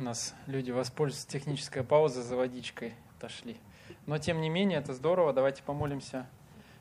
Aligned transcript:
У 0.00 0.02
нас 0.02 0.34
люди 0.46 0.70
воспользуются 0.70 1.28
технической 1.28 1.84
паузой 1.84 2.22
за 2.22 2.34
водичкой, 2.34 2.94
отошли. 3.18 3.58
Но 4.06 4.16
тем 4.16 4.40
не 4.40 4.48
менее, 4.48 4.78
это 4.78 4.94
здорово. 4.94 5.34
Давайте 5.34 5.62
помолимся, 5.62 6.26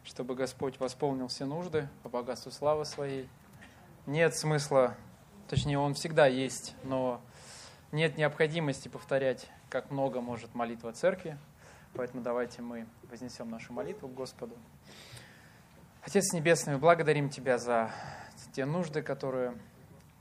чтобы 0.06 0.36
Господь 0.36 0.80
восполнил 0.80 1.28
все 1.28 1.44
нужды 1.44 1.90
по 2.02 2.08
богатству 2.08 2.50
славы 2.50 2.86
своей. 2.86 3.28
Нет 4.06 4.38
смысла, 4.38 4.96
точнее, 5.50 5.80
Он 5.80 5.96
всегда 5.96 6.28
есть, 6.28 6.76
но 6.86 7.20
нет 7.92 8.18
необходимости 8.18 8.88
повторять, 8.88 9.50
как 9.70 9.92
много 9.92 10.22
может 10.22 10.56
молитва 10.56 10.94
церкви. 10.94 11.38
Поэтому 11.96 12.24
давайте 12.24 12.62
мы 12.62 12.88
вознесем 13.12 13.50
нашу 13.50 13.74
молитву 13.74 14.08
к 14.08 14.14
Господу. 14.14 14.56
Отец 16.04 16.32
Небесный, 16.32 16.76
мы 16.76 16.80
благодарим 16.80 17.30
Тебя 17.30 17.58
за 17.58 17.92
те 18.54 18.64
нужды, 18.64 19.02
которые 19.02 19.58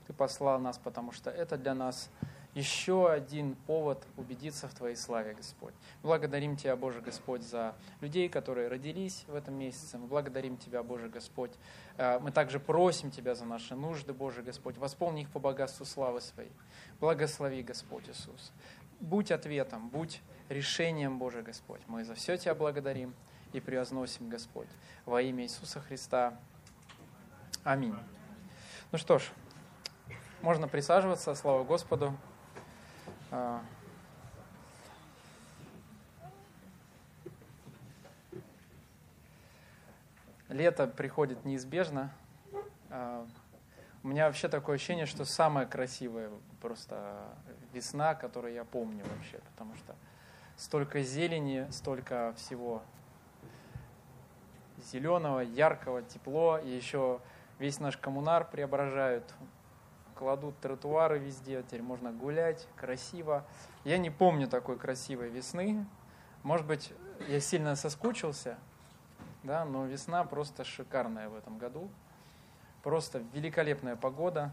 Ты 0.05 0.11
послал 0.11 0.59
нас, 0.59 0.77
потому 0.77 1.13
что 1.13 1.29
это 1.29 1.57
для 1.57 1.73
нас 1.73 2.09
еще 2.55 3.11
один 3.11 3.55
повод 3.55 4.05
убедиться 4.17 4.67
в 4.67 4.73
Твоей 4.73 4.95
славе, 4.95 5.33
Господь. 5.33 5.73
Благодарим 6.01 6.55
Тебя, 6.55 6.75
Боже 6.75 6.99
Господь, 6.99 7.43
за 7.43 7.75
людей, 8.01 8.27
которые 8.27 8.67
родились 8.67 9.23
в 9.27 9.35
этом 9.35 9.53
месяце. 9.53 9.97
Мы 9.97 10.07
благодарим 10.07 10.57
Тебя, 10.57 10.81
Боже 10.81 11.09
Господь. 11.09 11.51
Э, 11.97 12.19
мы 12.19 12.31
также 12.31 12.59
просим 12.59 13.11
Тебя 13.11 13.35
за 13.35 13.45
наши 13.45 13.75
нужды, 13.75 14.13
Боже 14.13 14.41
Господь. 14.41 14.77
Восполни 14.77 15.21
их 15.21 15.29
по 15.29 15.39
богатству 15.39 15.85
славы 15.85 16.21
Своей. 16.21 16.51
Благослови, 16.99 17.61
Господь 17.61 18.09
Иисус. 18.09 18.51
Будь 18.99 19.31
ответом, 19.31 19.89
будь 19.89 20.21
решением, 20.49 21.19
Боже 21.19 21.43
Господь. 21.43 21.81
Мы 21.87 22.03
за 22.03 22.15
все 22.15 22.35
Тебя 22.35 22.55
благодарим 22.55 23.13
и 23.53 23.59
превозносим, 23.59 24.27
Господь. 24.27 24.67
Во 25.05 25.21
имя 25.21 25.43
Иисуса 25.43 25.79
Христа. 25.81 26.37
Аминь. 27.63 27.95
Ну 28.91 28.97
что 28.97 29.19
ж, 29.19 29.29
можно 30.41 30.67
присаживаться. 30.67 31.35
Слава 31.35 31.63
Господу. 31.63 32.17
А, 33.31 33.61
лето 40.49 40.87
приходит 40.87 41.45
неизбежно. 41.45 42.11
А, 42.89 43.25
у 44.03 44.07
меня 44.07 44.25
вообще 44.27 44.47
такое 44.47 44.75
ощущение, 44.75 45.05
что 45.05 45.25
самая 45.25 45.65
красивая 45.65 46.31
просто 46.61 47.27
весна, 47.73 48.15
которую 48.15 48.53
я 48.53 48.63
помню 48.63 49.03
вообще, 49.15 49.39
потому 49.51 49.75
что 49.75 49.95
столько 50.55 51.03
зелени, 51.03 51.67
столько 51.71 52.33
всего 52.35 52.81
зеленого, 54.91 55.41
яркого, 55.41 56.01
тепло, 56.01 56.57
и 56.57 56.69
еще 56.69 57.19
весь 57.59 57.79
наш 57.79 57.97
коммунар 57.97 58.49
преображают, 58.49 59.23
кладут 60.19 60.59
тротуары 60.59 61.17
везде, 61.17 61.63
теперь 61.63 61.81
можно 61.81 62.11
гулять, 62.11 62.67
красиво. 62.75 63.45
Я 63.85 63.97
не 63.97 64.09
помню 64.09 64.49
такой 64.49 64.77
красивой 64.77 65.29
весны. 65.29 65.85
Может 66.43 66.67
быть, 66.67 66.91
я 67.29 67.39
сильно 67.39 67.77
соскучился, 67.77 68.57
да, 69.43 69.63
но 69.63 69.85
весна 69.85 70.25
просто 70.25 70.65
шикарная 70.65 71.29
в 71.29 71.37
этом 71.37 71.57
году. 71.57 71.89
Просто 72.83 73.23
великолепная 73.31 73.95
погода. 73.95 74.51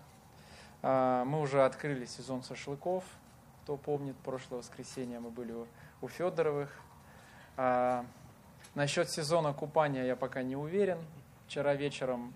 А, 0.83 1.25
мы 1.25 1.41
уже 1.41 1.65
открыли 1.65 2.05
сезон 2.05 2.45
шашлыков. 2.45 3.03
Кто 3.65 3.77
помнит, 3.77 4.15
прошлое 4.19 4.61
воскресенье 4.61 5.19
мы 5.19 5.31
были 5.31 5.53
у 6.01 6.07
Федоровых. 6.07 6.71
А, 7.57 8.07
насчет 8.77 9.11
сезона 9.11 9.53
купания 9.53 10.05
я 10.05 10.15
пока 10.15 10.45
не 10.45 10.55
уверен. 10.55 10.99
Вчера 11.49 11.75
вечером 11.75 12.33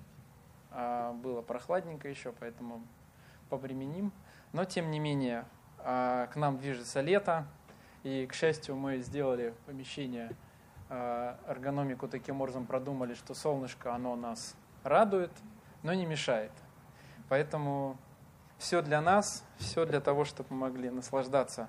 а, 0.72 1.12
было 1.12 1.42
прохладненько 1.42 2.08
еще, 2.08 2.32
поэтому 2.32 2.82
повременим. 3.50 4.12
Но, 4.52 4.64
тем 4.64 4.90
не 4.90 4.98
менее, 4.98 5.44
а, 5.78 6.28
к 6.28 6.36
нам 6.36 6.56
движется 6.56 7.02
лето, 7.02 7.46
и, 8.02 8.26
к 8.26 8.32
счастью, 8.32 8.76
мы 8.76 8.98
сделали 8.98 9.54
помещение, 9.66 10.30
а, 10.88 11.38
эргономику 11.46 12.08
таким 12.08 12.40
образом 12.40 12.66
продумали, 12.66 13.14
что 13.14 13.34
солнышко, 13.34 13.94
оно 13.94 14.16
нас 14.16 14.56
радует, 14.82 15.32
но 15.82 15.92
не 15.92 16.06
мешает. 16.06 16.52
Поэтому 17.28 17.98
все 18.58 18.82
для 18.82 19.00
нас, 19.00 19.44
все 19.58 19.84
для 19.84 20.00
того, 20.00 20.24
чтобы 20.24 20.48
мы 20.50 20.68
могли 20.68 20.90
наслаждаться 20.90 21.68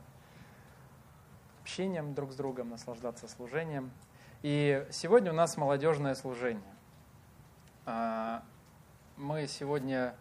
общением 1.62 2.14
друг 2.14 2.32
с 2.32 2.36
другом, 2.36 2.70
наслаждаться 2.70 3.28
служением. 3.28 3.92
И 4.42 4.86
сегодня 4.90 5.32
у 5.32 5.36
нас 5.36 5.56
молодежное 5.56 6.16
служение. 6.16 6.74
А, 7.86 8.44
мы 9.16 9.48
сегодня 9.48 10.16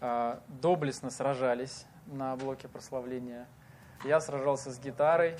доблестно 0.00 1.10
сражались 1.10 1.86
на 2.06 2.36
блоке 2.36 2.68
прославления. 2.68 3.46
Я 4.04 4.20
сражался 4.20 4.70
с 4.70 4.78
гитарой, 4.78 5.36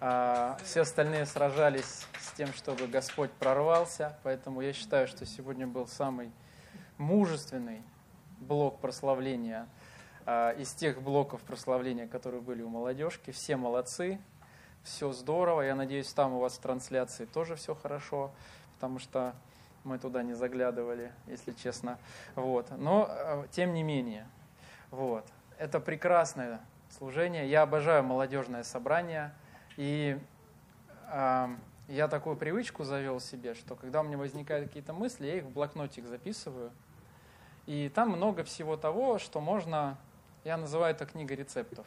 а, 0.00 0.56
все 0.62 0.82
остальные 0.82 1.26
сражались 1.26 2.06
с 2.20 2.32
тем, 2.36 2.52
чтобы 2.52 2.86
Господь 2.86 3.32
прорвался, 3.32 4.16
поэтому 4.22 4.60
я 4.60 4.72
считаю, 4.72 5.08
что 5.08 5.26
сегодня 5.26 5.66
был 5.66 5.88
самый 5.88 6.32
мужественный 6.98 7.82
блок 8.38 8.80
прославления 8.80 9.68
а, 10.24 10.52
из 10.52 10.72
тех 10.72 11.02
блоков 11.02 11.40
прославления, 11.42 12.06
которые 12.06 12.40
были 12.40 12.62
у 12.62 12.68
молодежки. 12.68 13.32
Все 13.32 13.56
молодцы, 13.56 14.20
все 14.84 15.10
здорово. 15.12 15.62
Я 15.62 15.74
надеюсь, 15.74 16.12
там 16.12 16.34
у 16.34 16.38
вас 16.38 16.58
в 16.58 16.60
трансляции 16.60 17.24
тоже 17.24 17.56
все 17.56 17.74
хорошо, 17.74 18.30
потому 18.74 19.00
что 19.00 19.34
мы 19.88 19.98
туда 19.98 20.22
не 20.22 20.34
заглядывали, 20.34 21.12
если 21.26 21.52
честно. 21.52 21.98
Вот. 22.34 22.70
Но, 22.76 23.08
э, 23.10 23.44
тем 23.50 23.72
не 23.72 23.82
менее, 23.82 24.26
вот. 24.90 25.24
это 25.58 25.80
прекрасное 25.80 26.60
служение. 26.90 27.48
Я 27.48 27.62
обожаю 27.62 28.04
молодежное 28.04 28.62
собрание. 28.62 29.32
И 29.76 30.18
э, 31.10 31.48
я 31.88 32.08
такую 32.08 32.36
привычку 32.36 32.84
завел 32.84 33.18
себе, 33.18 33.54
что 33.54 33.74
когда 33.74 34.00
у 34.00 34.04
меня 34.04 34.18
возникают 34.18 34.68
какие-то 34.68 34.92
мысли, 34.92 35.26
я 35.26 35.38
их 35.38 35.44
в 35.44 35.50
блокнотик 35.50 36.06
записываю. 36.06 36.70
И 37.66 37.90
там 37.94 38.10
много 38.10 38.44
всего 38.44 38.76
того, 38.76 39.18
что 39.18 39.40
можно, 39.40 39.96
я 40.44 40.56
называю 40.56 40.94
это 40.94 41.06
книга 41.06 41.34
рецептов. 41.34 41.86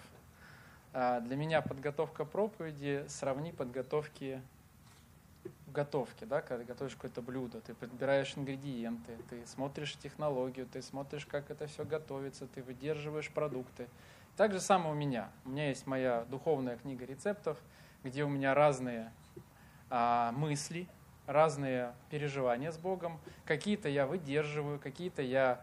Э, 0.94 1.22
для 1.22 1.36
меня 1.36 1.62
подготовка 1.62 2.26
проповеди 2.26 3.06
сравни 3.08 3.52
подготовки 3.52 4.42
готовке, 5.72 6.26
да, 6.26 6.42
когда 6.42 6.64
готовишь 6.64 6.96
какое-то 6.96 7.22
блюдо, 7.22 7.62
ты 7.62 7.74
подбираешь 7.74 8.34
ингредиенты, 8.38 9.18
ты 9.30 9.46
смотришь 9.46 9.96
технологию, 9.98 10.68
ты 10.68 10.82
смотришь, 10.82 11.26
как 11.26 11.50
это 11.52 11.68
все 11.68 11.86
готовится, 11.86 12.48
ты 12.48 12.62
выдерживаешь 12.62 13.30
продукты. 13.30 13.88
Так 14.38 14.54
же 14.54 14.60
самое 14.60 14.94
у 14.94 14.98
меня. 14.98 15.30
У 15.46 15.50
меня 15.50 15.70
есть 15.70 15.88
моя 15.88 16.26
духовная 16.30 16.78
книга 16.78 17.06
рецептов, 17.06 17.58
где 18.04 18.24
у 18.24 18.30
меня 18.30 18.54
разные 18.54 19.12
а, 19.90 20.32
мысли, 20.32 20.88
разные 21.28 21.94
переживания 22.10 22.72
с 22.72 22.78
Богом. 22.78 23.20
Какие-то 23.46 23.90
я 23.90 24.06
выдерживаю, 24.06 24.80
какие-то 24.80 25.22
я 25.22 25.62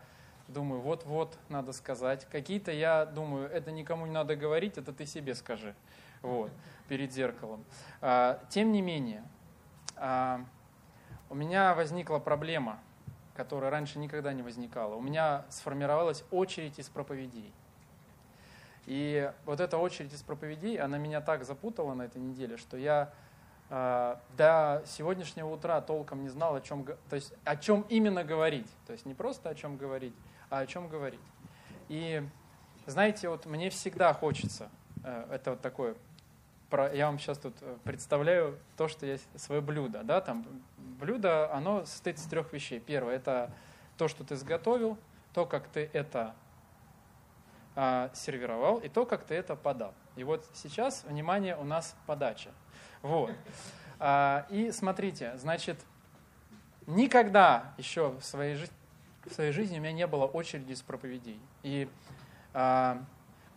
думаю, 0.49 0.81
вот-вот 0.81 1.39
надо 1.49 1.73
сказать. 1.73 2.27
Какие-то 2.31 2.73
я 2.73 3.07
думаю, 3.07 3.49
это 3.51 3.71
никому 3.71 4.07
не 4.07 4.13
надо 4.13 4.37
говорить, 4.37 4.79
это 4.79 4.93
ты 4.93 5.07
себе 5.07 5.35
скажи. 5.35 5.75
Вот, 6.23 6.51
перед 6.89 7.13
зеркалом. 7.13 7.65
А, 8.01 8.43
тем 8.51 8.73
не 8.73 8.83
менее, 8.83 9.23
у 11.31 11.35
меня 11.35 11.75
возникла 11.75 12.19
проблема, 12.19 12.79
которая 13.35 13.71
раньше 13.71 13.99
никогда 13.99 14.33
не 14.33 14.43
возникала. 14.43 14.95
У 14.95 15.01
меня 15.01 15.45
сформировалась 15.51 16.25
очередь 16.31 16.79
из 16.79 16.89
проповедей. 16.89 17.53
И 18.87 19.31
вот 19.45 19.61
эта 19.61 19.77
очередь 19.77 20.15
из 20.15 20.23
проповедей, 20.23 20.77
она 20.79 20.97
меня 20.97 21.21
так 21.21 21.45
запутала 21.45 21.93
на 21.93 22.03
этой 22.03 22.23
неделе, 22.23 22.57
что 22.57 22.79
я 22.79 23.13
э, 23.69 24.17
до 24.37 24.83
сегодняшнего 24.87 25.49
утра 25.49 25.81
толком 25.83 26.23
не 26.23 26.31
знал, 26.31 26.55
о 26.55 26.63
чем, 26.63 26.85
то 26.85 27.17
есть, 27.17 27.35
о 27.45 27.57
чем 27.57 27.83
именно 27.91 28.25
говорить. 28.25 28.67
То 28.87 28.95
есть 28.95 29.05
не 29.05 29.13
просто 29.13 29.51
о 29.51 29.55
чем 29.55 29.77
говорить, 29.77 30.15
а 30.49 30.61
о 30.61 30.67
чем 30.67 30.89
говорить. 30.89 31.21
И 31.89 32.27
знаете, 32.87 33.29
вот 33.29 33.45
мне 33.45 33.69
всегда 33.69 34.15
хочется, 34.15 34.71
э, 35.05 35.27
это 35.33 35.51
вот 35.51 35.61
такое 35.61 35.95
про, 36.71 36.93
я 36.95 37.07
вам 37.07 37.19
сейчас 37.19 37.39
тут 37.39 37.55
э, 37.61 37.77
представляю 37.85 38.59
то, 38.77 38.89
что 38.89 39.07
есть 39.07 39.27
свое 39.37 39.61
блюдо. 39.61 40.03
Да? 40.03 40.21
Там, 40.21 40.47
блюдо, 40.77 41.53
оно 41.53 41.85
состоит 41.87 42.19
из 42.19 42.25
трех 42.25 42.53
вещей. 42.53 42.81
Первое– 42.81 43.15
это 43.17 43.51
то, 43.97 44.09
что 44.09 44.25
ты 44.25 44.37
сготовил, 44.37 44.99
то, 45.33 45.47
как 45.47 45.69
ты 45.69 45.91
это 45.93 46.35
а, 47.75 48.11
сервировал, 48.13 48.79
и 48.79 48.89
то, 48.89 49.07
как 49.07 49.25
ты 49.25 49.35
это 49.35 49.55
подал. 49.55 49.95
И 50.17 50.25
вот 50.25 50.45
сейчас, 50.53 51.05
внимание, 51.05 51.57
у 51.57 51.65
нас 51.65 51.95
подача. 52.07 52.51
Вот. 53.03 53.33
А, 54.01 54.47
и 54.51 54.73
смотрите, 54.73 55.37
значит, 55.37 55.79
никогда 56.87 57.73
еще 57.77 58.11
в 58.11 58.23
своей, 58.23 58.57
жи- 58.57 58.71
в 59.25 59.33
своей 59.33 59.53
жизни 59.53 59.79
у 59.79 59.81
меня 59.81 59.93
не 59.93 60.07
было 60.07 60.27
очереди 60.27 60.75
с 60.75 60.83
проповедей. 60.83 61.41
И 61.63 61.89
а, 62.53 63.05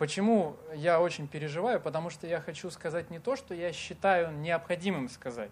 Почему 0.01 0.55
я 0.73 0.99
очень 0.99 1.27
переживаю? 1.27 1.79
Потому 1.79 2.09
что 2.09 2.25
я 2.25 2.41
хочу 2.41 2.71
сказать 2.71 3.11
не 3.11 3.19
то, 3.19 3.35
что 3.35 3.53
я 3.53 3.71
считаю 3.71 4.35
необходимым 4.35 5.09
сказать, 5.09 5.51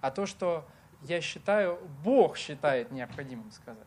а 0.00 0.12
то, 0.12 0.26
что 0.26 0.64
я 1.02 1.20
считаю, 1.20 1.76
Бог 2.04 2.36
считает 2.36 2.92
необходимым 2.92 3.50
сказать. 3.50 3.82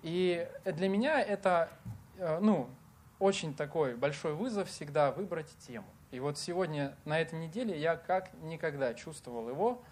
И 0.00 0.48
для 0.64 0.88
меня 0.88 1.20
это, 1.20 1.68
э, 2.16 2.38
ну, 2.40 2.70
очень 3.18 3.52
такой 3.52 3.96
большой 3.96 4.32
вызов 4.32 4.70
всегда 4.70 5.12
выбрать 5.12 5.54
тему. 5.58 5.88
И 6.10 6.20
вот 6.20 6.38
сегодня, 6.38 6.96
на 7.04 7.20
этой 7.20 7.38
неделе, 7.38 7.78
я 7.78 7.96
как 7.96 8.32
никогда 8.44 8.94
чувствовал 8.94 9.50
его, 9.50 9.82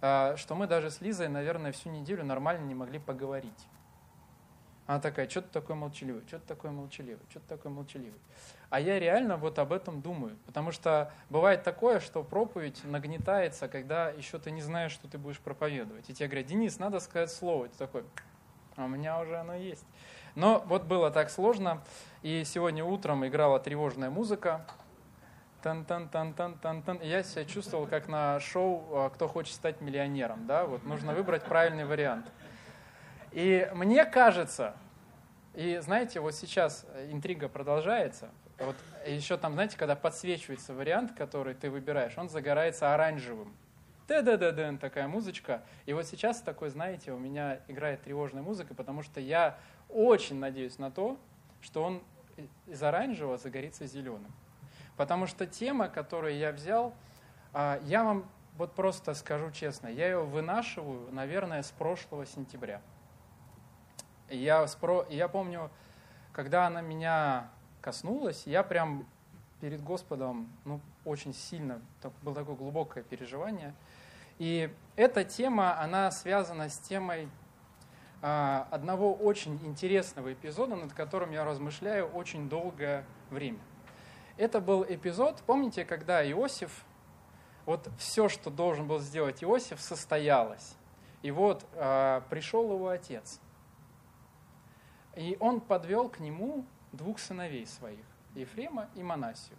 а, 0.00 0.36
что 0.36 0.56
мы 0.56 0.66
даже 0.66 0.90
с 0.90 1.00
Лизой, 1.00 1.28
наверное, 1.28 1.70
всю 1.70 1.90
неделю 1.90 2.24
нормально 2.24 2.66
не 2.66 2.74
могли 2.74 2.98
поговорить. 2.98 3.68
Она 4.90 4.98
такая, 4.98 5.28
что 5.28 5.40
ты 5.40 5.48
такой 5.52 5.76
молчаливый, 5.76 6.24
что 6.26 6.40
ты 6.40 6.46
такой 6.48 6.72
молчаливый, 6.72 7.20
что 7.30 7.38
ты 7.38 7.46
такой 7.46 7.70
молчаливый. 7.70 8.18
А 8.70 8.80
я 8.80 8.98
реально 8.98 9.36
вот 9.36 9.60
об 9.60 9.72
этом 9.72 10.02
думаю, 10.02 10.36
потому 10.46 10.72
что 10.72 11.12
бывает 11.28 11.62
такое, 11.62 12.00
что 12.00 12.24
проповедь 12.24 12.82
нагнетается, 12.82 13.68
когда 13.68 14.10
еще 14.10 14.40
ты 14.40 14.50
не 14.50 14.62
знаешь, 14.62 14.90
что 14.90 15.06
ты 15.06 15.16
будешь 15.16 15.38
проповедовать. 15.38 16.10
И 16.10 16.12
тебе 16.12 16.26
говорят, 16.26 16.46
Денис, 16.46 16.80
надо 16.80 16.98
сказать 16.98 17.30
слово. 17.30 17.66
И 17.66 17.68
ты 17.68 17.78
такой, 17.78 18.02
а 18.74 18.86
у 18.86 18.88
меня 18.88 19.20
уже 19.20 19.36
оно 19.36 19.54
есть. 19.54 19.86
Но 20.34 20.64
вот 20.66 20.82
было 20.82 21.12
так 21.12 21.30
сложно, 21.30 21.84
и 22.22 22.42
сегодня 22.42 22.84
утром 22.84 23.24
играла 23.24 23.60
тревожная 23.60 24.10
музыка, 24.10 24.66
тан 25.62 25.84
тан 25.84 26.08
тан 26.08 26.34
тан 26.34 26.58
тан 26.58 26.82
тан 26.82 26.98
я 27.00 27.22
себя 27.22 27.44
чувствовал 27.44 27.86
как 27.86 28.08
на 28.08 28.40
шоу 28.40 28.84
а, 28.90 29.10
«Кто 29.10 29.28
хочет 29.28 29.54
стать 29.54 29.80
миллионером». 29.80 30.48
Да? 30.48 30.64
Вот 30.64 30.82
нужно 30.84 31.14
выбрать 31.14 31.44
правильный 31.44 31.84
вариант. 31.84 32.26
И 33.32 33.68
мне 33.74 34.04
кажется, 34.04 34.74
и 35.54 35.78
знаете, 35.78 36.20
вот 36.20 36.34
сейчас 36.34 36.86
интрига 37.10 37.48
продолжается, 37.48 38.30
вот 38.58 38.76
еще 39.06 39.36
там, 39.36 39.54
знаете, 39.54 39.76
когда 39.76 39.96
подсвечивается 39.96 40.74
вариант, 40.74 41.12
который 41.16 41.54
ты 41.54 41.70
выбираешь, 41.70 42.16
он 42.18 42.28
загорается 42.28 42.92
оранжевым. 42.94 43.54
Да-да-да-да, 44.06 44.76
такая 44.76 45.06
музычка. 45.06 45.62
И 45.86 45.92
вот 45.92 46.04
сейчас 46.06 46.40
такой, 46.40 46.68
знаете, 46.70 47.12
у 47.12 47.18
меня 47.18 47.60
играет 47.68 48.02
тревожная 48.02 48.42
музыка, 48.42 48.74
потому 48.74 49.02
что 49.02 49.20
я 49.20 49.56
очень 49.88 50.38
надеюсь 50.38 50.78
на 50.78 50.90
то, 50.90 51.16
что 51.60 51.84
он 51.84 52.02
из 52.66 52.82
оранжевого 52.82 53.38
загорится 53.38 53.86
зеленым. 53.86 54.32
Потому 54.96 55.26
что 55.26 55.46
тема, 55.46 55.88
которую 55.88 56.36
я 56.36 56.52
взял, 56.52 56.92
а, 57.52 57.80
я 57.84 58.02
вам 58.02 58.28
вот 58.56 58.74
просто 58.74 59.14
скажу 59.14 59.50
честно, 59.52 59.88
я 59.88 60.06
ее 60.06 60.22
вынашиваю, 60.22 61.10
наверное, 61.12 61.62
с 61.62 61.70
прошлого 61.70 62.26
сентября. 62.26 62.82
Я, 64.30 64.64
спро... 64.68 65.06
я 65.10 65.26
помню, 65.26 65.70
когда 66.32 66.68
она 66.68 66.80
меня 66.80 67.50
коснулась, 67.80 68.46
я 68.46 68.62
прям 68.62 69.06
перед 69.60 69.82
Господом 69.82 70.48
ну, 70.64 70.80
очень 71.04 71.34
сильно, 71.34 71.82
так, 72.00 72.12
было 72.22 72.34
такое 72.34 72.54
глубокое 72.54 73.02
переживание. 73.02 73.74
И 74.38 74.72
эта 74.94 75.24
тема, 75.24 75.80
она 75.80 76.12
связана 76.12 76.68
с 76.68 76.78
темой 76.78 77.28
а, 78.22 78.68
одного 78.70 79.12
очень 79.12 79.58
интересного 79.66 80.32
эпизода, 80.32 80.76
над 80.76 80.92
которым 80.92 81.32
я 81.32 81.44
размышляю 81.44 82.06
очень 82.06 82.48
долгое 82.48 83.04
время. 83.30 83.58
Это 84.36 84.60
был 84.60 84.86
эпизод, 84.88 85.42
помните, 85.44 85.84
когда 85.84 86.24
Иосиф, 86.30 86.84
вот 87.66 87.90
все, 87.98 88.28
что 88.28 88.48
должен 88.48 88.86
был 88.86 89.00
сделать 89.00 89.42
Иосиф, 89.42 89.80
состоялось. 89.80 90.76
И 91.22 91.32
вот 91.32 91.66
а, 91.74 92.22
пришел 92.30 92.72
его 92.72 92.90
отец– 92.90 93.40
и 95.16 95.36
он 95.40 95.60
подвел 95.60 96.08
к 96.08 96.20
нему 96.20 96.64
двух 96.92 97.18
сыновей 97.18 97.66
своих, 97.66 98.04
Ефрема 98.34 98.88
и 98.94 99.02
Манасию. 99.02 99.58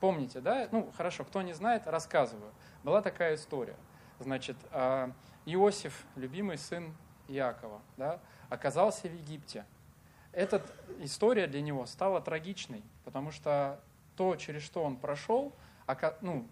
Помните, 0.00 0.40
да? 0.40 0.68
Ну, 0.70 0.90
хорошо, 0.96 1.24
кто 1.24 1.42
не 1.42 1.52
знает, 1.52 1.86
рассказываю. 1.86 2.52
Была 2.84 3.02
такая 3.02 3.34
история. 3.34 3.76
Значит, 4.20 4.56
а, 4.70 5.12
Иосиф, 5.44 6.04
любимый 6.14 6.58
сын 6.58 6.94
Иакова, 7.26 7.80
да, 7.96 8.20
оказался 8.48 9.08
в 9.08 9.14
Египте. 9.14 9.64
Эта 10.32 10.64
история 11.00 11.46
для 11.46 11.62
него 11.62 11.86
стала 11.86 12.20
трагичной, 12.20 12.84
потому 13.04 13.30
что 13.30 13.80
то, 14.16 14.36
через 14.36 14.62
что 14.62 14.82
он 14.84 14.96
прошел, 14.96 15.52
ну, 16.20 16.46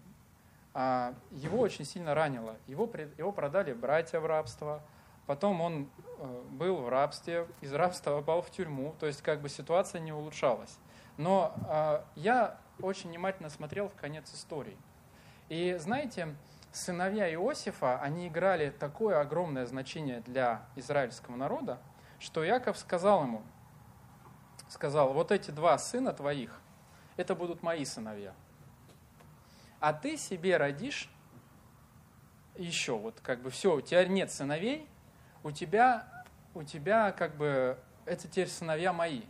а, 0.73 1.13
его 1.31 1.59
очень 1.59 1.85
сильно 1.85 2.13
ранило. 2.13 2.57
Его, 2.67 2.89
его 3.17 3.31
продали 3.31 3.73
братья 3.73 4.19
в 4.19 4.25
рабство, 4.25 4.81
Потом 5.27 5.59
он 5.59 5.89
э, 6.19 6.43
был 6.51 6.77
в 6.77 6.89
рабстве, 6.89 7.47
из 7.59 7.73
рабства 7.73 8.11
попал 8.17 8.41
в 8.41 8.49
тюрьму, 8.49 8.95
то 8.97 9.05
есть 9.05 9.21
как 9.21 9.41
бы 9.41 9.49
ситуация 9.49 9.99
не 9.99 10.13
улучшалась. 10.13 10.79
Но 11.17 11.53
э, 11.67 12.01
я 12.15 12.57
очень 12.79 13.09
внимательно 13.09 13.49
смотрел 13.49 13.89
в 13.89 13.95
конец 13.95 14.33
истории. 14.33 14.77
И 15.49 15.75
знаете, 15.79 16.33
сыновья 16.71 17.31
Иосифа, 17.33 17.99
они 17.99 18.29
играли 18.29 18.69
такое 18.69 19.19
огромное 19.19 19.65
значение 19.65 20.21
для 20.21 20.65
израильского 20.75 21.35
народа, 21.35 21.79
что 22.19 22.43
Яков 22.43 22.77
сказал 22.77 23.23
ему, 23.23 23.43
сказал, 24.69 25.11
вот 25.11 25.33
эти 25.33 25.51
два 25.51 25.77
сына 25.77 26.13
твоих, 26.13 26.61
это 27.17 27.35
будут 27.35 27.63
мои 27.63 27.83
сыновья. 27.83 28.33
А 29.81 29.91
ты 29.91 30.15
себе 30.15 30.55
родишь 30.55 31.09
еще, 32.55 32.97
вот 32.97 33.19
как 33.21 33.41
бы 33.41 33.49
все, 33.49 33.75
у 33.75 33.81
тебя 33.81 34.05
нет 34.05 34.31
сыновей, 34.31 34.87
у 35.43 35.51
тебя, 35.51 36.07
у 36.53 36.63
тебя 36.63 37.11
как 37.11 37.35
бы, 37.35 37.77
это 38.05 38.27
теперь 38.27 38.47
сыновья 38.47 38.93
мои. 38.93 39.21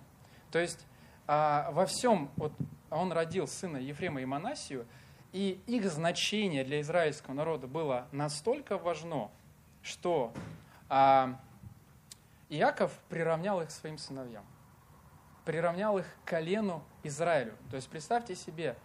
То 0.51 0.59
есть 0.59 0.86
а, 1.27 1.69
во 1.71 1.86
всем, 1.86 2.31
вот 2.38 2.54
он 2.89 3.12
родил 3.12 3.48
сына 3.48 3.77
Ефрема 3.77 4.21
и 4.21 4.25
Манасию, 4.25 4.86
и 5.33 5.62
их 5.68 5.92
значение 5.92 6.63
для 6.63 6.81
израильского 6.81 7.33
народа 7.33 7.68
было 7.68 8.07
настолько 8.12 8.77
важно, 8.77 9.30
что 9.83 10.33
а, 10.89 11.38
Иаков 12.50 12.92
приравнял 13.09 13.62
их 13.62 13.71
своим 13.71 13.98
сыновьям, 13.98 14.45
приравнял 15.44 15.98
их 15.98 16.06
к 16.24 16.30
колену 16.30 16.83
Израилю. 17.04 17.56
То 17.69 17.75
есть 17.75 17.89
представьте 17.89 18.36
себе, 18.36 18.77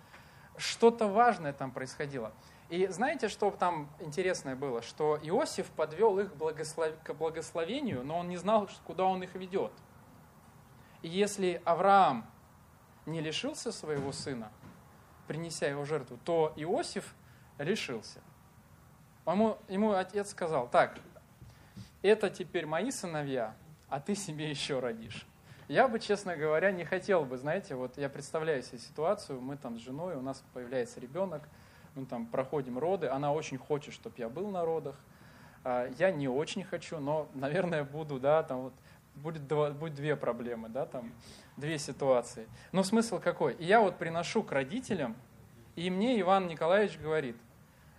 что-то 0.57 1.07
важное 1.07 1.53
там 1.53 1.71
происходило. 1.71 2.33
И 2.73 2.87
знаете, 2.87 3.29
что 3.29 3.51
там 3.51 3.91
интересное 4.01 4.57
было? 4.57 4.81
Что 4.81 5.19
Иосиф 5.23 5.67
подвел 5.73 6.19
их 6.19 6.35
благослов... 6.35 6.95
к 7.05 7.13
благословению, 7.13 8.03
но 8.03 8.21
он 8.21 8.29
не 8.29 8.39
знал, 8.39 8.67
куда 8.87 9.05
он 9.05 9.23
их 9.23 9.35
ведет. 9.35 9.73
И 11.03 11.09
если 11.09 11.61
Авраам 11.67 12.25
не 13.05 13.21
лишился 13.21 13.73
своего 13.73 14.11
сына, 14.11 14.51
принеся 15.29 15.67
его 15.67 15.85
жертву, 15.85 16.19
то 16.25 16.55
Иосиф 16.57 17.15
лишился. 17.59 18.23
Ему, 19.27 19.59
ему 19.69 19.93
отец 19.93 20.31
сказал, 20.31 20.67
так, 20.67 20.99
это 22.01 22.31
теперь 22.31 22.65
мои 22.65 22.91
сыновья, 22.91 23.55
а 23.91 24.01
ты 24.01 24.15
себе 24.15 24.49
еще 24.49 24.79
родишь. 24.79 25.27
Я 25.69 25.89
бы, 25.89 26.01
честно 26.01 26.37
говоря, 26.37 26.73
не 26.73 26.87
хотел 26.87 27.27
бы, 27.27 27.37
знаете, 27.37 27.75
вот 27.75 27.99
я 27.99 28.09
представляю 28.09 28.63
себе 28.63 28.79
ситуацию, 28.79 29.43
мы 29.43 29.59
там 29.59 29.77
с 29.79 29.83
женой, 29.83 30.17
у 30.17 30.23
нас 30.23 30.43
появляется 30.55 31.01
ребенок, 31.01 31.47
мы 31.95 32.07
там 32.07 32.27
проходим 32.27 32.79
роды, 32.79 33.09
она 33.09 33.33
очень 33.33 33.59
хочет, 33.59 33.95
чтобы 33.95 34.15
я 34.19 34.29
был 34.29 34.49
на 34.49 34.65
родах, 34.65 34.99
а, 35.65 35.89
я 35.99 36.11
не 36.11 36.29
очень 36.29 36.65
хочу, 36.65 36.99
но, 36.99 37.29
наверное, 37.35 37.85
буду, 37.85 38.19
да, 38.19 38.43
там 38.43 38.63
вот 38.63 38.75
будет, 39.15 39.47
два, 39.47 39.71
будет 39.71 39.95
две 39.95 40.17
проблемы, 40.17 40.69
да, 40.69 40.87
там 40.87 41.13
две 41.57 41.79
ситуации. 41.79 42.49
Но 42.73 42.83
смысл 42.83 43.21
какой? 43.21 43.55
И 43.55 43.65
я 43.65 43.81
вот 43.81 43.99
приношу 43.99 44.43
к 44.43 44.53
родителям, 44.53 45.17
и 45.77 45.91
мне 45.91 46.21
Иван 46.21 46.49
Николаевич 46.49 46.99
говорит, 46.99 47.37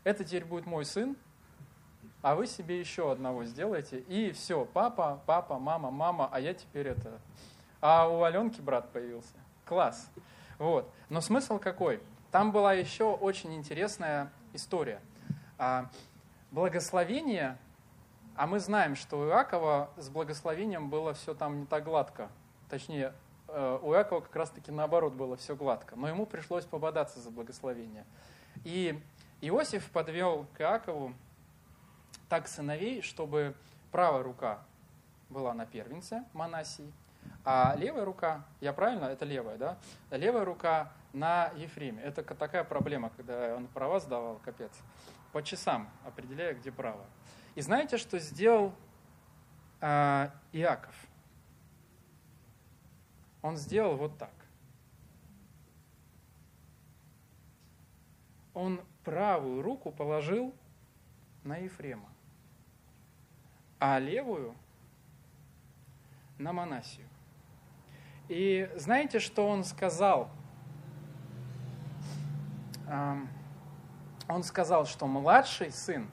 это 0.03 0.23
теперь 0.23 0.45
будет 0.45 0.65
мой 0.65 0.85
сын, 0.85 1.15
а 2.21 2.35
вы 2.35 2.47
себе 2.47 2.79
еще 2.79 3.11
одного 3.11 3.43
сделаете, 3.45 3.99
и 3.99 4.31
все, 4.31 4.65
папа, 4.65 5.21
папа, 5.25 5.59
мама, 5.59 5.91
мама, 5.91 6.29
а 6.31 6.39
я 6.39 6.53
теперь 6.53 6.87
это... 6.87 7.19
А 7.81 8.07
у 8.07 8.23
Аленки 8.23 8.61
брат 8.61 8.93
появился. 8.93 9.33
Класс. 9.65 10.09
Вот. 10.57 10.89
Но 11.09 11.19
смысл 11.19 11.59
какой? 11.59 12.01
Там 12.33 12.51
была 12.51 12.73
еще 12.73 13.13
очень 13.13 13.53
интересная 13.53 14.33
история. 14.53 14.99
А, 15.59 15.91
благословение, 16.49 17.59
а 18.35 18.47
мы 18.47 18.59
знаем, 18.59 18.95
что 18.95 19.19
у 19.19 19.27
Иакова 19.27 19.91
с 19.97 20.09
благословением 20.09 20.89
было 20.89 21.13
все 21.13 21.35
там 21.35 21.59
не 21.59 21.65
так 21.67 21.83
гладко. 21.83 22.29
Точнее, 22.71 23.13
э, 23.49 23.79
у 23.83 23.93
Иакова 23.93 24.21
как 24.21 24.35
раз-таки 24.35 24.71
наоборот 24.71 25.13
было 25.13 25.37
все 25.37 25.55
гладко. 25.55 25.95
Но 25.95 26.07
ему 26.07 26.25
пришлось 26.25 26.65
пободаться 26.65 27.19
за 27.19 27.29
благословение. 27.29 28.03
И 28.63 28.99
Иосиф 29.41 29.91
подвел 29.91 30.47
к 30.57 30.61
Иакову 30.61 31.13
так 32.29 32.47
сыновей, 32.47 33.03
чтобы 33.03 33.53
правая 33.91 34.23
рука 34.23 34.57
была 35.29 35.53
на 35.53 35.67
первенце 35.67 36.23
Манасии, 36.33 36.91
а 37.45 37.75
левая 37.77 38.05
рука, 38.05 38.43
я 38.59 38.73
правильно, 38.73 39.05
это 39.05 39.23
левая, 39.23 39.57
да? 39.57 39.77
Левая 40.09 40.45
рука 40.45 40.91
на 41.13 41.51
Ефреме. 41.55 42.01
Это 42.01 42.23
такая 42.23 42.63
проблема, 42.63 43.11
когда 43.11 43.55
он 43.55 43.67
права 43.67 43.99
сдавал, 43.99 44.39
капец. 44.43 44.71
По 45.31 45.41
часам 45.41 45.89
определяя, 46.03 46.53
где 46.53 46.71
право. 46.71 47.05
И 47.55 47.61
знаете, 47.61 47.97
что 47.97 48.19
сделал 48.19 48.73
э, 49.79 50.29
Иаков? 50.51 50.95
Он 53.41 53.57
сделал 53.57 53.95
вот 53.95 54.17
так. 54.17 54.33
Он 58.53 58.81
правую 59.03 59.61
руку 59.61 59.91
положил 59.91 60.53
на 61.43 61.57
Ефрема, 61.57 62.09
а 63.79 63.99
левую 63.99 64.55
на 66.37 66.53
Манасию. 66.53 67.07
И 68.29 68.71
знаете, 68.75 69.19
что 69.19 69.47
он 69.47 69.63
сказал? 69.63 70.29
Он 74.27 74.43
сказал, 74.43 74.85
что 74.85 75.07
младший 75.07 75.71
сын 75.71 76.09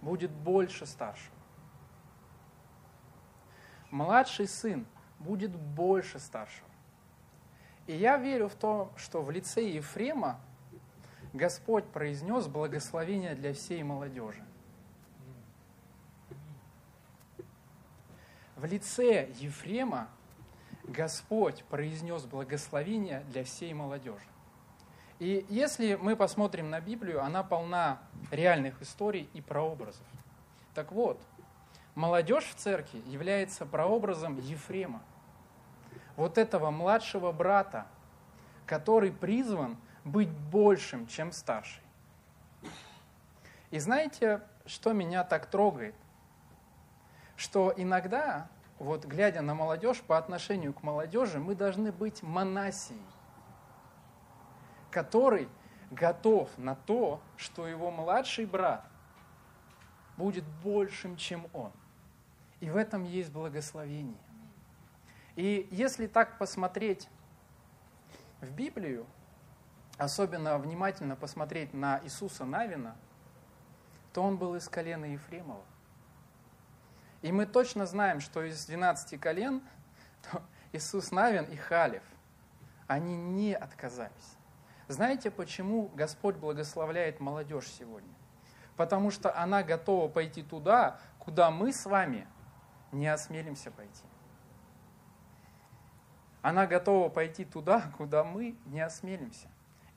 будет 0.00 0.30
больше 0.30 0.86
старшего. 0.86 1.34
Младший 3.90 4.46
сын 4.46 4.86
будет 5.18 5.54
больше 5.54 6.18
старшего. 6.18 6.68
И 7.86 7.96
я 7.96 8.16
верю 8.16 8.48
в 8.48 8.54
то, 8.54 8.92
что 8.96 9.22
в 9.22 9.30
лице 9.30 9.68
Ефрема 9.68 10.40
Господь 11.32 11.84
произнес 11.86 12.46
благословение 12.46 13.34
для 13.34 13.52
всей 13.52 13.82
молодежи. 13.82 14.44
В 18.56 18.64
лице 18.64 19.30
Ефрема 19.36 20.08
Господь 20.84 21.62
произнес 21.64 22.24
благословение 22.24 23.20
для 23.28 23.44
всей 23.44 23.74
молодежи. 23.74 24.26
И 25.18 25.46
если 25.48 25.94
мы 25.94 26.14
посмотрим 26.14 26.70
на 26.70 26.80
Библию, 26.80 27.22
она 27.22 27.42
полна 27.42 27.98
реальных 28.30 28.80
историй 28.82 29.28
и 29.32 29.40
прообразов. 29.40 30.06
Так 30.74 30.92
вот, 30.92 31.20
молодежь 31.94 32.44
в 32.44 32.54
церкви 32.54 33.02
является 33.06 33.64
прообразом 33.66 34.38
Ефрема– 34.38 35.02
вот 36.16 36.38
этого 36.38 36.70
младшего 36.70 37.30
брата, 37.30 37.86
который 38.64 39.12
призван 39.12 39.76
быть 40.04 40.30
большим, 40.30 41.06
чем 41.06 41.30
старший. 41.32 41.82
И 43.70 43.78
знаете, 43.78 44.40
что 44.64 44.92
меня 44.92 45.24
так 45.24 45.46
трогает? 45.46 45.94
Что 47.36 47.72
иногда, 47.76 48.48
вот 48.78 49.04
глядя 49.04 49.42
на 49.42 49.54
молодежь, 49.54 50.00
по 50.00 50.16
отношению 50.16 50.72
к 50.72 50.82
молодежи, 50.82 51.38
мы 51.38 51.54
должны 51.54 51.92
быть 51.92 52.22
монасией, 52.22 53.00
который 54.96 55.46
готов 55.90 56.48
на 56.56 56.74
то, 56.74 57.20
что 57.36 57.66
его 57.66 57.90
младший 57.90 58.46
брат 58.46 58.82
будет 60.16 60.44
большим, 60.64 61.18
чем 61.18 61.48
он. 61.52 61.70
И 62.60 62.70
в 62.70 62.76
этом 62.76 63.04
есть 63.04 63.30
благословение. 63.30 64.16
И 65.34 65.68
если 65.70 66.06
так 66.06 66.38
посмотреть 66.38 67.10
в 68.40 68.50
Библию, 68.52 69.04
особенно 69.98 70.56
внимательно 70.56 71.14
посмотреть 71.14 71.74
на 71.74 72.00
Иисуса 72.02 72.46
Навина, 72.46 72.96
то 74.14 74.22
он 74.22 74.38
был 74.38 74.54
из 74.54 74.66
колена 74.66 75.04
Ефремова. 75.04 75.66
И 77.20 77.30
мы 77.32 77.44
точно 77.44 77.84
знаем, 77.84 78.20
что 78.20 78.42
из 78.44 78.64
12 78.64 79.20
колен 79.20 79.60
Иисус 80.72 81.10
Навин 81.10 81.44
и 81.44 81.56
Халев, 81.56 82.02
они 82.86 83.14
не 83.14 83.52
отказались. 83.52 84.35
Знаете, 84.88 85.30
почему 85.30 85.90
Господь 85.94 86.36
благословляет 86.36 87.18
молодежь 87.20 87.66
сегодня? 87.66 88.14
Потому 88.76 89.10
что 89.10 89.36
она 89.36 89.62
готова 89.62 90.08
пойти 90.08 90.42
туда, 90.42 91.00
куда 91.18 91.50
мы 91.50 91.72
с 91.72 91.86
вами 91.86 92.28
не 92.92 93.08
осмелимся 93.08 93.70
пойти. 93.70 94.04
Она 96.42 96.66
готова 96.66 97.08
пойти 97.08 97.44
туда, 97.44 97.90
куда 97.96 98.22
мы 98.22 98.56
не 98.66 98.80
осмелимся. 98.80 99.48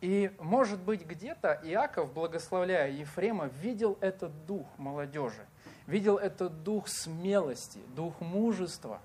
И, 0.02 0.34
может 0.40 0.80
быть, 0.80 1.06
где-то 1.06 1.60
Иаков, 1.64 2.14
благословляя 2.14 2.90
Ефрема, 2.90 3.46
видел 3.46 3.98
этот 4.02 4.46
дух 4.46 4.66
молодежи, 4.78 5.46
видел 5.86 6.18
этот 6.18 6.64
дух 6.64 6.88
смелости, 6.88 7.80
дух 7.96 8.20
мужества. 8.22 9.02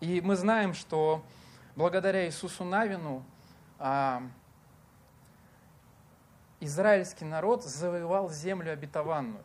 И 0.00 0.20
мы 0.20 0.36
знаем, 0.36 0.74
что 0.74 1.24
благодаря 1.74 2.26
Иисусу 2.26 2.62
Навину 2.62 3.24
а, 3.78 4.22
израильский 6.60 7.24
народ 7.24 7.64
завоевал 7.64 8.30
землю 8.30 8.72
обетованную. 8.72 9.44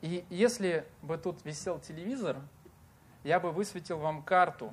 И 0.00 0.24
если 0.30 0.86
бы 1.02 1.18
тут 1.18 1.44
висел 1.44 1.78
телевизор, 1.78 2.36
я 3.24 3.40
бы 3.40 3.50
высветил 3.50 3.98
вам 3.98 4.22
карту 4.22 4.72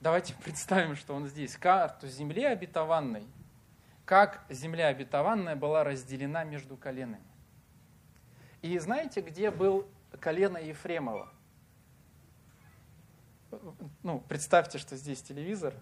Давайте 0.00 0.34
представим, 0.44 0.96
что 0.96 1.14
он 1.14 1.26
здесь. 1.26 1.56
Карту 1.56 2.08
земли 2.08 2.44
обетованной. 2.44 3.26
Как 4.04 4.44
земля 4.48 4.88
обетованная 4.88 5.56
была 5.56 5.84
разделена 5.84 6.44
между 6.44 6.76
коленами. 6.76 7.26
И 8.62 8.78
знаете, 8.78 9.20
где 9.20 9.50
был 9.50 9.86
колено 10.20 10.58
Ефремова? 10.58 11.28
Ну, 14.02 14.20
представьте, 14.20 14.78
что 14.78 14.96
здесь 14.96 15.22
телевизор. 15.22 15.74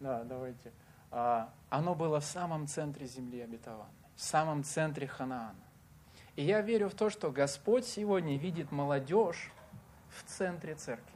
Да, 0.00 0.24
давайте. 0.24 0.72
А, 1.10 1.52
оно 1.68 1.94
было 1.94 2.20
в 2.20 2.24
самом 2.24 2.66
центре 2.66 3.06
земли 3.06 3.40
обетованной, 3.40 4.03
в 4.16 4.22
самом 4.22 4.64
центре 4.64 5.06
Ханаана. 5.06 5.54
И 6.36 6.44
я 6.44 6.60
верю 6.60 6.88
в 6.88 6.94
то, 6.94 7.10
что 7.10 7.30
Господь 7.30 7.84
сегодня 7.84 8.36
видит 8.36 8.72
молодежь 8.72 9.52
в 10.08 10.24
центре 10.24 10.74
церкви 10.74 11.14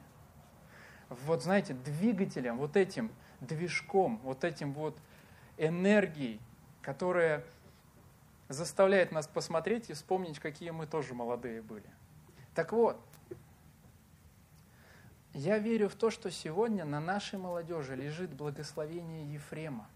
вот 1.09 1.43
знаете, 1.43 1.75
двигателем, 1.75 2.59
вот 2.59 2.77
этим 2.77 3.11
движком, 3.41 4.21
вот 4.23 4.45
этим 4.45 4.73
вот 4.73 4.97
энергией, 5.57 6.41
которая 6.83 7.45
заставляет 8.49 9.13
нас 9.13 9.27
посмотреть 9.27 9.91
и 9.91 9.93
вспомнить, 9.93 10.39
какие 10.39 10.71
мы 10.71 10.87
тоже 10.87 11.15
молодые 11.15 11.63
были. 11.63 11.89
Так 12.55 12.73
вот, 12.73 13.01
я 15.35 15.59
верю 15.59 15.89
в 15.89 15.95
то, 15.95 16.11
что 16.11 16.31
сегодня 16.31 16.85
на 16.85 17.01
нашей 17.01 17.39
молодежи 17.39 17.95
лежит 17.95 18.31
благословение 18.35 19.33
Ефрема, 19.33 19.89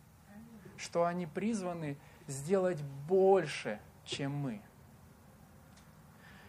что 0.76 1.04
они 1.04 1.26
призваны 1.26 1.96
сделать 2.32 2.82
больше, 3.06 3.80
чем 4.04 4.32
мы. 4.32 4.62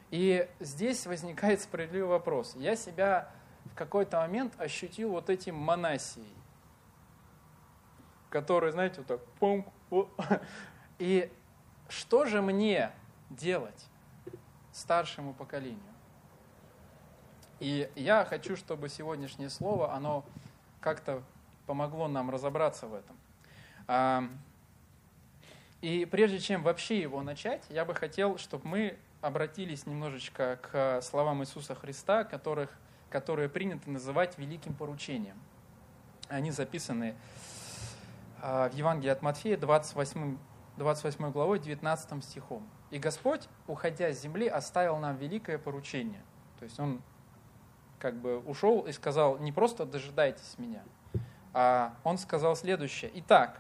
И 0.10 0.48
здесь 0.60 1.06
возникает 1.08 1.62
справедливый 1.62 2.10
вопрос. 2.10 2.56
Я 2.56 2.76
себя 2.76 3.30
в 3.66 3.76
какой-то 3.76 4.20
момент 4.20 4.54
ощутил 4.60 5.12
вот 5.12 5.30
этим 5.30 5.56
монасией, 5.56 6.36
который, 8.30 8.72
знаете, 8.72 8.98
вот 9.02 9.08
так, 9.08 9.26
пум, 9.40 9.68
и 11.00 11.32
что 11.90 12.26
же 12.26 12.42
мне 12.42 12.92
делать 13.30 13.86
старшему 14.72 15.34
поколению? 15.34 15.80
И 17.60 17.90
я 17.96 18.26
хочу, 18.26 18.56
чтобы 18.56 18.90
сегодняшнее 18.90 19.50
слово, 19.50 19.94
оно 19.94 20.26
как-то 20.82 21.24
помогло 21.66 22.08
нам 22.08 22.30
разобраться 22.30 22.88
в 22.88 22.94
этом. 22.94 24.40
И 25.84 26.06
прежде 26.06 26.40
чем 26.40 26.64
вообще 26.64 27.02
его 27.02 27.22
начать, 27.24 27.66
я 27.68 27.84
бы 27.84 27.94
хотел, 27.94 28.38
чтобы 28.38 28.66
мы 28.66 28.98
обратились 29.20 29.86
немножечко 29.86 30.58
к 30.62 31.02
словам 31.02 31.44
Иисуса 31.44 31.76
Христа, 31.76 32.24
которых 32.24 32.70
которые 33.10 33.50
принято 33.50 33.92
называть 33.92 34.38
великим 34.38 34.74
поручением. 34.74 35.38
Они 36.30 36.52
записаны 36.52 37.16
а, 38.42 38.70
в 38.70 38.74
Евангелии 38.74 39.12
от 39.12 39.22
Матфея 39.22 39.58
28, 39.58 40.38
28 40.78 41.32
главой 41.32 41.60
19 41.60 42.24
стихом. 42.24 42.66
«И 42.90 42.98
Господь, 42.98 43.50
уходя 43.68 44.14
с 44.14 44.22
земли, 44.22 44.48
оставил 44.48 44.98
нам 45.00 45.18
великое 45.18 45.58
поручение». 45.58 46.24
То 46.60 46.64
есть 46.64 46.80
Он 46.80 47.02
как 48.00 48.16
бы 48.16 48.40
ушел 48.40 48.80
и 48.88 48.94
сказал, 48.94 49.38
не 49.38 49.52
просто 49.52 49.86
дожидайтесь 49.86 50.56
меня, 50.58 50.82
а 51.54 51.94
Он 52.06 52.18
сказал 52.18 52.56
следующее. 52.56 53.12
«Итак, 53.16 53.60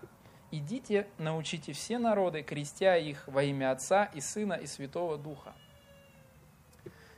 идите, 0.54 1.08
научите 1.18 1.74
все 1.74 1.98
народы, 1.98 2.44
крестя 2.44 2.96
их 2.96 3.28
во 3.28 3.44
имя 3.44 3.72
Отца 3.72 4.06
и 4.06 4.22
Сына 4.22 4.54
и 4.54 4.68
Святого 4.68 5.18
Духа». 5.18 5.54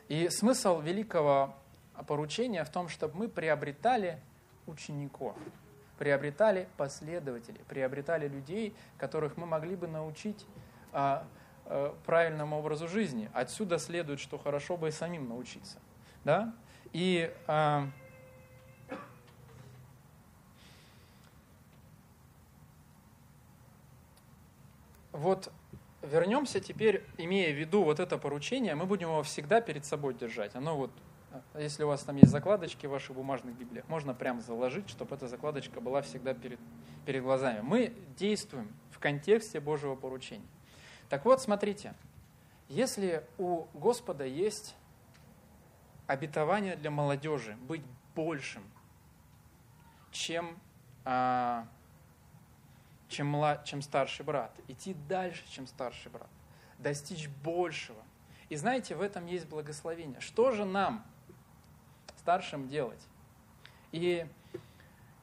И 0.08 0.30
смысл 0.30 0.80
великого 0.82 1.56
поручение 2.08 2.64
в 2.64 2.70
том, 2.70 2.90
чтобы 2.90 3.18
мы 3.18 3.28
приобретали 3.28 4.20
учеников, 4.68 5.36
приобретали 5.98 6.68
последователей, 6.78 7.62
приобретали 7.68 8.28
людей, 8.28 8.76
которых 8.98 9.38
мы 9.38 9.46
могли 9.46 9.76
бы 9.76 9.88
научить 9.88 10.46
а, 10.92 11.26
а, 11.66 11.96
правильному 12.06 12.58
образу 12.58 12.88
жизни. 12.88 13.30
Отсюда 13.34 13.80
следует, 13.80 14.20
что 14.20 14.38
хорошо 14.38 14.78
бы 14.78 14.90
и 14.90 14.92
самим 14.92 15.28
научиться. 15.28 15.80
Да? 16.24 16.54
И 16.94 17.34
а, 17.48 17.90
вот 25.16 25.52
вернемся 26.02 26.60
теперь, 26.60 27.04
имея 27.18 27.54
в 27.54 27.58
виду 27.58 27.84
вот 27.84 28.00
это 28.00 28.18
поручение, 28.18 28.76
мы 28.76 28.86
будем 28.86 29.08
его 29.08 29.24
всегда 29.24 29.62
перед 29.62 29.86
собой 29.86 30.14
держать. 30.14 30.56
Оно 30.56 30.78
вот 30.78 30.92
если 31.58 31.84
у 31.84 31.88
вас 31.88 32.04
там 32.04 32.16
есть 32.18 32.32
закладочки 32.32 32.86
в 32.86 32.92
ваших 32.92 33.16
бумажных 33.16 33.56
библиях, 33.56 33.88
можно 33.90 34.14
прям 34.14 34.42
заложить, 34.42 34.90
чтобы 34.90 35.16
эта 35.16 35.28
закладочка 35.28 35.82
была 35.82 36.02
всегда 36.02 36.34
перед, 36.34 36.60
перед 37.06 37.24
глазами. 37.24 37.62
Мы 37.62 37.94
действуем 38.18 38.74
в 38.92 39.00
контексте 39.00 39.60
Божьего 39.60 39.96
поручения. 39.96 40.48
Так 41.10 41.26
вот, 41.26 41.42
смотрите, 41.42 41.94
если 42.70 43.24
у 43.38 43.66
Господа 43.74 44.26
есть 44.26 44.76
обетование 46.08 46.76
для 46.76 46.92
молодежи 46.92 47.58
быть 47.68 47.84
большим, 48.16 48.64
чем, 50.12 50.58
а, 51.04 51.68
чем, 53.08 53.28
млад, 53.28 53.66
чем 53.66 53.82
старший 53.82 54.26
брат, 54.26 54.52
идти 54.68 54.96
дальше, 55.08 55.44
чем 55.50 55.68
старший 55.68 56.12
брат, 56.12 56.30
достичь 56.78 57.28
большего. 57.28 58.02
И 58.50 58.56
знаете, 58.56 58.96
в 58.96 59.02
этом 59.02 59.26
есть 59.26 59.48
благословение. 59.48 60.20
Что 60.20 60.52
же 60.52 60.66
нам, 60.66 61.06
старшим, 62.18 62.68
делать? 62.68 63.02
И 63.92 64.28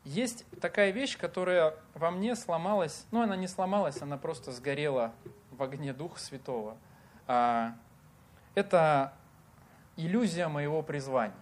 есть 0.05 0.45
такая 0.61 0.91
вещь, 0.91 1.17
которая 1.17 1.75
во 1.95 2.11
мне 2.11 2.35
сломалась, 2.35 3.07
ну 3.12 3.23
она 3.23 3.37
не 3.37 3.47
сломалась, 3.47 4.03
она 4.03 4.17
просто 4.17 4.51
сгорела 4.51 5.12
в 5.51 5.62
огне 5.62 5.93
Духа 5.93 6.19
Святого. 6.19 6.77
А, 7.29 7.77
это 8.55 9.12
иллюзия 9.97 10.49
моего 10.49 10.83
призвания. 10.83 11.37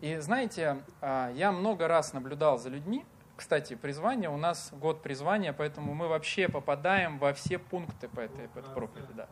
И 0.00 0.16
знаете, 0.16 0.82
а, 1.00 1.30
я 1.32 1.52
много 1.52 1.86
раз 1.86 2.12
наблюдал 2.12 2.58
за 2.58 2.70
людьми, 2.70 3.04
кстати, 3.38 3.74
призвание, 3.74 4.28
у 4.28 4.36
нас 4.36 4.70
год 4.72 5.02
призвания, 5.02 5.54
поэтому 5.54 5.94
мы 5.94 6.08
вообще 6.08 6.48
попадаем 6.48 7.18
во 7.18 7.32
все 7.32 7.58
пункты 7.58 8.08
по 8.08 8.20
этой, 8.20 8.48
по 8.48 8.58
этой 8.58 8.74
проповеди. 8.74 9.12
Да. 9.14 9.28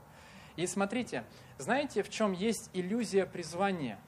И 0.57 0.67
смотрите, 0.67 1.25
знаете, 1.59 2.03
в 2.03 2.09
чем 2.09 2.33
есть 2.33 2.71
иллюзия 2.73 3.27
призвания? 3.27 3.99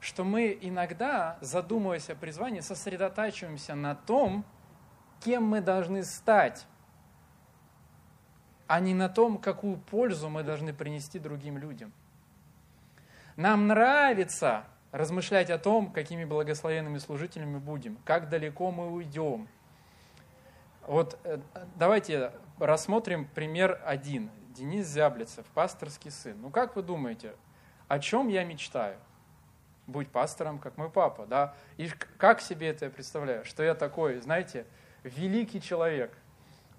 что 0.00 0.24
мы 0.24 0.56
иногда, 0.60 1.38
задумываясь 1.40 2.08
о 2.10 2.14
призвании, 2.14 2.60
сосредотачиваемся 2.60 3.74
на 3.74 3.94
том, 3.94 4.44
кем 5.20 5.44
мы 5.44 5.60
должны 5.60 6.04
стать, 6.04 6.66
а 8.66 8.80
не 8.80 8.94
на 8.94 9.08
том, 9.08 9.38
какую 9.38 9.78
пользу 9.78 10.28
мы 10.28 10.42
должны 10.42 10.72
принести 10.72 11.18
другим 11.18 11.58
людям. 11.58 11.92
Нам 13.36 13.66
нравится 13.66 14.64
размышлять 14.92 15.50
о 15.50 15.58
том, 15.58 15.92
какими 15.92 16.24
благословенными 16.24 16.98
служителями 16.98 17.58
будем, 17.58 17.98
как 18.04 18.28
далеко 18.28 18.70
мы 18.70 18.90
уйдем. 18.90 19.48
Вот 20.86 21.18
э, 21.24 21.38
давайте 21.76 22.32
рассмотрим 22.58 23.26
пример 23.26 23.80
один. 23.84 24.30
Денис 24.48 24.86
Зяблицев, 24.86 25.46
пасторский 25.54 26.10
сын. 26.10 26.40
Ну 26.40 26.50
как 26.50 26.74
вы 26.74 26.82
думаете, 26.82 27.34
о 27.86 27.98
чем 27.98 28.28
я 28.28 28.44
мечтаю? 28.44 28.98
будь 29.88 30.08
пастором, 30.08 30.58
как 30.58 30.76
мой 30.76 30.90
папа, 30.90 31.26
да. 31.26 31.54
И 31.76 31.88
как 32.18 32.40
себе 32.40 32.68
это 32.68 32.84
я 32.84 32.90
представляю, 32.90 33.44
что 33.44 33.62
я 33.62 33.74
такой, 33.74 34.20
знаете, 34.20 34.66
великий 35.02 35.60
человек. 35.60 36.16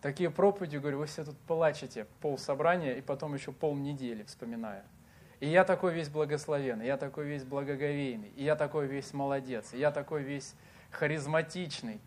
Такие 0.01 0.29
проповеди, 0.29 0.77
говорю, 0.77 0.99
вы 0.99 1.07
все 1.07 1.25
тут 1.25 1.37
плачете 1.39 2.05
пол 2.21 2.37
собрания 2.37 2.93
и 2.93 3.01
потом 3.01 3.33
еще 3.33 3.51
пол 3.51 3.75
недели 3.75 4.23
вспоминая. 4.23 4.85
И 5.39 5.47
я 5.47 5.63
такой 5.63 5.93
весь 5.93 6.09
благословенный, 6.09 6.85
я 6.85 6.97
такой 6.97 7.25
весь 7.25 7.43
благоговейный, 7.43 8.31
и 8.35 8.43
я 8.43 8.55
такой 8.55 8.87
весь 8.87 9.13
молодец, 9.13 9.73
и 9.73 9.77
я 9.77 9.91
такой 9.91 10.23
весь 10.23 10.53
харизматичный. 10.91 12.01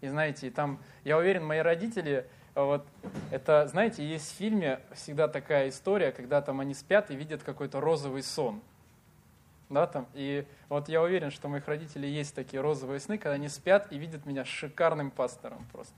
И 0.00 0.08
знаете, 0.08 0.50
там, 0.50 0.80
я 1.04 1.16
уверен, 1.16 1.44
мои 1.44 1.60
родители, 1.60 2.26
вот, 2.54 2.86
это, 3.30 3.66
знаете, 3.68 4.04
есть 4.06 4.32
в 4.32 4.36
фильме 4.36 4.80
всегда 4.92 5.28
такая 5.28 5.68
история, 5.68 6.10
когда 6.10 6.42
там 6.42 6.60
они 6.60 6.74
спят 6.74 7.10
и 7.10 7.16
видят 7.16 7.42
какой-то 7.42 7.80
розовый 7.80 8.22
сон– 8.22 8.60
да, 9.68 9.86
там, 9.86 10.06
и 10.14 10.46
вот 10.68 10.88
я 10.88 11.02
уверен, 11.02 11.30
что 11.30 11.48
у 11.48 11.50
моих 11.50 11.66
родителей 11.66 12.08
есть 12.08 12.34
такие 12.34 12.60
розовые 12.60 13.00
сны, 13.00 13.18
когда 13.18 13.34
они 13.34 13.48
спят 13.48 13.88
и 13.90 13.98
видят 13.98 14.24
меня 14.24 14.44
шикарным 14.44 15.10
пастором 15.10 15.66
просто. 15.72 15.94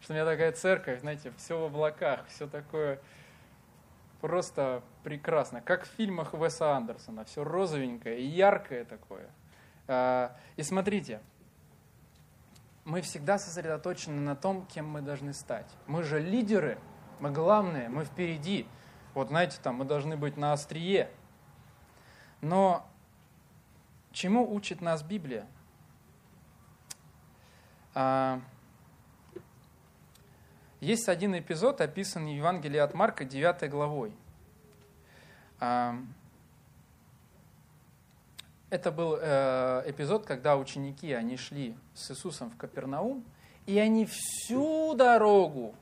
Что 0.00 0.12
у 0.12 0.16
меня 0.16 0.24
такая 0.24 0.50
церковь, 0.52 1.00
знаете, 1.00 1.32
все 1.38 1.58
в 1.58 1.64
облаках, 1.64 2.26
все 2.28 2.48
такое 2.48 2.98
просто 4.24 4.82
прекрасно. 5.02 5.60
Как 5.60 5.84
в 5.84 5.88
фильмах 5.88 6.32
Веса 6.32 6.74
Андерсона, 6.74 7.26
все 7.26 7.44
розовенькое 7.44 8.20
и 8.20 8.24
яркое 8.24 8.86
такое. 8.86 9.28
А, 9.86 10.34
и 10.56 10.62
смотрите, 10.62 11.20
мы 12.86 13.02
всегда 13.02 13.38
сосредоточены 13.38 14.22
на 14.22 14.34
том, 14.34 14.64
кем 14.64 14.88
мы 14.88 15.02
должны 15.02 15.34
стать. 15.34 15.70
Мы 15.86 16.02
же 16.04 16.20
лидеры, 16.20 16.78
мы 17.20 17.32
главные, 17.32 17.90
мы 17.90 18.06
впереди. 18.06 18.66
Вот 19.12 19.28
знаете, 19.28 19.58
там 19.62 19.74
мы 19.74 19.84
должны 19.84 20.16
быть 20.16 20.38
на 20.38 20.54
острие. 20.54 21.10
Но 22.40 22.88
Чему 24.14 24.54
учит 24.54 24.80
нас 24.80 25.02
Библия? 25.02 25.44
Есть 30.84 31.08
один 31.08 31.34
эпизод, 31.38 31.80
описанный 31.80 32.34
в 32.34 32.36
Евангелии 32.36 32.76
от 32.76 32.92
Марка 32.92 33.24
9 33.24 33.70
главой. 33.70 34.12
А, 35.58 35.96
это 38.68 38.92
был 38.92 39.16
э, 39.18 39.84
эпизод, 39.86 40.26
когда 40.26 40.58
ученики, 40.58 41.10
они 41.14 41.38
шли 41.38 41.74
с 41.94 42.10
Иисусом 42.10 42.50
в 42.50 42.58
Капернаум, 42.58 43.24
и 43.64 43.78
они 43.78 44.04
всю 44.04 44.92
дорогу 44.92 45.74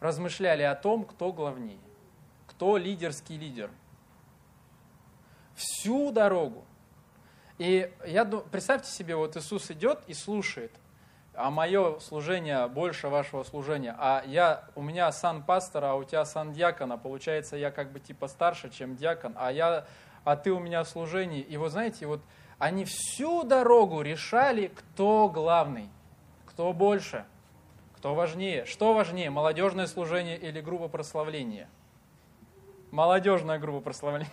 размышляли 0.00 0.64
о 0.64 0.74
том, 0.74 1.04
кто 1.04 1.32
главнее, 1.32 1.78
кто 2.48 2.78
лидерский 2.78 3.38
лидер. 3.38 3.70
Всю 5.54 6.10
дорогу. 6.10 6.64
И 7.58 7.92
я 8.08 8.24
представьте 8.24 8.90
себе, 8.90 9.14
вот 9.14 9.36
Иисус 9.36 9.70
идет 9.70 10.00
и 10.08 10.14
слушает, 10.14 10.72
а 11.38 11.50
мое 11.50 12.00
служение 12.00 12.66
больше 12.66 13.08
вашего 13.08 13.44
служения, 13.44 13.94
а 13.96 14.24
я, 14.26 14.64
у 14.74 14.82
меня 14.82 15.10
сан 15.12 15.44
пастора, 15.44 15.92
а 15.92 15.94
у 15.94 16.02
тебя 16.02 16.24
сан 16.24 16.52
диакона, 16.52 16.98
получается, 16.98 17.56
я 17.56 17.70
как 17.70 17.92
бы 17.92 18.00
типа 18.00 18.26
старше, 18.26 18.70
чем 18.70 18.96
диакон, 18.96 19.34
а, 19.36 19.52
я, 19.52 19.86
а 20.24 20.36
ты 20.36 20.50
у 20.50 20.58
меня 20.58 20.82
в 20.82 20.88
служении. 20.88 21.40
И 21.40 21.56
вот 21.56 21.70
знаете, 21.70 22.06
вот 22.06 22.20
они 22.58 22.84
всю 22.84 23.44
дорогу 23.44 24.02
решали, 24.02 24.66
кто 24.66 25.28
главный, 25.28 25.88
кто 26.46 26.72
больше, 26.72 27.24
кто 27.96 28.16
важнее. 28.16 28.64
Что 28.64 28.92
важнее, 28.92 29.30
молодежное 29.30 29.86
служение 29.86 30.36
или 30.36 30.60
группа 30.60 30.88
прославления? 30.88 31.68
Молодежная 32.90 33.60
группа 33.60 33.80
прославления. 33.80 34.28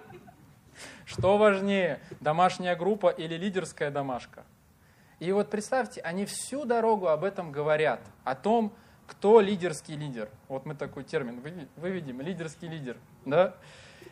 Что 1.08 1.38
важнее, 1.38 2.00
домашняя 2.20 2.76
группа 2.76 3.08
или 3.08 3.34
лидерская 3.34 3.90
домашка? 3.90 4.44
И 5.20 5.32
вот 5.32 5.48
представьте, 5.48 6.02
они 6.02 6.26
всю 6.26 6.66
дорогу 6.66 7.08
об 7.08 7.24
этом 7.24 7.50
говорят, 7.50 8.00
о 8.24 8.34
том, 8.34 8.74
кто 9.06 9.40
лидерский 9.40 9.96
лидер. 9.96 10.28
Вот 10.48 10.66
мы 10.66 10.74
такой 10.74 11.04
термин 11.04 11.40
выведем, 11.76 12.20
лидерский 12.20 12.68
лидер. 12.68 12.98
Да? 13.24 13.54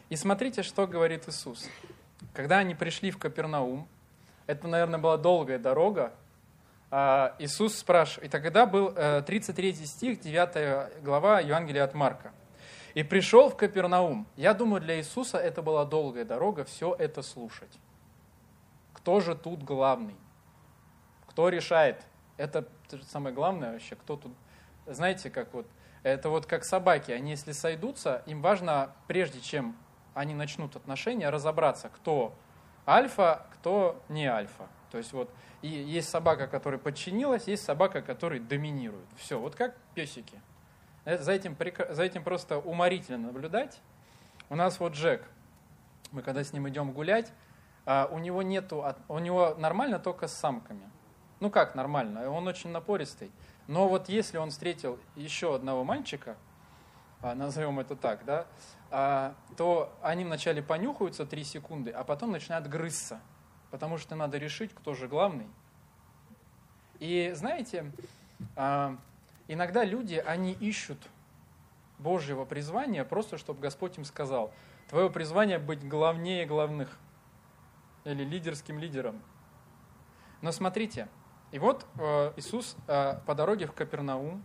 И 0.08 0.16
смотрите, 0.16 0.62
что 0.62 0.86
говорит 0.86 1.28
Иисус. 1.28 1.68
Когда 2.32 2.58
они 2.58 2.74
пришли 2.74 3.10
в 3.10 3.18
Капернаум, 3.18 3.86
это, 4.46 4.66
наверное, 4.66 4.98
была 4.98 5.18
долгая 5.18 5.58
дорога, 5.58 6.14
а, 6.90 7.36
Иисус 7.38 7.76
спрашивает, 7.76 8.30
и 8.30 8.32
тогда 8.32 8.64
был 8.64 8.90
33 8.90 9.70
э, 9.70 9.74
стих, 9.84 10.20
9 10.20 11.02
глава 11.02 11.40
Евангелия 11.40 11.84
от 11.84 11.92
Марка. 11.92 12.32
И 12.96 13.02
пришел 13.02 13.50
в 13.50 13.56
Капернаум. 13.58 14.26
Я 14.36 14.54
думаю, 14.54 14.80
для 14.80 14.96
Иисуса 14.96 15.36
это 15.36 15.60
была 15.60 15.84
долгая 15.84 16.24
дорога 16.24 16.64
все 16.64 16.94
это 16.98 17.20
слушать. 17.20 17.78
Кто 18.94 19.20
же 19.20 19.34
тут 19.34 19.62
главный? 19.62 20.16
Кто 21.26 21.50
решает? 21.50 22.06
Это 22.38 22.66
самое 23.10 23.34
главное 23.34 23.72
вообще, 23.72 23.96
кто 23.96 24.16
тут... 24.16 24.32
Знаете, 24.86 25.28
как 25.28 25.52
вот, 25.52 25.66
это 26.04 26.30
вот 26.30 26.46
как 26.46 26.64
собаки, 26.64 27.10
они 27.10 27.32
если 27.32 27.52
сойдутся, 27.52 28.22
им 28.24 28.40
важно, 28.40 28.92
прежде 29.08 29.42
чем 29.42 29.76
они 30.14 30.32
начнут 30.32 30.74
отношения, 30.74 31.28
разобраться, 31.28 31.90
кто 31.90 32.34
альфа, 32.86 33.46
кто 33.52 34.02
не 34.08 34.24
альфа. 34.24 34.68
То 34.90 34.96
есть 34.96 35.12
вот 35.12 35.30
и 35.60 35.68
есть 35.68 36.08
собака, 36.08 36.46
которая 36.46 36.80
подчинилась, 36.80 37.46
есть 37.46 37.62
собака, 37.62 38.00
которая 38.00 38.40
доминирует. 38.40 39.08
Все, 39.18 39.38
вот 39.38 39.54
как 39.54 39.76
песики. 39.94 40.40
За 41.06 41.30
этим, 41.30 41.56
за 41.90 42.02
этим 42.02 42.24
просто 42.24 42.58
уморительно 42.58 43.28
наблюдать. 43.28 43.80
У 44.50 44.56
нас 44.56 44.80
вот 44.80 44.94
Джек, 44.94 45.24
мы 46.10 46.20
когда 46.20 46.42
с 46.42 46.52
ним 46.52 46.68
идем 46.68 46.90
гулять, 46.90 47.32
а, 47.84 48.08
у 48.10 48.18
него 48.18 48.42
нету, 48.42 48.84
у 49.06 49.20
него 49.20 49.54
нормально 49.56 50.00
только 50.00 50.26
с 50.26 50.32
самками. 50.32 50.90
Ну 51.38 51.48
как 51.48 51.76
нормально, 51.76 52.28
он 52.28 52.48
очень 52.48 52.70
напористый. 52.70 53.30
Но 53.68 53.86
вот 53.86 54.08
если 54.08 54.38
он 54.38 54.50
встретил 54.50 54.98
еще 55.14 55.54
одного 55.54 55.84
мальчика, 55.84 56.36
а, 57.22 57.36
назовем 57.36 57.78
это 57.78 57.94
так, 57.94 58.24
да, 58.24 58.46
а, 58.90 59.36
то 59.56 59.96
они 60.02 60.24
вначале 60.24 60.60
понюхаются 60.60 61.24
3 61.24 61.44
секунды, 61.44 61.92
а 61.92 62.02
потом 62.02 62.32
начинают 62.32 62.66
грызться, 62.66 63.20
потому 63.70 63.96
что 63.96 64.16
надо 64.16 64.38
решить, 64.38 64.74
кто 64.74 64.92
же 64.94 65.06
главный. 65.06 65.46
И 66.98 67.30
знаете, 67.36 67.92
Иногда 69.48 69.84
люди, 69.84 70.14
они 70.14 70.52
ищут 70.52 70.98
Божьего 71.98 72.44
призвания 72.44 73.04
просто, 73.04 73.38
чтобы 73.38 73.60
Господь 73.60 73.96
им 73.98 74.04
сказал, 74.04 74.52
твое 74.88 75.10
призвание 75.10 75.58
быть 75.58 75.86
главнее 75.86 76.46
главных 76.46 76.98
или 78.04 78.24
лидерским 78.24 78.78
лидером. 78.78 79.22
Но 80.42 80.52
смотрите, 80.52 81.08
и 81.52 81.58
вот 81.58 81.86
э, 81.98 82.32
Иисус 82.36 82.76
э, 82.86 83.18
по 83.26 83.34
дороге 83.34 83.66
в 83.66 83.72
Капернаум 83.72 84.42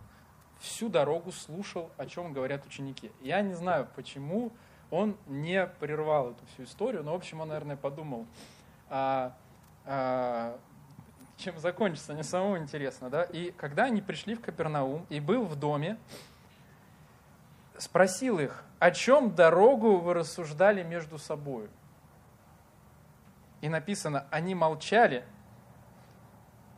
всю 0.60 0.88
дорогу 0.88 1.32
слушал, 1.32 1.90
о 1.96 2.06
чем 2.06 2.32
говорят 2.32 2.64
ученики. 2.64 3.12
Я 3.20 3.42
не 3.42 3.54
знаю, 3.54 3.88
почему 3.94 4.52
он 4.90 5.16
не 5.26 5.66
прервал 5.66 6.30
эту 6.32 6.46
всю 6.46 6.64
историю, 6.64 7.02
но, 7.02 7.12
в 7.12 7.16
общем, 7.16 7.40
он, 7.40 7.48
наверное, 7.48 7.76
подумал, 7.76 8.26
а, 8.88 9.36
а, 9.84 10.58
чем 11.42 11.58
закончится, 11.58 12.14
не 12.14 12.22
самому 12.22 12.58
интересно. 12.58 13.10
Да? 13.10 13.24
И 13.24 13.50
когда 13.50 13.84
они 13.84 14.00
пришли 14.00 14.34
в 14.34 14.40
Капернаум, 14.40 15.06
и 15.08 15.20
был 15.20 15.44
в 15.44 15.56
доме, 15.56 15.98
спросил 17.76 18.38
их, 18.38 18.64
о 18.78 18.90
чем 18.90 19.34
дорогу 19.34 19.98
вы 19.98 20.14
рассуждали 20.14 20.82
между 20.82 21.18
собой? 21.18 21.68
И 23.60 23.68
написано, 23.68 24.26
они 24.30 24.54
молчали, 24.54 25.24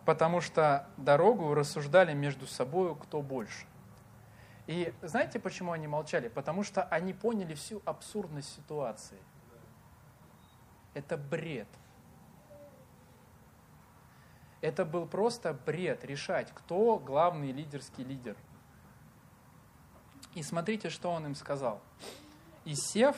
потому 0.05 0.41
что 0.41 0.87
дорогу 0.97 1.55
рассуждали 1.55 2.13
между 2.13 2.47
собой, 2.47 2.95
кто 2.97 3.23
больше. 3.23 3.67
И 4.67 4.95
знаете, 5.03 5.39
почему 5.39 5.73
они 5.73 5.87
молчали? 5.87 6.29
Потому 6.29 6.63
что 6.63 6.83
они 6.85 7.13
поняли 7.13 7.55
всю 7.55 7.83
абсурдность 7.85 8.55
ситуации. 8.55 9.19
Это 10.95 11.17
бред. 11.17 11.69
Это 14.65 14.87
был 14.87 15.07
просто 15.07 15.53
бред 15.53 16.07
решать, 16.07 16.51
кто 16.55 16.99
главный 16.99 17.53
лидерский 17.53 18.03
лидер. 18.03 18.35
И 20.33 20.43
смотрите, 20.43 20.89
что 20.89 21.11
он 21.11 21.27
им 21.27 21.35
сказал. 21.35 21.83
И 22.65 22.75
Сев 22.75 23.15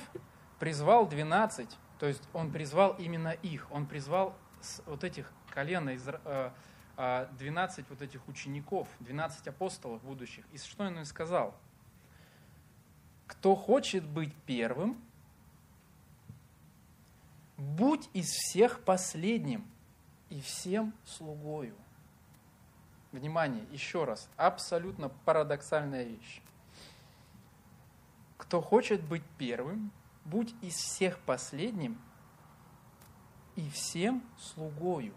призвал 0.58 1.06
12, 1.06 1.70
то 2.00 2.06
есть 2.06 2.28
он 2.32 2.50
призвал 2.50 2.96
именно 2.98 3.28
их, 3.28 3.70
он 3.70 3.86
призвал 3.86 4.34
вот 4.86 5.04
этих 5.04 5.30
колена 5.50 5.90
из, 5.90 6.02
12 6.02 6.18
а, 6.96 7.28
вот 7.90 8.02
этих 8.02 8.26
учеников, 8.26 8.88
12 8.98 9.46
апостолов 9.46 10.02
будущих. 10.02 10.44
И 10.50 10.58
что 10.58 10.82
он 10.82 10.98
им 10.98 11.04
сказал? 11.04 11.54
Кто 13.28 13.54
хочет 13.54 14.04
быть 14.04 14.34
первым, 14.46 15.00
будь 17.56 18.10
из 18.14 18.26
всех 18.30 18.80
последним 18.80 19.64
и 20.30 20.40
всем 20.40 20.92
слугою. 21.04 21.74
Внимание, 23.12 23.64
еще 23.70 24.04
раз, 24.04 24.28
абсолютно 24.36 25.08
парадоксальная 25.24 26.04
вещь. 26.04 26.42
Кто 28.36 28.60
хочет 28.60 29.02
быть 29.02 29.24
первым, 29.38 29.90
будь 30.24 30.54
из 30.60 30.74
всех 30.74 31.18
последним 31.20 31.98
и 33.54 33.68
всем 33.70 34.22
слугою. 34.38 35.14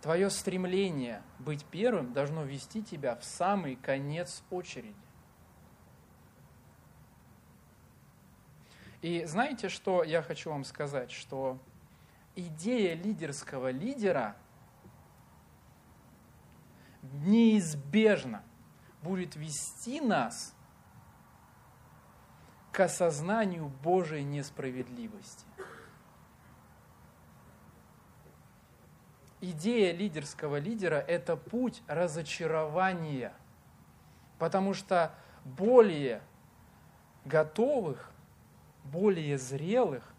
Твое 0.00 0.28
стремление 0.28 1.22
быть 1.38 1.64
первым 1.64 2.12
должно 2.12 2.44
вести 2.44 2.82
тебя 2.82 3.16
в 3.16 3.24
самый 3.24 3.76
конец 3.76 4.42
очереди. 4.50 4.94
И 9.00 9.24
знаете, 9.24 9.68
что 9.68 10.02
я 10.02 10.22
хочу 10.22 10.50
вам 10.50 10.64
сказать? 10.64 11.10
Что 11.10 11.58
идея 12.36 12.94
лидерского 12.94 13.70
лидера 13.70 14.36
неизбежно 17.02 18.42
будет 19.02 19.36
вести 19.36 20.00
нас 20.00 20.54
к 22.72 22.80
осознанию 22.80 23.68
Божьей 23.68 24.24
несправедливости. 24.24 25.46
идея 29.50 29.92
лидерского 29.92 30.56
лидера– 30.56 30.96
это 31.08 31.36
путь 31.36 31.82
разочарования, 31.86 33.32
потому 34.38 34.74
что 34.74 35.14
более 35.44 36.22
готовых, 37.24 38.10
более 38.84 39.38
зрелых 39.38 40.13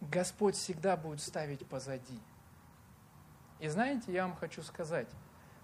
Господь 0.00 0.56
всегда 0.56 0.96
будет 0.96 1.20
ставить 1.20 1.66
позади. 1.66 2.20
И 3.58 3.68
знаете, 3.68 4.12
я 4.12 4.26
вам 4.26 4.36
хочу 4.36 4.62
сказать, 4.62 5.08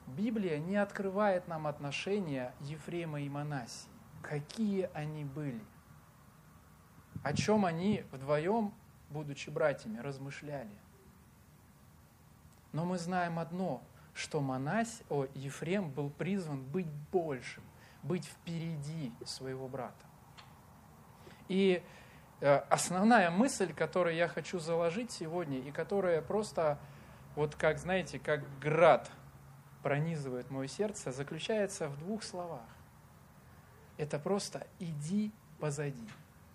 Библия 0.07 0.59
не 0.59 0.77
открывает 0.77 1.47
нам 1.49 1.66
отношения 1.66 2.55
Ефрема 2.61 3.21
и 3.21 3.29
Манасии. 3.29 3.88
Какие 4.23 4.90
они 4.95 5.25
были? 5.25 5.61
О 7.23 7.35
чем 7.35 7.64
они 7.64 8.05
вдвоем 8.11 8.73
будучи 9.12 9.51
братьями, 9.51 9.99
размышляли. 9.99 10.71
Но 12.73 12.85
мы 12.85 12.99
знаем 12.99 13.38
одно, 13.38 13.83
что 14.14 14.40
Манась, 14.40 15.03
о, 15.09 15.27
Ефрем 15.35 15.90
был 15.90 16.11
призван 16.11 16.62
быть 16.64 16.90
большим, 17.12 17.62
быть 18.03 18.25
впереди 18.25 19.12
своего 19.25 19.68
брата. 19.68 20.07
И 21.49 21.83
основная 22.43 23.31
мысль, 23.31 23.73
которую 23.73 24.17
я 24.17 24.29
хочу 24.29 24.59
заложить 24.59 25.13
сегодня, 25.13 25.59
и 25.59 25.71
которая 25.71 26.21
просто, 26.23 26.79
вот 27.37 27.55
как, 27.55 27.79
знаете, 27.79 28.19
как 28.19 28.43
град 28.59 29.11
пронизывает 29.83 30.51
мое 30.51 30.67
сердце, 30.67 31.13
заключается 31.13 31.89
в 31.89 31.99
двух 31.99 32.23
словах. 32.23 32.67
Это 33.97 34.19
просто 34.19 34.67
«иди 34.79 35.33
позади». 35.61 36.09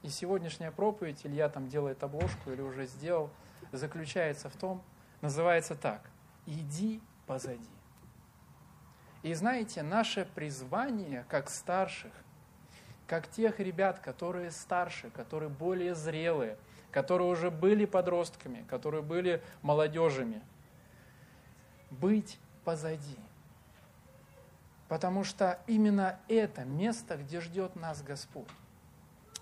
И 0.03 0.09
сегодняшняя 0.09 0.71
проповедь, 0.71 1.25
Илья 1.25 1.49
там 1.49 1.69
делает 1.69 2.03
обложку 2.03 2.51
или 2.51 2.61
уже 2.61 2.85
сделал, 2.85 3.29
заключается 3.71 4.49
в 4.49 4.55
том, 4.55 4.83
называется 5.21 5.75
так, 5.75 6.01
«Иди 6.45 7.01
позади». 7.25 7.69
И 9.23 9.33
знаете, 9.33 9.83
наше 9.83 10.25
призвание 10.35 11.25
как 11.29 11.49
старших, 11.49 12.13
как 13.07 13.29
тех 13.29 13.59
ребят, 13.59 13.99
которые 13.99 14.51
старше, 14.51 15.09
которые 15.09 15.49
более 15.49 15.95
зрелые, 15.95 16.57
которые 16.91 17.29
уже 17.29 17.49
были 17.49 17.85
подростками, 17.85 18.65
которые 18.69 19.01
были 19.01 19.41
молодежами, 19.61 20.41
быть 21.89 22.37
позади. 22.65 23.17
Потому 24.89 25.23
что 25.23 25.59
именно 25.67 26.19
это 26.27 26.63
место, 26.65 27.17
где 27.17 27.39
ждет 27.39 27.75
нас 27.75 28.01
Господь. 28.01 28.47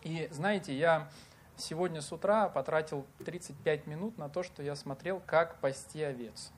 И 0.04 0.28
знаете, 0.32 0.76
я 0.78 1.10
сегодня 1.58 2.02
с 2.02 2.12
утра 2.12 2.50
потратил 2.50 3.06
35 3.26 3.88
минут 3.88 4.18
на 4.18 4.30
то, 4.30 4.44
что 4.44 4.62
я 4.62 4.76
смотрел, 4.76 5.22
как 5.26 5.60
пасти 5.60 6.04
овец. 6.04 6.52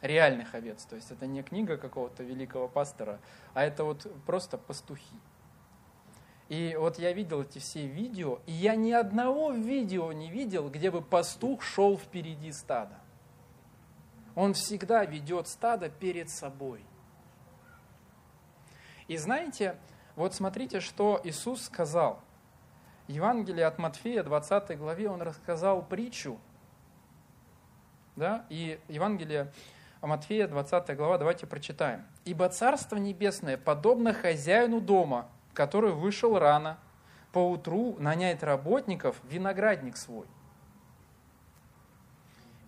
Реальных 0.00 0.54
овец. 0.54 0.84
То 0.84 0.96
есть 0.96 1.10
это 1.10 1.26
не 1.26 1.42
книга 1.42 1.76
какого-то 1.76 2.22
великого 2.22 2.68
пастора, 2.68 3.20
а 3.54 3.62
это 3.62 3.84
вот 3.84 4.06
просто 4.26 4.58
пастухи. 4.58 5.18
И 6.48 6.76
вот 6.78 6.98
я 6.98 7.12
видел 7.12 7.42
эти 7.42 7.58
все 7.58 7.86
видео, 7.86 8.40
и 8.46 8.52
я 8.52 8.76
ни 8.76 8.92
одного 8.92 9.52
видео 9.52 10.12
не 10.12 10.30
видел, 10.30 10.68
где 10.68 10.90
бы 10.90 11.00
пастух 11.00 11.62
шел 11.62 11.96
впереди 11.98 12.52
стада. 12.52 12.98
Он 14.34 14.52
всегда 14.52 15.04
ведет 15.04 15.48
стадо 15.48 15.88
перед 15.88 16.28
собой. 16.28 16.84
И 19.08 19.16
знаете, 19.16 19.76
вот 20.16 20.34
смотрите, 20.34 20.80
что 20.80 21.20
Иисус 21.24 21.62
сказал– 21.62 22.20
Евангелие 23.06 23.66
от 23.66 23.78
Матфея, 23.78 24.22
20 24.22 24.78
главе, 24.78 25.10
он 25.10 25.20
рассказал 25.20 25.84
притчу. 25.84 26.38
Да? 28.16 28.46
И 28.48 28.80
Евангелие 28.88 29.52
Матфея, 30.00 30.48
20 30.48 30.96
глава, 30.96 31.18
давайте 31.18 31.46
прочитаем. 31.46 32.06
«Ибо 32.24 32.48
Царство 32.48 32.96
Небесное 32.96 33.58
подобно 33.58 34.14
хозяину 34.14 34.80
дома, 34.80 35.28
который 35.54 35.92
вышел 35.92 36.38
рано, 36.38 36.78
поутру 37.32 37.96
нанять 37.98 38.42
работников 38.42 39.16
виноградник 39.24 39.96
свой. 39.96 40.26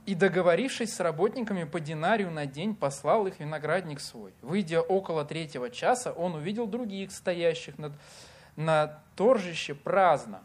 И, 0.07 0.14
договорившись 0.14 0.94
с 0.94 1.01
работниками 1.01 1.64
по 1.64 1.81
динарию 1.81 2.31
на 2.31 2.46
день, 2.46 2.77
послал 2.77 3.27
их 3.27 3.40
виноградник 3.40 4.01
свой. 4.01 4.33
Выйдя 4.40 4.81
около 4.81 5.25
третьего 5.25 5.68
часа, 5.68 6.12
он 6.12 6.37
увидел 6.37 6.66
других, 6.66 7.11
стоящих 7.11 7.77
над 7.77 7.92
на 8.57 9.03
торжище 9.16 9.75
праздно. 9.75 10.42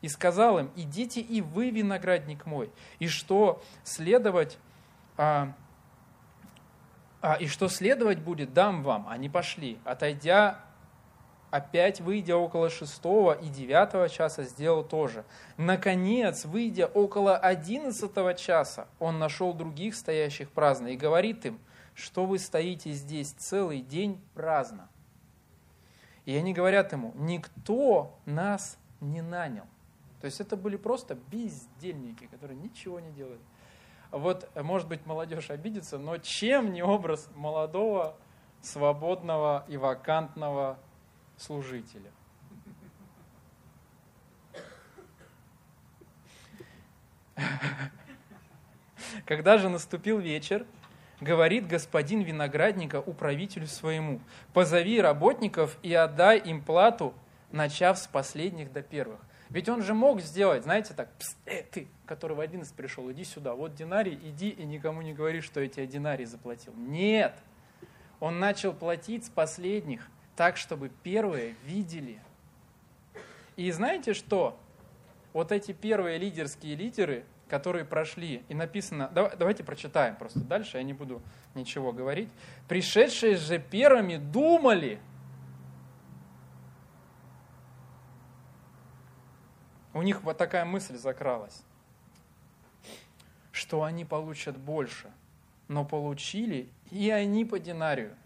И 0.00 0.08
сказал 0.08 0.58
им, 0.58 0.70
идите 0.74 1.20
и 1.20 1.40
вы, 1.40 1.70
виноградник 1.70 2.46
мой, 2.46 2.70
и 2.98 3.06
что 3.06 3.62
следовать, 3.84 4.58
а, 5.16 5.52
а, 7.20 7.34
и 7.34 7.46
что 7.46 7.68
следовать 7.68 8.18
будет, 8.18 8.52
дам 8.52 8.82
вам. 8.82 9.08
Они 9.08 9.28
пошли, 9.28 9.78
отойдя, 9.84 10.60
опять 11.52 12.00
выйдя 12.00 12.36
около 12.36 12.70
шестого 12.70 13.32
и 13.32 13.48
девятого 13.48 14.08
часа, 14.08 14.42
сделал 14.42 14.82
то 14.82 15.06
же. 15.06 15.22
Наконец, 15.58 16.46
выйдя 16.46 16.86
около 16.86 17.36
одиннадцатого 17.36 18.32
часа, 18.32 18.88
он 18.98 19.18
нашел 19.18 19.52
других 19.52 19.94
стоящих 19.94 20.50
праздно 20.50 20.88
и 20.88 20.96
говорит 20.96 21.44
им, 21.44 21.60
что 21.94 22.24
вы 22.24 22.38
стоите 22.38 22.92
здесь 22.92 23.32
целый 23.32 23.82
день 23.82 24.18
праздно. 24.32 24.88
И 26.24 26.34
они 26.34 26.54
говорят 26.54 26.92
ему, 26.92 27.12
никто 27.16 28.18
нас 28.24 28.78
не 29.00 29.20
нанял. 29.20 29.66
То 30.22 30.26
есть 30.26 30.40
это 30.40 30.56
были 30.56 30.76
просто 30.76 31.16
бездельники, 31.30 32.28
которые 32.28 32.58
ничего 32.58 32.98
не 32.98 33.10
делали. 33.10 33.40
Вот, 34.10 34.48
может 34.56 34.88
быть, 34.88 35.04
молодежь 35.04 35.50
обидится, 35.50 35.98
но 35.98 36.16
чем 36.16 36.72
не 36.72 36.82
образ 36.82 37.28
молодого, 37.34 38.16
свободного 38.62 39.66
и 39.68 39.76
вакантного 39.76 40.78
служителя. 41.42 42.10
Когда 49.26 49.58
же 49.58 49.68
наступил 49.68 50.18
вечер, 50.18 50.66
говорит 51.20 51.66
господин 51.66 52.22
виноградника 52.22 53.00
управителю 53.00 53.66
своему, 53.66 54.20
позови 54.52 55.00
работников 55.00 55.76
и 55.82 55.92
отдай 55.92 56.38
им 56.38 56.62
плату, 56.62 57.14
начав 57.50 57.98
с 57.98 58.06
последних 58.06 58.72
до 58.72 58.82
первых. 58.82 59.20
Ведь 59.50 59.68
он 59.68 59.82
же 59.82 59.92
мог 59.92 60.22
сделать, 60.22 60.62
знаете, 60.62 60.94
так, 60.94 61.12
пс, 61.18 61.36
э, 61.44 61.62
ты, 61.62 61.86
который 62.06 62.34
в 62.34 62.40
11 62.40 62.74
пришел, 62.74 63.12
иди 63.12 63.22
сюда, 63.22 63.54
вот 63.54 63.74
динарий, 63.74 64.18
иди 64.22 64.48
и 64.48 64.64
никому 64.64 65.02
не 65.02 65.12
говори, 65.12 65.42
что 65.42 65.60
я 65.60 65.68
тебе 65.68 65.86
динарий 65.86 66.24
заплатил. 66.24 66.72
Нет, 66.74 67.34
он 68.18 68.38
начал 68.38 68.72
платить 68.72 69.26
с 69.26 69.28
последних, 69.28 70.08
так, 70.36 70.56
чтобы 70.56 70.90
первые 71.02 71.54
видели. 71.64 72.18
И 73.56 73.70
знаете 73.70 74.14
что? 74.14 74.58
Вот 75.32 75.52
эти 75.52 75.72
первые 75.72 76.18
лидерские 76.18 76.74
лидеры, 76.74 77.24
которые 77.48 77.84
прошли, 77.84 78.42
и 78.48 78.54
написано, 78.54 79.10
давайте 79.12 79.62
прочитаем 79.62 80.16
просто 80.16 80.40
дальше, 80.40 80.78
я 80.78 80.82
не 80.82 80.94
буду 80.94 81.22
ничего 81.54 81.92
говорить. 81.92 82.30
Пришедшие 82.68 83.36
же 83.36 83.58
первыми 83.58 84.16
думали, 84.16 85.00
у 89.94 90.02
них 90.02 90.22
вот 90.22 90.38
такая 90.38 90.64
мысль 90.64 90.96
закралась, 90.96 91.62
что 93.52 93.82
они 93.82 94.04
получат 94.06 94.56
больше, 94.56 95.10
но 95.68 95.84
получили 95.84 96.70
и 96.90 97.10
они 97.10 97.44
по 97.44 97.58
динарию. 97.58 98.16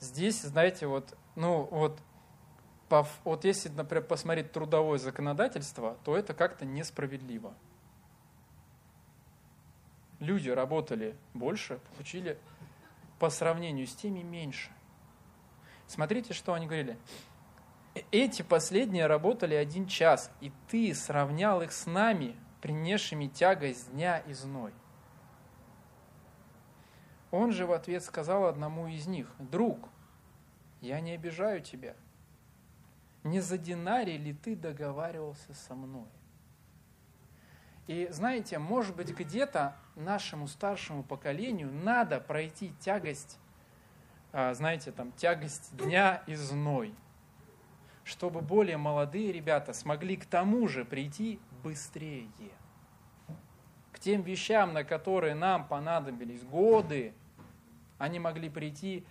Здесь, 0.00 0.40
знаете, 0.42 0.86
вот, 0.86 1.16
ну 1.36 1.68
вот 1.70 2.00
вот 3.24 3.44
если, 3.44 3.68
например, 3.68 4.04
посмотреть 4.04 4.50
трудовое 4.50 4.98
законодательство, 4.98 5.96
то 6.04 6.16
это 6.16 6.34
как-то 6.34 6.64
несправедливо. 6.64 7.54
Люди 10.18 10.50
работали 10.50 11.16
больше, 11.32 11.78
получили 11.94 12.36
по 13.18 13.30
сравнению 13.30 13.86
с 13.86 13.94
теми 13.94 14.20
меньше. 14.20 14.70
Смотрите, 15.86 16.34
что 16.34 16.52
они 16.52 16.66
говорили. 16.66 16.98
«Э, 17.94 18.00
эти 18.10 18.42
последние 18.42 19.06
работали 19.06 19.54
один 19.54 19.86
час, 19.86 20.30
и 20.40 20.52
ты 20.68 20.94
сравнял 20.94 21.62
их 21.62 21.72
с 21.72 21.86
нами, 21.86 22.36
принесшими 22.60 23.26
тягость 23.26 23.90
дня 23.92 24.18
и 24.18 24.32
зной. 24.32 24.72
Он 27.30 27.52
же 27.52 27.66
в 27.66 27.72
ответ 27.72 28.02
сказал 28.02 28.46
одному 28.46 28.88
из 28.88 29.06
них, 29.06 29.32
«Друг, 29.38 29.88
я 30.80 31.00
не 31.00 31.12
обижаю 31.12 31.60
тебя, 31.60 31.94
не 33.22 33.40
за 33.40 33.58
динарий 33.58 34.16
ли 34.16 34.32
ты 34.32 34.56
договаривался 34.56 35.52
со 35.54 35.74
мной? 35.74 36.08
И 37.86 38.08
знаете, 38.10 38.58
может 38.58 38.94
быть, 38.96 39.10
где-то 39.10 39.76
нашему 39.96 40.46
старшему 40.46 41.02
поколению 41.02 41.72
надо 41.72 42.20
пройти 42.20 42.72
тягость, 42.80 43.38
а, 44.32 44.54
знаете, 44.54 44.92
там, 44.92 45.12
тягость 45.12 45.76
дня 45.76 46.22
и 46.26 46.34
зной, 46.34 46.94
чтобы 48.04 48.40
более 48.42 48.76
молодые 48.76 49.32
ребята 49.32 49.72
смогли 49.72 50.16
к 50.16 50.24
тому 50.24 50.68
же 50.68 50.84
прийти 50.84 51.40
быстрее. 51.62 52.28
К 53.92 53.98
тем 53.98 54.22
вещам, 54.22 54.72
на 54.72 54.84
которые 54.84 55.34
нам 55.34 55.66
понадобились 55.66 56.44
годы, 56.44 57.12
они 58.00 58.18
могли 58.18 58.50
прийти 58.50 59.06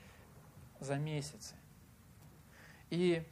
за 0.82 0.98
месяцы. 0.98 1.56
И 2.90 3.26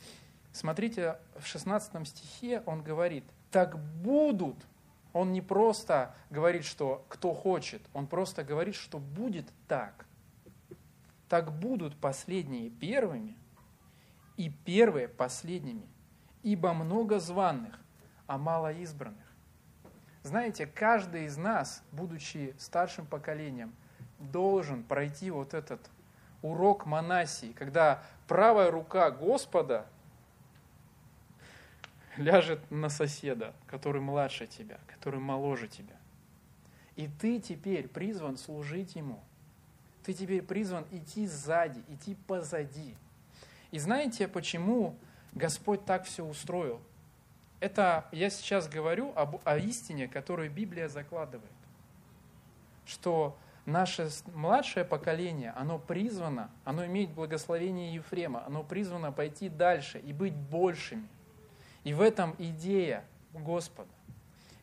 Смотрите, 0.58 1.20
в 1.38 1.46
16 1.46 2.08
стихе 2.08 2.63
он 2.65 2.82
говорит, 2.82 3.24
так 3.52 3.78
будут. 3.78 4.58
Он 5.13 5.32
не 5.32 5.41
просто 5.43 6.15
говорит, 6.32 6.65
что 6.65 7.06
кто 7.10 7.36
хочет, 7.36 7.84
он 7.93 8.08
просто 8.08 8.43
говорит, 8.43 8.74
что 8.74 8.98
будет 8.98 9.46
так. 9.67 10.08
Так 11.30 11.54
будут 11.60 11.96
последние 11.98 12.72
первыми, 12.72 13.38
и 14.36 14.50
первые 14.50 15.08
последними, 15.08 15.88
ибо 16.41 16.74
много 16.74 17.20
званных, 17.20 17.80
а 18.26 18.39
мало 18.39 18.74
избранных. 18.74 19.32
Знаете, 20.24 20.65
каждый 20.65 21.26
из 21.26 21.38
нас, 21.38 21.84
будучи 21.91 22.56
старшим 22.58 23.06
поколением, 23.06 23.76
должен 24.19 24.84
пройти 24.84 25.32
вот 25.32 25.53
этот 25.53 25.82
урок 26.41 26.86
монасии, 26.86 27.51
когда 27.53 28.03
правая 28.27 28.71
рука 28.71 29.12
Господа– 29.12 29.86
ляжет 32.17 32.60
на 32.71 32.89
соседа, 32.89 33.53
который 33.67 34.01
младше 34.01 34.47
тебя, 34.47 34.80
который 34.88 35.19
моложе 35.19 35.67
тебя. 35.67 35.95
И 36.95 37.08
ты 37.08 37.39
теперь 37.39 37.88
призван 37.88 38.38
служить 38.38 38.95
ему. 38.95 39.19
Ты 40.03 40.13
теперь 40.13 40.41
призван 40.41 40.86
идти 40.91 41.27
сзади, 41.27 41.84
идти 41.89 42.15
позади. 42.27 42.95
И 43.71 43.80
знаете, 43.80 44.27
почему 44.27 44.97
Господь 45.34 45.86
так 45.86 46.06
все 46.06 46.23
устроил? 46.23 46.82
Это 47.60 48.08
я 48.12 48.30
сейчас 48.30 48.67
говорю 48.67 49.12
об, 49.15 49.41
о 49.43 49.58
истине, 49.58 50.08
которую 50.08 50.49
Библия 50.49 50.88
закладывает. 50.88 51.51
Что 52.86 53.38
наше 53.67 54.10
младшее 54.34 54.86
поколение, 54.86 55.51
оно 55.51 55.77
призвано, 55.77 56.49
оно 56.63 56.86
имеет 56.86 57.12
благословение 57.12 57.93
Ефрема, 57.93 58.45
оно 58.45 58.63
призвано 58.63 59.12
пойти 59.12 59.49
дальше 59.49 59.99
и 59.99 60.13
быть 60.13 60.34
большими. 60.34 61.08
И 61.84 61.93
в 61.93 62.01
этом 62.01 62.34
идея 62.39 63.03
Господа. 63.34 63.89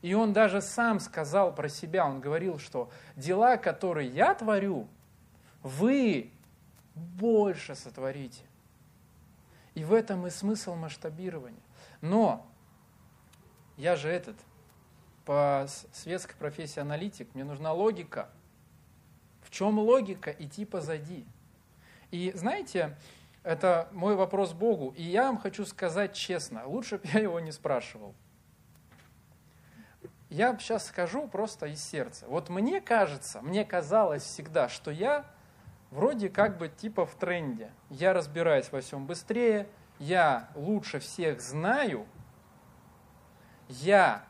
И 0.01 0.15
он 0.15 0.33
даже 0.33 0.61
сам 0.61 1.01
сказал 1.01 1.55
про 1.55 1.69
себя, 1.69 2.07
он 2.07 2.21
говорил, 2.21 2.59
что 2.59 2.91
дела, 3.17 3.57
которые 3.57 4.09
я 4.09 4.35
творю, 4.35 4.89
вы 5.63 6.31
больше 6.95 7.75
сотворите. 7.75 8.43
И 9.75 9.85
в 9.85 9.93
этом 9.93 10.27
и 10.27 10.31
смысл 10.31 10.75
масштабирования. 10.75 11.63
Но 12.01 12.47
я 13.77 13.97
же 13.97 14.09
этот, 14.09 14.37
по 15.25 15.67
светской 15.93 16.37
профессии 16.37 16.81
аналитик, 16.81 17.35
мне 17.35 17.45
нужна 17.45 17.73
логика. 17.73 18.29
Чем 19.55 19.79
логика 19.79 20.33
идти 20.33 20.65
позади? 20.65 21.25
И 22.11 22.33
знаете, 22.35 22.97
это 23.45 23.89
мой 23.93 24.17
вопрос 24.17 24.53
Богу. 24.53 24.93
И 24.97 25.05
я 25.05 25.27
вам 25.27 25.39
хочу 25.39 25.65
сказать 25.65 26.13
честно, 26.13 26.67
лучше 26.67 26.99
бы 26.99 27.03
я 27.13 27.21
его 27.21 27.39
не 27.39 27.53
спрашивал. 27.53 28.17
Я 30.29 30.59
сейчас 30.59 30.89
скажу 30.89 31.29
просто 31.29 31.67
из 31.67 31.81
сердца. 31.81 32.27
Вот 32.27 32.49
мне 32.49 32.81
кажется, 32.81 33.43
мне 33.43 33.65
казалось 33.65 34.25
всегда, 34.25 34.69
что 34.69 34.91
я 34.91 35.25
вроде 35.93 36.31
как 36.31 36.59
бы 36.59 36.69
типа 36.69 37.07
в 37.07 37.15
тренде. 37.15 37.71
Я 37.91 38.13
разбираюсь 38.13 38.73
во 38.73 38.81
всем 38.81 39.07
быстрее, 39.07 39.69
я 40.01 40.49
лучше 40.57 40.99
всех 40.99 41.41
знаю, 41.41 42.09
я 43.69 44.25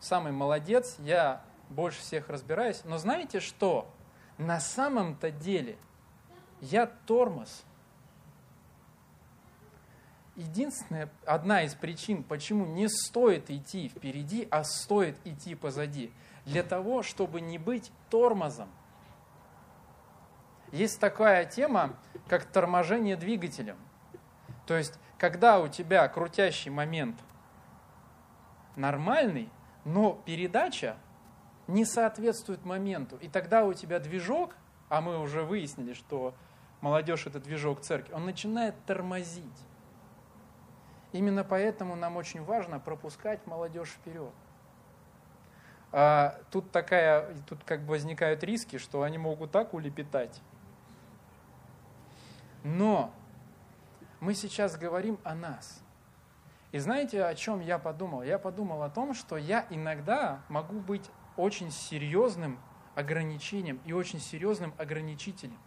самый 0.00 0.32
молодец, 0.32 0.96
я 0.98 1.42
больше 1.70 2.00
всех 2.00 2.28
разбираюсь. 2.28 2.82
Но 2.84 2.98
знаете 2.98 3.40
что? 3.40 3.90
На 4.38 4.60
самом-то 4.60 5.30
деле 5.30 5.76
я 6.60 6.86
тормоз– 6.86 7.64
единственная, 10.38 11.10
одна 11.26 11.64
из 11.64 11.74
причин, 11.74 12.22
почему 12.22 12.64
не 12.64 12.88
стоит 12.88 13.50
идти 13.50 13.88
впереди, 13.88 14.46
а 14.50 14.64
стоит 14.64 15.16
идти 15.26 15.54
позади, 15.54 16.12
для 16.46 16.62
того, 16.62 17.02
чтобы 17.02 17.40
не 17.40 17.58
быть 17.58 17.90
тормозом. 18.08 18.70
Есть 20.70 21.00
такая 21.00 21.44
тема, 21.44 21.96
как 22.28 22.44
торможение 22.44 23.16
двигателем. 23.16 23.76
То 24.66 24.76
есть, 24.76 24.98
когда 25.18 25.60
у 25.60 25.68
тебя 25.68 26.06
крутящий 26.08 26.70
момент 26.70 27.18
нормальный, 28.76 29.50
но 29.84 30.12
передача 30.24 30.96
не 31.68 31.84
соответствует 31.84 32.64
моменту, 32.64 33.16
и 33.18 33.28
тогда 33.28 33.64
у 33.64 33.74
тебя 33.74 34.00
движок, 34.00 34.56
а 34.88 35.00
мы 35.00 35.20
уже 35.20 35.44
выяснили, 35.44 35.92
что 35.92 36.34
молодежь 36.80 37.26
это 37.26 37.38
движок 37.38 37.82
церкви, 37.82 38.14
он 38.14 38.24
начинает 38.24 38.74
тормозить. 38.86 39.44
Именно 41.12 41.44
поэтому 41.44 41.94
нам 41.94 42.16
очень 42.16 42.42
важно 42.42 42.80
пропускать 42.80 43.46
молодежь 43.46 43.90
вперед. 43.90 44.32
А 45.90 46.38
тут 46.50 46.70
такая, 46.70 47.34
тут 47.48 47.64
как 47.64 47.80
бы 47.82 47.90
возникают 47.90 48.42
риски, 48.42 48.76
что 48.76 49.02
они 49.02 49.16
могут 49.16 49.52
так 49.52 49.72
улепетать. 49.72 50.42
Но 52.62 53.10
мы 54.20 54.34
сейчас 54.34 54.76
говорим 54.76 55.18
о 55.24 55.34
нас. 55.34 55.80
И 56.72 56.78
знаете, 56.78 57.24
о 57.24 57.34
чем 57.34 57.60
я 57.60 57.78
подумал? 57.78 58.22
Я 58.22 58.38
подумал 58.38 58.82
о 58.82 58.90
том, 58.90 59.14
что 59.14 59.38
я 59.38 59.66
иногда 59.70 60.40
могу 60.48 60.78
быть 60.80 61.10
очень 61.38 61.70
серьезным 61.70 62.58
ограничением 62.94 63.80
и 63.84 63.92
очень 63.92 64.20
серьезным 64.20 64.74
ограничителем. 64.76 65.58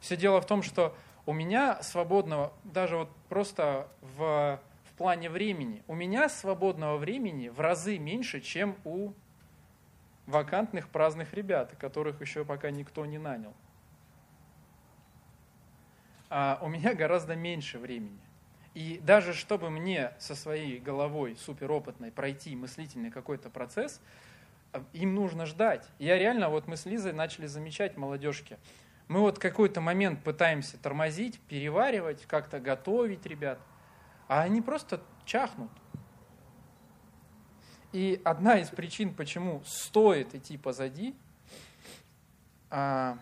Все 0.00 0.16
дело 0.16 0.40
в 0.40 0.46
том, 0.46 0.62
что 0.62 0.96
у 1.26 1.32
меня 1.32 1.82
свободного, 1.82 2.52
даже 2.62 2.96
вот 2.96 3.10
просто 3.28 3.88
в, 4.00 4.60
в 4.84 4.92
плане 4.96 5.28
времени. 5.28 5.82
У 5.88 5.94
меня 5.94 6.28
свободного 6.28 6.98
времени 6.98 7.48
в 7.48 7.58
разы 7.60 7.98
меньше, 7.98 8.40
чем 8.40 8.76
у 8.84 9.12
вакантных 10.26 10.88
праздных 10.88 11.34
ребят, 11.34 11.74
которых 11.76 12.20
еще 12.20 12.44
пока 12.44 12.70
никто 12.70 13.04
не 13.06 13.18
нанял. 13.18 13.54
А 16.28 16.58
у 16.62 16.68
меня 16.68 16.94
гораздо 16.94 17.34
меньше 17.34 17.78
времени. 17.78 18.20
И 18.74 19.00
даже 19.02 19.32
чтобы 19.32 19.70
мне 19.70 20.12
со 20.18 20.34
своей 20.34 20.78
головой 20.78 21.36
суперопытной 21.36 22.12
пройти 22.12 22.54
мыслительный 22.54 23.10
какой-то 23.10 23.48
процесс, 23.48 24.00
им 24.92 25.14
нужно 25.14 25.46
ждать. 25.46 25.88
Я 25.98 26.18
реально, 26.18 26.48
вот 26.48 26.66
мы 26.66 26.76
с 26.76 26.86
Лизой 26.86 27.12
начали 27.12 27.46
замечать 27.46 27.96
молодежки. 27.96 28.58
Мы 29.08 29.20
вот 29.20 29.38
какой-то 29.38 29.80
момент 29.80 30.24
пытаемся 30.24 30.78
тормозить, 30.78 31.38
переваривать, 31.40 32.26
как-то 32.26 32.58
готовить 32.58 33.24
ребят, 33.26 33.58
а 34.28 34.42
они 34.42 34.60
просто 34.60 35.00
чахнут. 35.24 35.70
И 37.92 38.20
одна 38.24 38.58
из 38.58 38.68
причин, 38.68 39.14
почему 39.14 39.62
стоит 39.64 40.34
идти 40.34 40.58
позади, 40.58 41.14
а, 42.68 43.16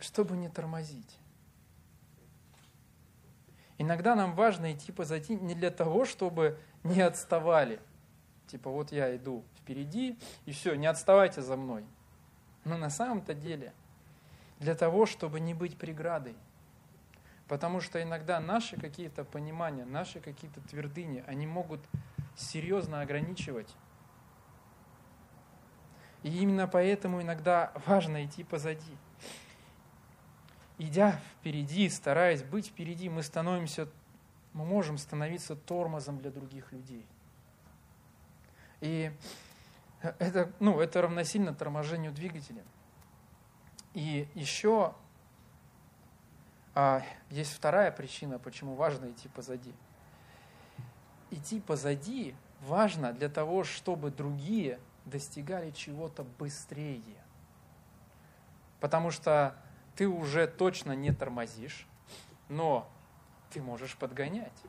чтобы 0.00 0.36
не 0.36 0.48
тормозить. 0.48 1.18
Иногда 3.78 4.14
нам 4.14 4.34
важно 4.34 4.72
идти 4.72 4.90
позади 4.90 5.34
не 5.34 5.54
для 5.54 5.70
того, 5.70 6.04
чтобы 6.04 6.58
не 6.82 7.00
отставали. 7.00 7.80
Типа 8.52 8.68
вот 8.68 8.92
я 8.92 9.16
иду 9.16 9.46
впереди, 9.56 10.18
и 10.44 10.52
все, 10.52 10.74
не 10.74 10.86
отставайте 10.86 11.40
за 11.40 11.56
мной. 11.56 11.86
Но 12.66 12.76
на 12.76 12.90
самом-то 12.90 13.32
деле 13.32 13.72
для 14.60 14.74
того, 14.74 15.06
чтобы 15.06 15.40
не 15.40 15.54
быть 15.54 15.78
преградой. 15.78 16.36
Потому 17.48 17.80
что 17.80 18.02
иногда 18.02 18.40
наши 18.40 18.78
какие-то 18.78 19.24
понимания, 19.24 19.86
наши 19.86 20.20
какие-то 20.20 20.60
твердыни, 20.60 21.24
они 21.26 21.46
могут 21.46 21.80
серьезно 22.36 23.00
ограничивать. 23.00 23.74
И 26.22 26.28
именно 26.28 26.68
поэтому 26.68 27.22
иногда 27.22 27.72
важно 27.86 28.22
идти 28.22 28.44
позади. 28.44 28.98
Идя 30.76 31.18
впереди, 31.38 31.88
стараясь 31.88 32.42
быть 32.42 32.66
впереди, 32.66 33.08
мы 33.08 33.22
становимся, 33.22 33.88
мы 34.52 34.66
можем 34.66 34.98
становиться 34.98 35.56
тормозом 35.56 36.18
для 36.18 36.30
других 36.30 36.70
людей. 36.70 37.06
И 38.82 39.12
это, 40.18 40.50
ну, 40.58 40.80
это 40.80 41.00
равносильно 41.02 41.54
торможению 41.54 42.12
двигателя. 42.12 42.64
И 43.94 44.28
еще 44.34 44.92
а, 46.74 47.02
есть 47.30 47.52
вторая 47.52 47.92
причина, 47.92 48.40
почему 48.40 48.74
важно 48.74 49.12
идти 49.12 49.28
позади. 49.28 49.72
Идти 51.30 51.60
позади 51.60 52.34
важно 52.62 53.12
для 53.12 53.28
того, 53.28 53.62
чтобы 53.62 54.10
другие 54.10 54.80
достигали 55.04 55.70
чего-то 55.70 56.24
быстрее. 56.24 57.22
Потому 58.80 59.12
что 59.12 59.54
ты 59.94 60.08
уже 60.08 60.48
точно 60.48 60.90
не 60.90 61.12
тормозишь, 61.12 61.86
но 62.48 62.90
ты 63.50 63.62
можешь 63.62 63.96
подгонять. 63.96 64.60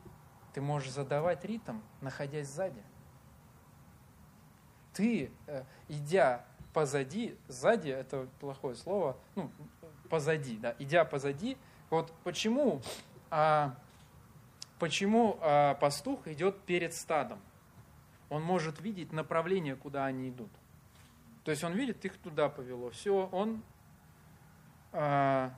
Ты 0.54 0.62
можешь 0.62 0.92
задавать 0.92 1.44
ритм, 1.46 1.80
находясь 2.00 2.48
сзади. 2.48 2.84
Ты, 4.94 5.32
э, 5.48 5.64
идя 5.88 6.46
позади, 6.74 7.38
сзади, 7.48 7.90
это 7.90 8.28
плохое 8.40 8.76
слово, 8.76 9.18
ну, 9.36 9.52
позади, 10.10 10.58
да, 10.58 10.76
идя 10.80 11.06
позади, 11.06 11.58
вот 11.90 12.12
почему, 12.24 12.82
а, 13.30 13.76
почему 14.80 15.38
а, 15.42 15.76
пастух 15.76 16.28
идет 16.28 16.60
перед 16.62 16.94
стадом? 16.94 17.40
Он 18.30 18.42
может 18.42 18.82
видеть 18.82 19.12
направление, 19.14 19.76
куда 19.76 20.06
они 20.06 20.30
идут. 20.30 20.50
То 21.44 21.52
есть 21.52 21.64
он 21.64 21.74
видит, 21.74 22.04
их 22.04 22.18
туда 22.18 22.50
повело. 22.50 22.90
Все, 22.90 23.30
он, 23.32 23.62
а, 24.92 25.54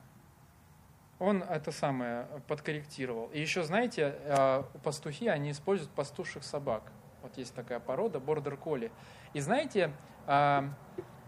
он 1.18 1.42
это 1.42 1.72
самое 1.72 2.26
подкорректировал. 2.48 3.30
И 3.32 3.40
еще, 3.40 3.62
знаете, 3.62 4.14
а, 4.26 4.62
пастухи, 4.82 5.28
они 5.28 5.52
используют 5.52 5.90
пастуших 5.92 6.44
собак. 6.44 6.92
Вот 7.22 7.38
есть 7.38 7.54
такая 7.54 7.80
порода, 7.80 8.20
бордер 8.20 8.56
колли. 8.56 8.92
И 9.36 9.40
знаете, 9.40 9.92
а, 10.26 10.64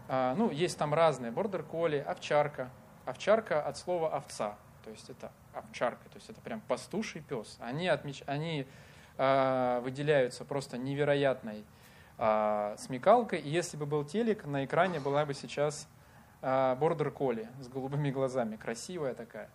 а, 0.07 0.33
ну, 0.33 0.49
есть 0.49 0.79
там 0.79 0.95
разные, 0.95 1.31
бордер 1.31 1.61
колли, 1.61 1.97
овчарка. 1.97 2.71
Овчарка 3.05 3.61
от 3.61 3.77
слова 3.77 4.09
овца 4.15 4.57
то 4.83 4.89
есть 4.89 5.11
это 5.11 5.31
овчарка, 5.53 6.09
то 6.09 6.15
есть 6.15 6.27
это 6.27 6.41
прям 6.41 6.59
пастуший 6.61 7.21
пес. 7.21 7.59
Они, 7.59 7.87
отмеч... 7.87 8.23
они 8.25 8.65
э, 9.19 9.81
выделяются 9.83 10.43
просто 10.43 10.79
невероятной 10.79 11.63
смекалкой. 12.17 13.41
И 13.41 13.49
если 13.49 13.77
бы 13.77 13.85
был 13.85 14.03
телек, 14.03 14.43
на 14.43 14.65
экране 14.65 14.99
была 14.99 15.25
бы 15.25 15.35
сейчас 15.35 15.87
бордер 16.41 17.11
колли 17.11 17.47
с 17.61 17.67
голубыми 17.67 18.09
глазами, 18.09 18.55
красивая 18.55 19.13
такая. 19.13 19.51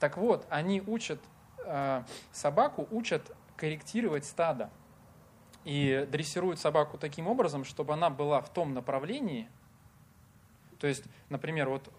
Так 0.00 0.16
вот, 0.16 0.46
они 0.48 0.82
учат, 0.84 1.20
собаку 2.32 2.88
учат 2.90 3.30
корректировать 3.56 4.24
стадо. 4.24 4.70
И 5.68 6.08
дрессируют 6.10 6.58
собаку 6.58 6.96
таким 6.96 7.26
образом, 7.26 7.64
чтобы 7.64 7.92
она 7.92 8.08
была 8.08 8.40
в 8.40 8.52
том 8.52 8.72
направлении. 8.72 9.48
То 10.80 10.86
есть, 10.86 11.04
например, 11.28 11.68
вот 11.68 11.92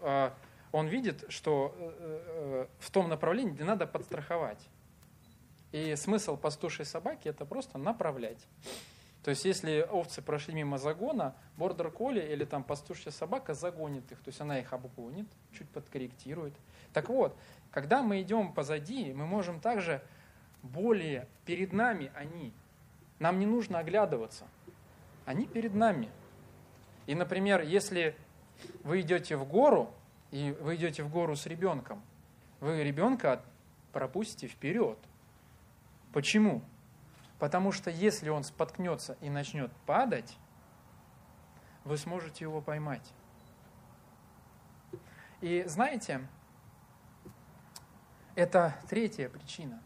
он 0.72 0.88
видит, 0.88 1.26
что 1.30 1.76
э, 1.78 1.92
э, 2.00 2.68
в 2.80 2.92
том 2.92 3.10
направлении, 3.10 3.52
где 3.52 3.64
надо 3.64 3.88
подстраховать. 3.88 4.60
И 5.72 5.96
смысл 5.96 6.38
пастушей 6.38 6.86
собаки– 6.86 7.28
это 7.30 7.46
просто 7.46 7.78
направлять. 7.78 8.40
То 9.24 9.32
есть, 9.32 9.46
если 9.46 9.88
овцы 9.90 10.22
прошли 10.22 10.54
мимо 10.54 10.78
загона, 10.78 11.36
бордер 11.58 11.92
коли 11.92 12.22
или 12.22 12.46
там 12.46 12.64
пастушья 12.64 13.12
собака 13.12 13.54
загонит 13.54 14.12
их. 14.12 14.20
То 14.20 14.30
есть, 14.30 14.42
она 14.42 14.60
их 14.60 14.74
обгонит, 14.74 15.28
чуть 15.52 15.70
подкорректирует. 15.70 16.54
Так 16.94 17.10
вот, 17.10 17.36
когда 17.72 18.02
мы 18.02 18.22
идем 18.22 18.54
позади, 18.54 19.12
мы 19.14 19.26
можем 19.26 19.60
также 19.60 20.02
более 20.62 21.28
перед 21.46 21.74
нами 21.74 22.12
они. 22.16 22.54
Нам 23.20 23.40
не 23.40 23.46
нужно 23.46 23.80
оглядываться. 23.80 24.48
Они 25.26 25.46
перед 25.46 25.74
нами. 25.76 26.10
И, 27.06 27.16
например, 27.16 27.62
если 27.62 28.16
вы 28.84 29.02
идете 29.02 29.36
в 29.36 29.46
гору, 29.46 29.94
и 30.32 30.56
вы 30.62 30.76
идете 30.76 31.04
в 31.04 31.10
гору 31.10 31.36
с 31.36 31.46
ребенком, 31.46 32.02
вы 32.60 32.84
ребенка 32.84 33.44
пропустите 33.92 34.48
вперед. 34.48 34.98
Почему? 36.14 36.62
Потому 37.40 37.72
что 37.72 37.90
если 37.90 38.30
он 38.30 38.44
споткнется 38.44 39.18
и 39.22 39.30
начнет 39.30 39.72
падать, 39.86 40.38
вы 41.84 41.98
сможете 41.98 42.46
его 42.46 42.62
поймать. 42.62 43.14
И 45.42 45.64
знаете, 45.66 46.28
это 48.36 48.76
третья 48.90 49.30
причина. 49.30 49.82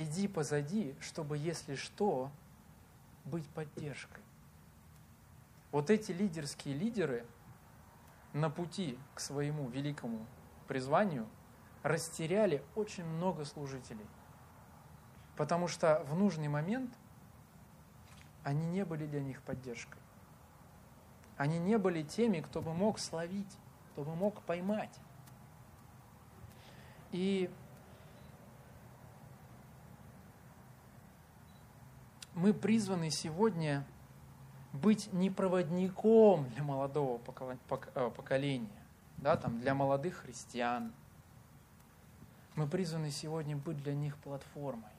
Иди 0.00 0.28
позади, 0.28 0.94
чтобы, 1.00 1.36
если 1.36 1.74
что, 1.74 2.30
быть 3.24 3.46
поддержкой. 3.50 4.22
Вот 5.72 5.90
эти 5.90 6.12
лидерские 6.12 6.74
лидеры– 6.74 7.24
на 8.32 8.50
пути 8.50 8.98
к 9.14 9.20
своему 9.20 9.68
великому 9.68 10.26
призванию 10.68 11.26
растеряли 11.82 12.62
очень 12.76 13.04
много 13.04 13.44
служителей. 13.44 14.06
Потому 15.36 15.68
что 15.68 16.04
в 16.04 16.14
нужный 16.14 16.48
момент 16.48 16.92
они 18.44 18.66
не 18.66 18.84
были 18.84 19.06
для 19.06 19.20
них 19.20 19.42
поддержкой. 19.42 19.98
Они 21.36 21.58
не 21.58 21.78
были 21.78 22.02
теми, 22.02 22.40
кто 22.40 22.60
бы 22.60 22.74
мог 22.74 22.98
словить, 22.98 23.56
кто 23.92 24.04
бы 24.04 24.14
мог 24.14 24.42
поймать. 24.42 25.00
И 27.12 27.50
мы 32.40 32.54
призваны 32.54 33.10
сегодня 33.10 33.84
быть 34.72 35.12
не 35.12 35.28
проводником 35.28 36.48
для 36.48 36.62
молодого 36.62 37.20
э, 37.94 38.10
поколения, 38.16 38.82
да, 39.18 39.36
там, 39.36 39.60
для 39.60 39.74
молодых 39.74 40.22
христиан. 40.22 40.90
Мы 42.54 42.66
призваны 42.66 43.10
сегодня 43.10 43.56
быть 43.56 43.76
для 43.82 43.94
них 43.94 44.16
платформой. 44.18 44.90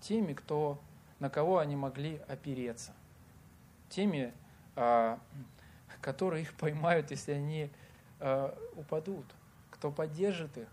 Теми, 0.00 0.34
кто, 0.34 0.78
на 1.20 1.30
кого 1.30 1.56
они 1.56 1.74
могли 1.74 2.20
опереться. 2.28 2.92
Теми, 3.88 4.34
а, 4.76 5.18
которые 6.02 6.42
их 6.42 6.52
поймают, 6.54 7.10
если 7.10 7.32
они 7.32 7.70
а, 8.20 8.54
упадут. 8.76 9.24
Кто 9.70 9.90
поддержит 9.90 10.56
их. 10.58 10.68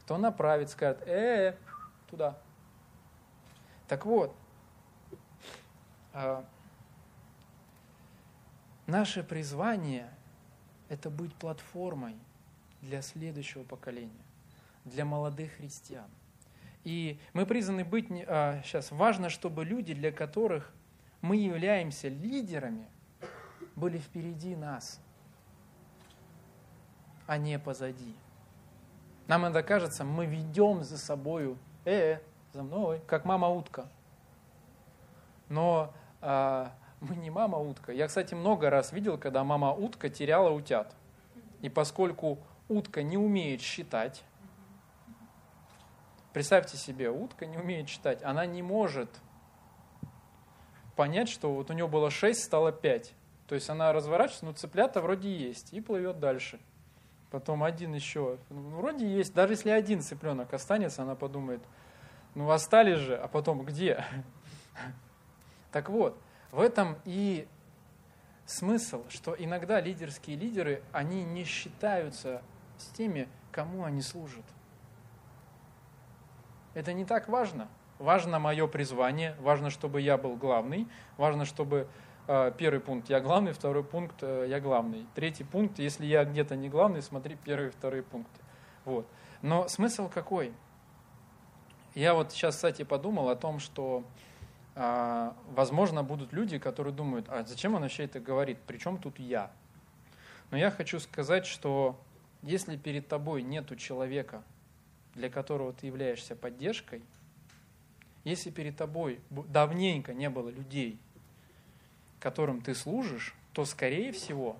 Кто 0.00 0.16
направит, 0.16 0.70
скажет, 0.70 1.02
э, 1.06 1.50
-э 1.50 1.56
туда. 2.10 2.38
Так 3.94 4.06
вот, 4.06 4.34
а, 6.12 6.44
наше 8.88 9.22
призвание– 9.22 10.12
это 10.88 11.10
быть 11.10 11.32
платформой 11.36 12.16
для 12.80 13.02
следующего 13.02 13.62
поколения, 13.62 14.24
для 14.84 15.04
молодых 15.04 15.52
христиан. 15.52 16.10
И 16.82 17.20
мы 17.34 17.46
призваны 17.46 17.84
быть, 17.84 18.08
а, 18.26 18.62
сейчас, 18.64 18.90
важно, 18.90 19.30
чтобы 19.30 19.64
люди, 19.64 19.94
для 19.94 20.10
которых 20.10 20.74
мы 21.20 21.36
являемся 21.36 22.08
лидерами, 22.08 22.88
были 23.76 23.98
впереди 23.98 24.56
нас, 24.56 24.98
а 27.28 27.38
не 27.38 27.60
позади. 27.60 28.16
Нам 29.28 29.44
это 29.44 29.62
кажется, 29.62 30.02
мы 30.02 30.26
ведем 30.26 30.82
за 30.82 30.98
собою, 30.98 31.56
э, 31.84 32.18
за 32.54 32.62
мной, 32.62 33.00
как 33.08 33.24
мама-утка. 33.24 33.88
Но 35.48 35.92
а, 36.20 36.72
мы 37.00 37.16
не 37.16 37.28
мама-утка. 37.28 37.92
Я, 37.92 38.06
кстати, 38.06 38.34
много 38.34 38.70
раз 38.70 38.92
видел, 38.92 39.18
когда 39.18 39.42
мама-утка 39.42 40.08
теряла 40.08 40.50
утят. 40.50 40.94
И 41.60 41.68
поскольку 41.68 42.38
утка 42.68 43.02
не 43.02 43.18
умеет 43.18 43.60
считать, 43.60 44.22
представьте 46.32 46.76
себе, 46.76 47.10
утка 47.10 47.44
не 47.46 47.58
умеет 47.58 47.88
считать, 47.88 48.22
она 48.22 48.46
не 48.46 48.62
может 48.62 49.10
понять, 50.94 51.28
что 51.28 51.52
вот 51.54 51.70
у 51.70 51.72
нее 51.72 51.88
было 51.88 52.10
6, 52.10 52.40
стало 52.40 52.70
5. 52.70 53.12
То 53.48 53.54
есть 53.56 53.68
она 53.68 53.92
разворачивается, 53.92 54.46
ну 54.46 54.52
цыплята 54.52 55.02
вроде 55.02 55.34
есть, 55.34 55.72
и 55.72 55.80
плывет 55.80 56.20
дальше. 56.20 56.60
Потом 57.30 57.64
один 57.64 57.94
еще, 57.94 58.38
ну, 58.48 58.76
вроде 58.76 59.08
есть, 59.08 59.34
даже 59.34 59.54
если 59.54 59.70
один 59.70 60.02
цыпленок 60.02 60.54
останется, 60.54 61.02
она 61.02 61.16
подумает, 61.16 61.60
ну 62.34 62.50
остались 62.50 62.98
же, 62.98 63.16
а 63.16 63.28
потом 63.28 63.64
где? 63.64 64.04
Так 65.72 65.88
вот, 65.88 66.16
в 66.52 66.60
этом 66.60 66.96
и 67.04 67.48
смысл, 68.46 69.04
что 69.08 69.34
иногда 69.36 69.80
лидерские 69.80 70.36
лидеры, 70.36 70.82
они 70.92 71.24
не 71.24 71.44
считаются 71.44 72.42
с 72.78 72.86
теми, 72.88 73.28
кому 73.50 73.84
они 73.84 74.02
служат. 74.02 74.44
Это 76.74 76.92
не 76.92 77.04
так 77.04 77.28
важно. 77.28 77.68
Важно 77.98 78.40
мое 78.40 78.66
призвание, 78.66 79.36
важно, 79.40 79.70
чтобы 79.70 80.00
я 80.00 80.18
был 80.18 80.36
главный, 80.36 80.88
важно, 81.16 81.44
чтобы 81.44 81.86
э, 82.26 82.52
первый 82.58 82.80
пункт 82.80 83.08
я 83.08 83.20
главный, 83.20 83.52
второй 83.52 83.84
пункт 83.84 84.16
э, 84.22 84.46
я 84.48 84.60
главный. 84.60 85.06
Третий 85.14 85.44
пункт, 85.44 85.78
если 85.78 86.04
я 86.04 86.24
где-то 86.24 86.56
не 86.56 86.68
главный, 86.68 87.02
смотри 87.02 87.36
первые 87.36 87.68
и 87.68 87.72
вторые 87.72 88.02
пункты. 88.02 88.40
Вот. 88.84 89.06
Но 89.42 89.68
смысл 89.68 90.08
какой? 90.08 90.52
Я 91.94 92.14
вот 92.14 92.32
сейчас, 92.32 92.56
кстати, 92.56 92.82
подумал 92.82 93.28
о 93.28 93.36
том, 93.36 93.60
что 93.60 94.04
а, 94.74 95.36
возможно, 95.50 96.02
будут 96.02 96.32
люди, 96.32 96.58
которые 96.58 96.92
думают, 96.92 97.26
а 97.28 97.44
зачем 97.44 97.74
он 97.74 97.82
вообще 97.82 98.04
это 98.04 98.18
говорит, 98.18 98.58
причем 98.66 98.98
тут 98.98 99.20
я? 99.20 99.52
Но 100.50 100.56
я 100.56 100.70
хочу 100.72 100.98
сказать, 100.98 101.46
что 101.46 102.00
если 102.42 102.76
перед 102.76 103.06
тобой 103.06 103.42
нету 103.42 103.76
человека, 103.76 104.42
для 105.14 105.30
которого 105.30 105.72
ты 105.72 105.86
являешься 105.86 106.34
поддержкой, 106.34 107.02
если 108.24 108.50
перед 108.50 108.76
тобой 108.76 109.20
давненько 109.30 110.14
не 110.14 110.28
было 110.28 110.48
людей, 110.48 110.98
которым 112.18 112.60
ты 112.60 112.74
служишь, 112.74 113.34
то, 113.52 113.64
скорее 113.64 114.10
всего, 114.10 114.56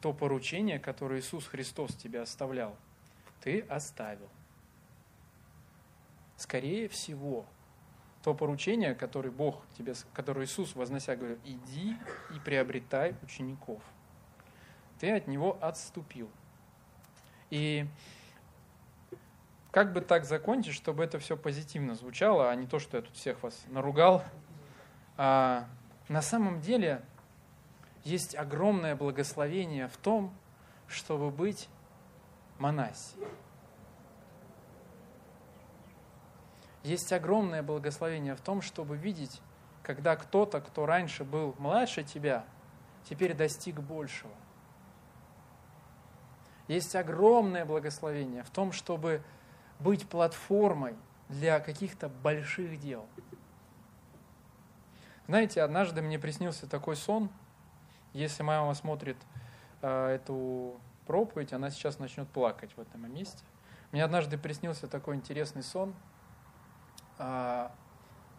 то 0.00 0.14
поручение, 0.14 0.78
которое 0.78 1.20
Иисус 1.20 1.46
Христос 1.46 1.94
тебе 1.94 2.22
оставлял, 2.22 2.76
ты 3.42 3.60
оставил. 3.60 4.28
Скорее 6.42 6.88
всего, 6.88 7.46
то 8.24 8.34
поручение, 8.34 8.96
которое 8.96 9.30
Бог 9.30 9.62
тебе, 9.78 9.94
которое 10.12 10.44
Иисус, 10.44 10.74
вознося, 10.74 11.14
говорил, 11.14 11.38
иди 11.44 11.96
и 12.34 12.40
приобретай 12.40 13.14
учеников. 13.22 13.80
Ты 14.98 15.12
от 15.12 15.28
него 15.28 15.56
отступил. 15.60 16.28
И 17.50 17.86
как 19.70 19.92
бы 19.92 20.00
так 20.00 20.24
закончить, 20.24 20.74
чтобы 20.74 21.04
это 21.04 21.20
все 21.20 21.36
позитивно 21.36 21.94
звучало, 21.94 22.50
а 22.50 22.56
не 22.56 22.66
то, 22.66 22.80
что 22.80 22.96
я 22.96 23.04
тут 23.04 23.14
всех 23.14 23.40
вас 23.44 23.64
наругал. 23.68 24.24
А, 25.16 25.68
на 26.08 26.22
самом 26.22 26.60
деле 26.60 27.04
есть 28.02 28.34
огромное 28.34 28.96
благословение 28.96 29.86
в 29.86 29.96
том, 29.96 30.34
чтобы 30.88 31.30
быть 31.30 31.68
монасией. 32.58 33.28
Есть 36.82 37.12
огромное 37.12 37.62
благословение 37.62 38.34
в 38.34 38.40
том, 38.40 38.60
чтобы 38.60 38.96
видеть, 38.96 39.40
когда 39.82 40.16
кто-то, 40.16 40.60
кто 40.60 40.84
раньше 40.84 41.22
был 41.24 41.54
младше 41.58 42.02
тебя, 42.02 42.44
теперь 43.08 43.34
достиг 43.34 43.80
большего. 43.80 44.32
Есть 46.66 46.94
огромное 46.96 47.64
благословение 47.64 48.42
в 48.42 48.50
том, 48.50 48.72
чтобы 48.72 49.22
быть 49.78 50.08
платформой 50.08 50.96
для 51.28 51.60
каких-то 51.60 52.08
больших 52.08 52.80
дел. 52.80 53.06
Знаете, 55.28 55.62
однажды 55.62 56.02
мне 56.02 56.18
приснился 56.18 56.66
такой 56.68 56.96
сон. 56.96 57.30
Если 58.12 58.42
моя 58.42 58.60
мама 58.60 58.74
смотрит 58.74 59.16
э, 59.82 60.08
эту 60.08 60.80
проповедь, 61.06 61.52
она 61.52 61.70
сейчас 61.70 61.98
начнет 61.98 62.28
плакать 62.28 62.70
в 62.76 62.80
этом 62.80 63.12
месте. 63.12 63.42
Мне 63.92 64.04
однажды 64.04 64.36
приснился 64.36 64.88
такой 64.88 65.14
интересный 65.14 65.62
сон– 65.62 65.94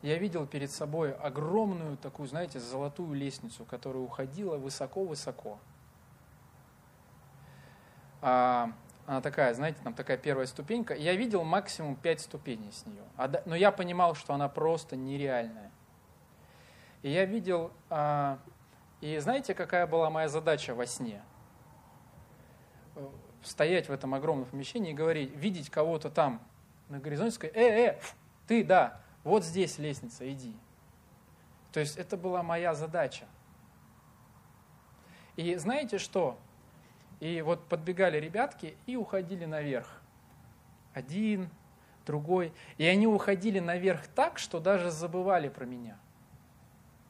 я 0.04 0.18
видел 0.18 0.46
перед 0.46 0.70
собой 0.70 1.14
огромную 1.14 1.96
такую, 1.98 2.28
знаете, 2.28 2.60
золотую 2.60 3.14
лестницу, 3.14 3.64
которая 3.64 4.04
уходила 4.04 4.58
высоко-высоко. 4.58 5.60
А, 8.22 8.72
она 9.06 9.22
такая, 9.22 9.54
знаете, 9.54 9.80
там 9.84 9.94
такая 9.94 10.18
первая 10.18 10.46
ступенька. 10.46 10.94
Я 10.94 11.16
видел 11.16 11.44
максимум 11.44 11.96
пять 11.96 12.22
ступеней 12.22 12.72
с 12.72 12.86
нее. 12.86 13.04
Но 13.46 13.56
я 13.56 13.72
понимал, 13.72 14.16
что 14.16 14.34
она 14.34 14.50
просто 14.50 14.96
нереальная. 14.96 15.72
И 17.02 17.10
я 17.10 17.26
видел... 17.26 17.72
А, 17.90 18.40
и 19.02 19.18
знаете, 19.20 19.54
какая 19.54 19.88
была 19.88 20.10
моя 20.10 20.30
задача 20.30 20.74
во 20.74 20.86
сне? 20.86 21.22
Стоять 23.42 23.90
в 23.90 23.92
этом 23.92 24.14
огромном 24.14 24.46
помещении 24.46 24.92
и 24.92 24.94
говорить, 24.94 25.36
видеть 25.36 25.70
кого-то 25.70 26.10
там 26.10 26.42
на 26.88 27.00
горизонте, 27.00 27.36
сказать, 27.36 27.56
э, 27.58 27.88
э, 27.88 28.00
ты, 28.48 28.64
да, 28.64 29.02
вот 29.24 29.44
здесь 29.44 29.78
лестница, 29.78 30.32
иди. 30.32 30.56
То 31.72 31.80
есть 31.80 31.98
это 31.98 32.18
была 32.18 32.44
моя 32.44 32.74
задача. 32.76 33.26
И 35.36 35.56
знаете 35.56 35.98
что? 35.98 36.38
И 37.20 37.42
вот 37.42 37.68
подбегали 37.68 38.18
ребятки 38.18 38.78
и 38.86 38.96
уходили 38.96 39.46
наверх. 39.46 40.02
Один, 40.94 41.50
другой. 42.06 42.54
И 42.78 42.86
они 42.86 43.08
уходили 43.08 43.60
наверх 43.60 44.08
так, 44.08 44.38
что 44.38 44.60
даже 44.60 44.92
забывали 44.92 45.50
про 45.50 45.66
меня. 45.66 45.98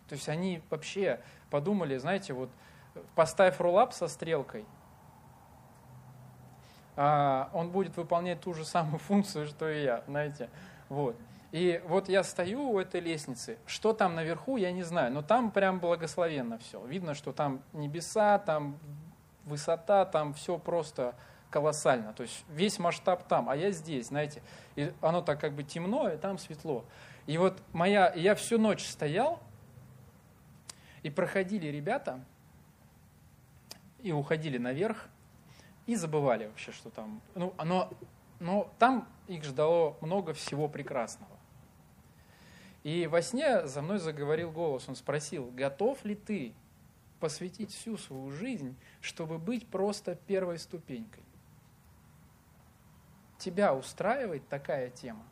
То 0.07 0.15
есть 0.15 0.29
они 0.29 0.61
вообще 0.69 1.21
подумали, 1.49 1.97
знаете, 1.97 2.33
вот 2.33 2.49
поставь 3.15 3.59
роллап 3.59 3.93
со 3.93 4.07
стрелкой, 4.07 4.65
а 6.95 7.49
он 7.53 7.71
будет 7.71 7.97
выполнять 7.97 8.41
ту 8.41 8.53
же 8.53 8.65
самую 8.65 8.99
функцию, 8.99 9.47
что 9.47 9.67
и 9.69 9.83
я, 9.83 10.03
знаете. 10.07 10.49
Вот. 10.93 11.15
И 11.51 11.81
вот 11.87 12.07
я 12.07 12.23
стою 12.23 12.69
у 12.69 12.79
этой 12.79 13.01
лестницы, 13.01 13.57
что 13.65 13.93
там 13.93 14.13
наверху, 14.13 14.57
я 14.57 14.71
не 14.71 14.83
знаю, 14.83 15.11
но 15.11 15.23
там 15.23 15.51
прям 15.51 15.79
благословенно 15.79 16.59
все. 16.59 16.83
Видно, 16.85 17.15
что 17.15 17.33
там 17.33 17.61
небеса, 17.73 18.37
там 18.39 18.77
высота, 19.45 20.05
там 20.05 20.33
все 20.35 20.59
просто 20.59 21.15
колоссально. 21.49 22.13
То 22.13 22.23
есть 22.23 22.45
весь 22.49 22.77
масштаб 22.77 23.27
там, 23.27 23.49
а 23.49 23.55
я 23.55 23.71
здесь, 23.71 24.07
знаете. 24.07 24.43
И 24.75 24.93
оно 25.01 25.21
так 25.21 25.39
как 25.39 25.53
бы 25.53 25.63
темно, 25.63 26.09
и 26.09 26.17
там 26.17 26.37
светло. 26.37 26.85
И 27.25 27.37
вот 27.37 27.59
моя, 27.71 28.13
я 28.15 28.35
всю 28.35 28.59
ночь 28.59 28.85
стоял, 28.85 29.39
и 31.01 31.09
проходили 31.09 31.67
ребята, 31.67 32.19
и 34.01 34.11
уходили 34.11 34.57
наверх, 34.59 35.07
и 35.87 35.95
забывали 35.95 36.45
вообще, 36.47 36.71
что 36.71 36.89
там. 36.89 37.21
Ну, 37.35 37.53
но 37.63 37.89
но 38.43 38.69
там 38.77 39.07
их 39.27 39.43
ждало 39.43 39.97
много 40.01 40.33
всего 40.33 40.67
прекрасного. 40.67 41.37
И 42.83 43.07
во 43.07 43.21
сне 43.21 43.65
за 43.65 43.81
мной 43.81 43.99
заговорил 43.99 44.51
голос, 44.51 44.89
он 44.89 44.95
спросил, 44.95 45.49
готов 45.51 46.03
ли 46.03 46.15
ты 46.15 46.53
посвятить 47.19 47.71
всю 47.71 47.97
свою 47.97 48.29
жизнь, 48.31 48.75
чтобы 48.99 49.37
быть 49.37 49.67
просто 49.67 50.15
первой 50.15 50.59
ступенькой? 50.59 51.23
Тебя 53.37 53.73
устраивает 53.73 54.47
такая 54.49 54.89
тема? 54.89 55.25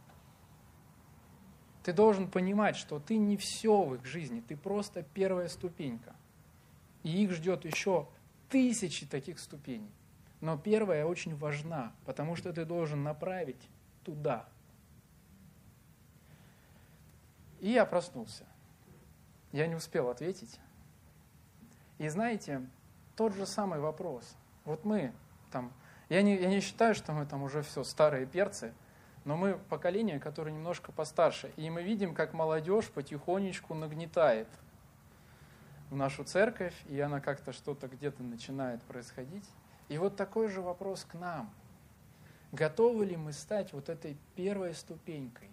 Ты 1.84 1.94
должен 1.94 2.30
понимать, 2.30 2.76
что 2.76 3.00
ты 3.00 3.18
не 3.18 3.36
все 3.38 3.84
в 3.84 3.96
их 3.96 4.06
жизни, 4.06 4.42
ты 4.42 4.56
просто 4.56 5.04
первая 5.04 5.50
ступенька. 5.50 6.16
И 7.04 7.24
их 7.24 7.32
ждет 7.32 7.66
еще 7.66 8.08
тысячи 8.50 9.06
таких 9.06 9.40
ступеней. 9.40 9.92
Но 10.40 10.58
первая 10.58 11.06
очень 11.06 11.36
важна, 11.36 11.94
потому 12.06 12.36
что 12.36 12.54
ты 12.54 12.66
должен 12.66 13.04
направить 13.04 13.70
туда. 14.04 14.46
И 17.60 17.70
я 17.70 17.86
проснулся. 17.86 18.46
Я 19.52 19.68
не 19.68 19.76
успел 19.76 20.10
ответить. 20.10 20.60
И 21.98 22.08
знаете, 22.08 22.68
тот 23.16 23.36
же 23.36 23.46
самый 23.46 23.80
вопрос. 23.80 24.36
Вот 24.66 24.86
мы 24.86 25.14
там, 25.52 25.72
я 26.10 26.22
не, 26.22 26.36
я 26.36 26.50
не 26.50 26.60
считаю, 26.60 26.96
что 26.96 27.12
мы 27.12 27.26
там 27.26 27.44
уже 27.44 27.62
все 27.62 27.84
старые 27.84 28.26
перцы, 28.26 28.74
но 29.26 29.38
мы 29.38 29.58
поколение, 29.70 30.20
которое 30.20 30.52
немножко 30.52 30.92
постарше. 30.92 31.52
И 31.58 31.70
мы 31.70 31.84
видим, 31.84 32.16
как 32.16 32.34
молодежь 32.34 32.90
потихонечку 32.90 33.76
нагнетает 33.76 34.48
в 35.92 35.96
нашу 35.96 36.24
церковь, 36.24 36.74
и 36.88 37.00
она 37.00 37.20
как-то 37.20 37.54
что-то 37.54 37.88
где-то 37.88 38.24
начинает 38.24 38.82
происходить. 38.84 39.48
И 39.90 39.98
вот 39.98 40.16
такой 40.16 40.48
же 40.48 40.62
вопрос 40.62 41.06
к 41.06 41.14
нам. 41.16 41.54
Готовы 42.52 43.06
ли 43.06 43.16
мы 43.16 43.32
стать 43.32 43.72
вот 43.72 43.88
этой 43.88 44.18
первой 44.36 44.74
ступенькой, 44.74 45.50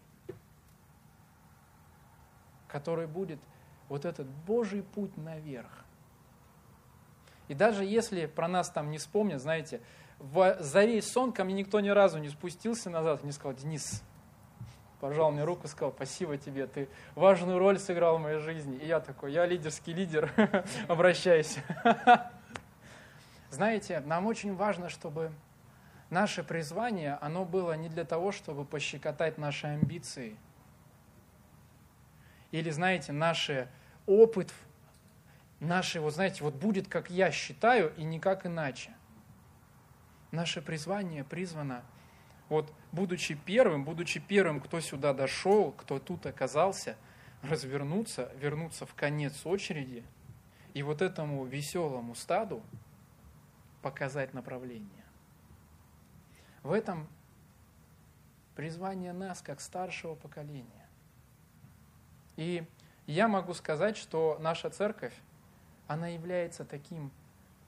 которой 2.66 3.06
будет 3.06 3.38
вот 3.88 4.04
этот 4.04 4.26
Божий 4.26 4.82
путь 4.82 5.16
наверх? 5.16 5.84
И 7.46 7.54
даже 7.54 7.84
если 7.84 8.26
про 8.26 8.48
нас 8.48 8.70
там 8.70 8.90
не 8.90 8.98
вспомнят, 8.98 9.40
знаете, 9.40 9.80
за 10.20 10.84
весь 10.84 11.10
сон 11.10 11.32
ко 11.32 11.44
мне 11.44 11.54
никто 11.54 11.80
ни 11.80 11.88
разу 11.88 12.18
не 12.18 12.28
спустился 12.28 12.90
назад 12.90 13.22
и 13.22 13.26
не 13.26 13.32
сказал, 13.32 13.54
Денис, 13.54 14.02
пожал 15.00 15.30
мне 15.30 15.44
руку, 15.44 15.68
сказал, 15.68 15.92
спасибо 15.92 16.36
тебе, 16.36 16.66
ты 16.66 16.88
важную 17.14 17.58
роль 17.58 17.78
сыграл 17.78 18.18
в 18.18 18.22
моей 18.22 18.38
жизни. 18.38 18.76
И 18.76 18.86
я 18.86 19.00
такой, 19.00 19.32
я 19.32 19.46
лидерский 19.46 19.92
лидер, 19.92 20.32
обращайся. 20.88 21.62
Знаете, 23.50 24.00
нам 24.00 24.26
очень 24.26 24.54
важно, 24.54 24.88
чтобы 24.88 25.32
наше 26.10 26.42
призвание, 26.42 27.14
оно 27.20 27.44
было 27.44 27.72
не 27.74 27.88
для 27.88 28.04
того, 28.04 28.32
чтобы 28.32 28.64
пощекотать 28.64 29.38
наши 29.38 29.66
амбиции. 29.66 30.36
Или, 32.50 32.70
знаете, 32.70 33.12
наш 33.12 33.50
опыт, 34.06 34.52
наши, 35.60 36.00
вот 36.00 36.14
знаете, 36.14 36.42
вот 36.42 36.54
будет, 36.54 36.88
как 36.88 37.10
я 37.10 37.30
считаю, 37.30 37.94
и 37.96 38.04
никак 38.04 38.46
иначе. 38.46 38.90
Наше 40.30 40.62
призвание 40.62 41.24
призвано, 41.24 41.82
вот 42.48 42.72
будучи 42.92 43.34
первым, 43.34 43.84
будучи 43.84 44.20
первым, 44.20 44.60
кто 44.60 44.80
сюда 44.80 45.12
дошел, 45.12 45.72
кто 45.72 45.98
тут 45.98 46.26
оказался, 46.26 46.96
развернуться, 47.42 48.32
вернуться 48.36 48.86
в 48.86 48.94
конец 48.94 49.44
очереди 49.44 50.04
и 50.74 50.82
вот 50.82 51.02
этому 51.02 51.44
веселому 51.44 52.14
стаду 52.14 52.62
показать 53.82 54.34
направление. 54.34 54.97
В 56.68 56.72
этом 56.72 57.08
призвание 58.54 59.14
нас, 59.14 59.40
как 59.40 59.62
старшего 59.62 60.14
поколения. 60.14 60.86
И 62.36 62.62
я 63.06 63.26
могу 63.26 63.54
сказать, 63.54 63.96
что 63.96 64.36
наша 64.38 64.68
церковь, 64.68 65.14
она 65.86 66.08
является 66.08 66.66
таким, 66.66 67.10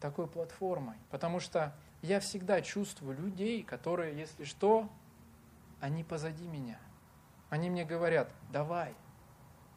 такой 0.01 0.27
платформой, 0.27 0.97
потому 1.11 1.41
что 1.41 1.75
я 2.03 2.21
всегда 2.21 2.61
чувствую 2.61 3.17
людей, 3.17 3.63
которые, 3.63 4.19
если 4.19 4.45
что, 4.45 4.87
они 5.81 6.05
позади 6.05 6.47
меня. 6.47 6.79
Они 7.49 7.71
мне 7.71 7.87
говорят, 7.87 8.31
давай, 8.53 8.95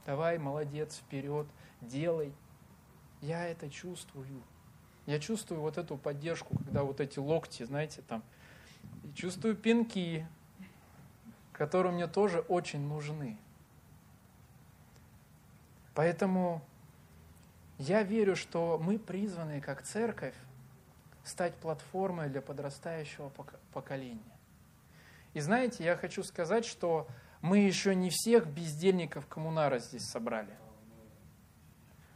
давай, 0.05 0.37
молодец, 0.37 0.97
вперед, 0.97 1.47
делай. 1.79 2.33
Я 3.21 3.47
это 3.47 3.69
чувствую. 3.69 4.43
Я 5.05 5.17
чувствую 5.21 5.61
вот 5.61 5.77
эту 5.77 5.95
поддержку, 5.95 6.57
когда 6.57 6.83
вот 6.83 6.99
эти 6.99 7.19
локти, 7.19 7.63
знаете, 7.63 8.01
там, 8.01 8.21
и 9.03 9.13
чувствую 9.13 9.55
пинки, 9.55 10.25
которые 11.51 11.93
мне 11.93 12.07
тоже 12.07 12.39
очень 12.39 12.81
нужны. 12.87 13.37
Поэтому 15.93 16.61
я 17.77 18.03
верю, 18.03 18.35
что 18.35 18.79
мы 18.81 18.97
призваны 18.97 19.61
как 19.61 19.83
церковь 19.83 20.35
стать 21.23 21.55
платформой 21.55 22.29
для 22.29 22.41
подрастающего 22.41 23.31
поколения. 23.73 24.19
И 25.33 25.39
знаете, 25.39 25.83
я 25.83 25.95
хочу 25.95 26.23
сказать, 26.23 26.65
что 26.65 27.07
мы 27.41 27.59
еще 27.59 27.95
не 27.95 28.09
всех 28.09 28.47
бездельников 28.47 29.27
коммунара 29.27 29.79
здесь 29.79 30.05
собрали. 30.05 30.53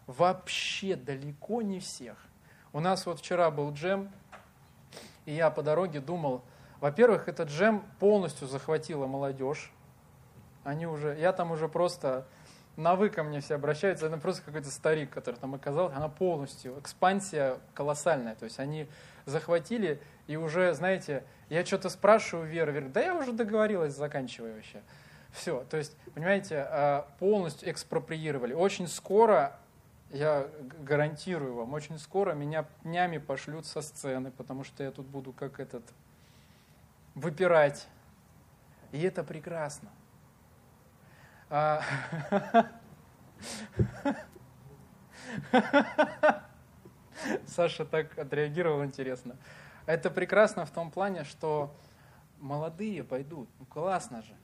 Вообще 0.05 0.95
далеко 0.95 1.61
не 1.61 1.79
всех. 1.79 2.17
У 2.73 2.79
нас 2.79 3.05
вот 3.05 3.19
вчера 3.19 3.51
был 3.51 3.73
джем, 3.73 4.11
и 5.25 5.33
я 5.33 5.49
по 5.49 5.63
дороге 5.63 5.99
думал, 5.99 6.43
во-первых, 6.79 7.27
этот 7.27 7.49
джем 7.49 7.83
полностью 7.99 8.47
захватила 8.47 9.07
молодежь. 9.07 9.71
Они 10.63 10.85
уже, 10.85 11.17
я 11.19 11.33
там 11.33 11.51
уже 11.51 11.67
просто 11.67 12.25
на 12.77 12.95
вы 12.95 13.09
ко 13.09 13.23
мне 13.23 13.41
все 13.41 13.55
обращаются, 13.55 14.05
это 14.05 14.17
просто 14.17 14.43
какой-то 14.43 14.69
старик, 14.69 15.09
который 15.09 15.35
там 15.35 15.55
оказался, 15.55 15.97
она 15.97 16.09
полностью, 16.09 16.79
экспансия 16.79 17.57
колоссальная, 17.73 18.35
то 18.35 18.45
есть 18.45 18.59
они 18.59 18.87
захватили, 19.25 19.99
и 20.27 20.37
уже, 20.37 20.73
знаете, 20.73 21.23
я 21.49 21.65
что-то 21.65 21.89
спрашиваю 21.89 22.47
Веру, 22.47 22.71
Вера, 22.71 22.87
да 22.89 23.01
я 23.01 23.15
уже 23.15 23.33
договорилась, 23.33 23.95
заканчивай 23.95 24.53
вообще. 24.53 24.81
Все, 25.31 25.65
то 25.69 25.77
есть, 25.77 25.95
понимаете, 26.13 26.67
а, 26.69 27.07
полностью 27.19 27.69
экспроприировали. 27.69 28.53
Очень 28.53 28.87
скоро, 28.87 29.57
я 30.11 30.47
гарантирую 30.79 31.55
вам, 31.55 31.73
очень 31.73 31.97
скоро 31.99 32.33
меня 32.33 32.65
днями 32.83 33.17
пошлют 33.17 33.65
со 33.65 33.81
сцены, 33.81 34.31
потому 34.31 34.63
что 34.63 34.83
я 34.83 34.91
тут 34.91 35.07
буду 35.07 35.33
как 35.33 35.59
этот, 35.59 35.83
выпирать. 37.17 37.87
И 38.91 39.01
это 39.01 39.23
прекрасно. 39.23 39.89
А, 41.49 41.81
Саша 47.47 47.85
так 47.85 48.17
отреагировал 48.17 48.83
интересно. 48.85 49.35
Это 49.85 50.09
прекрасно 50.11 50.65
в 50.65 50.71
том 50.71 50.91
плане, 50.91 51.23
что 51.23 51.73
молодые 52.39 53.03
пойдут. 53.03 53.49
Ну 53.59 53.65
классно 53.65 54.21
же. 54.21 54.35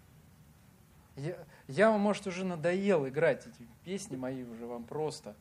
Я, 1.15 1.37
я 1.67 1.91
вам, 1.91 2.01
может, 2.01 2.25
уже 2.25 2.43
надоел 2.43 3.07
играть 3.07 3.45
эти 3.45 3.67
песни 3.83 4.15
мои 4.15 4.43
уже 4.43 4.65
вам 4.65 4.83
просто. 4.83 5.35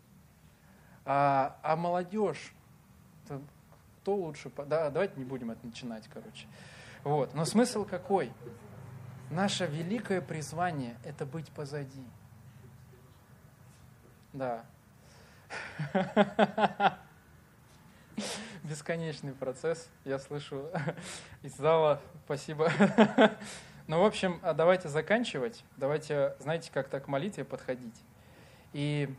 А, 1.05 1.59
а 1.63 1.77
молодежь, 1.77 2.53
кто 4.03 4.15
лучше... 4.15 4.51
Да, 4.67 4.91
давайте 4.91 5.15
не 5.17 5.25
будем 5.25 5.51
это 5.51 5.65
начинать, 5.65 6.07
короче. 6.13 6.47
Вот. 7.05 7.35
Но 7.35 7.45
смысл 7.45 7.85
какой? 7.85 8.33
Наше 9.31 9.67
великое 9.67 10.21
призвание– 10.21 10.97
это 11.05 11.25
быть 11.27 11.51
позади. 11.51 12.07
Да. 14.33 14.65
Бесконечный 18.63 19.33
процесс, 19.33 19.89
я 20.05 20.19
слышу 20.19 20.71
из 21.43 21.57
зала. 21.57 22.01
Спасибо. 22.25 22.71
Ну, 23.89 24.01
в 24.01 24.05
общем, 24.05 24.39
а 24.43 24.55
давайте 24.55 24.89
заканчивать. 24.89 25.65
Давайте, 25.77 26.37
знаете, 26.39 26.71
как-то 26.73 27.01
к 27.01 27.09
молитве 27.09 27.45
подходить. 27.45 28.01
И 28.73 29.13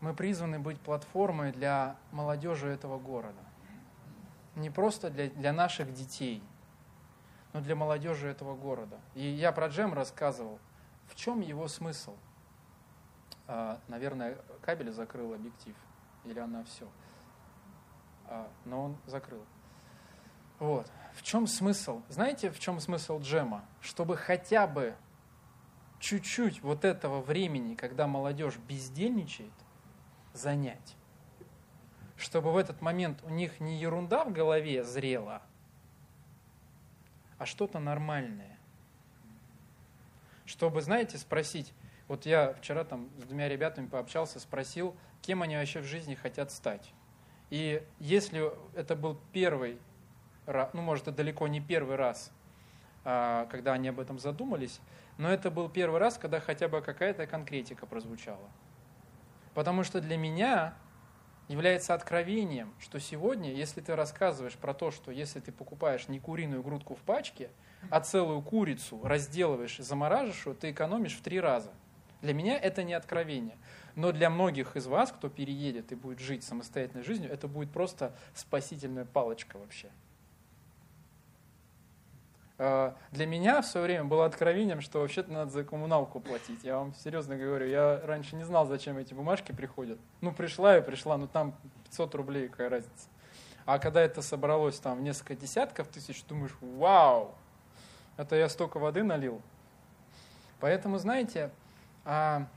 мы 0.00 0.14
призваны 0.14 0.58
быть 0.58 0.78
платформой 0.80 1.50
для 1.50 1.96
молодежи 2.12 2.68
этого 2.68 2.98
города. 2.98 3.40
Не 4.58 4.70
просто 4.70 5.10
для, 5.10 5.30
для 5.30 5.52
наших 5.52 5.92
детей, 5.94 6.42
но 7.52 7.60
для 7.60 7.76
молодежи 7.76 8.28
этого 8.28 8.56
города. 8.56 8.98
И 9.14 9.22
я 9.22 9.52
про 9.52 9.68
джем 9.68 9.94
рассказывал. 9.94 10.58
В 11.06 11.14
чем 11.14 11.40
его 11.40 11.68
смысл? 11.68 12.16
А, 13.46 13.80
наверное, 13.88 14.36
кабель 14.60 14.90
закрыл 14.90 15.32
объектив, 15.32 15.74
или 16.24 16.38
она 16.38 16.64
все. 16.64 16.88
А, 18.26 18.50
но 18.64 18.84
он 18.84 18.96
закрыл. 19.06 19.44
Вот. 20.58 20.90
В 21.14 21.22
чем 21.22 21.46
смысл? 21.46 22.02
Знаете, 22.08 22.50
в 22.50 22.58
чем 22.58 22.80
смысл 22.80 23.20
джема? 23.20 23.64
Чтобы 23.80 24.16
хотя 24.16 24.66
бы 24.66 24.94
чуть-чуть 25.98 26.62
вот 26.62 26.84
этого 26.84 27.20
времени, 27.20 27.74
когда 27.74 28.06
молодежь 28.06 28.56
бездельничает, 28.56 29.52
занять. 30.32 30.96
Чтобы 32.18 32.52
в 32.52 32.56
этот 32.56 32.82
момент 32.82 33.22
у 33.22 33.30
них 33.30 33.60
не 33.60 33.78
ерунда 33.78 34.24
в 34.24 34.32
голове 34.32 34.82
зрела, 34.82 35.40
а 37.38 37.46
что-то 37.46 37.78
нормальное. 37.78 38.58
Чтобы, 40.44 40.82
знаете, 40.82 41.16
спросить, 41.16 41.72
вот 42.08 42.26
я 42.26 42.54
вчера 42.54 42.82
там 42.82 43.08
с 43.18 43.22
двумя 43.22 43.48
ребятами 43.48 43.86
пообщался, 43.86 44.40
спросил, 44.40 44.96
кем 45.22 45.42
они 45.42 45.56
вообще 45.56 45.80
в 45.80 45.84
жизни 45.84 46.16
хотят 46.16 46.50
стать. 46.50 46.92
И 47.50 47.86
если 48.00 48.50
это 48.76 48.96
был 48.96 49.20
первый 49.32 49.78
раз, 50.46 50.70
ну, 50.72 50.82
может, 50.82 51.06
это 51.06 51.18
далеко 51.18 51.46
не 51.46 51.60
первый 51.60 51.96
раз, 51.96 52.32
а, 53.04 53.46
когда 53.46 53.74
они 53.74 53.88
об 53.88 54.00
этом 54.00 54.18
задумались, 54.18 54.80
но 55.18 55.30
это 55.30 55.50
был 55.50 55.68
первый 55.68 56.00
раз, 56.00 56.18
когда 56.18 56.40
хотя 56.40 56.68
бы 56.68 56.80
какая-то 56.80 57.26
конкретика 57.26 57.86
прозвучала. 57.86 58.50
Потому 59.54 59.84
что 59.84 60.00
для 60.00 60.16
меня 60.16 60.74
является 61.48 61.94
откровением, 61.94 62.72
что 62.78 63.00
сегодня, 63.00 63.52
если 63.52 63.80
ты 63.80 63.96
рассказываешь 63.96 64.54
про 64.54 64.74
то, 64.74 64.90
что 64.90 65.10
если 65.10 65.40
ты 65.40 65.50
покупаешь 65.50 66.08
не 66.08 66.20
куриную 66.20 66.62
грудку 66.62 66.94
в 66.94 67.00
пачке, 67.00 67.50
а 67.90 68.00
целую 68.00 68.42
курицу 68.42 69.00
разделываешь 69.02 69.80
и 69.80 69.82
замораживаешь 69.82 70.46
ее, 70.46 70.54
ты 70.54 70.70
экономишь 70.70 71.16
в 71.16 71.22
три 71.22 71.40
раза. 71.40 71.72
Для 72.20 72.34
меня 72.34 72.58
это 72.58 72.82
не 72.82 72.94
откровение. 72.94 73.56
Но 73.94 74.12
для 74.12 74.30
многих 74.30 74.76
из 74.76 74.86
вас, 74.86 75.10
кто 75.10 75.28
переедет 75.28 75.90
и 75.92 75.94
будет 75.94 76.20
жить 76.20 76.44
самостоятельной 76.44 77.02
жизнью, 77.02 77.32
это 77.32 77.48
будет 77.48 77.70
просто 77.70 78.14
спасительная 78.34 79.04
палочка 79.04 79.58
вообще. 79.58 79.88
Э, 82.58 82.92
для 83.12 83.26
меня 83.26 83.62
в 83.62 83.66
свое 83.66 83.86
время 83.86 84.04
было 84.04 84.26
откровением, 84.26 84.80
что 84.80 85.00
вообще-то 85.00 85.32
надо 85.32 85.50
за 85.50 85.64
коммуналку 85.64 86.20
платить. 86.20 86.64
Я 86.64 86.78
вам 86.78 86.92
серьезно 86.94 87.36
говорю, 87.36 87.66
я 87.66 88.00
раньше 88.04 88.36
не 88.36 88.44
знал, 88.44 88.66
зачем 88.66 88.98
эти 88.98 89.14
бумажки 89.14 89.52
приходят. 89.52 89.98
Ну, 90.20 90.32
пришла 90.32 90.76
и 90.76 90.82
пришла, 90.82 91.16
ну 91.16 91.28
там 91.28 91.54
500 91.84 92.14
рублей, 92.16 92.48
какая 92.48 92.68
разница. 92.68 93.08
А 93.64 93.78
когда 93.78 94.00
это 94.00 94.22
собралось 94.22 94.78
там 94.78 94.98
в 94.98 95.02
несколько 95.02 95.36
десятков 95.36 95.88
тысяч, 95.88 96.24
думаешь, 96.24 96.56
вау, 96.60 97.34
это 98.16 98.34
я 98.34 98.48
столько 98.48 98.78
воды 98.78 99.04
налил. 99.04 99.40
Поэтому, 100.58 100.98
знаете, 100.98 101.50
а, 102.04 102.48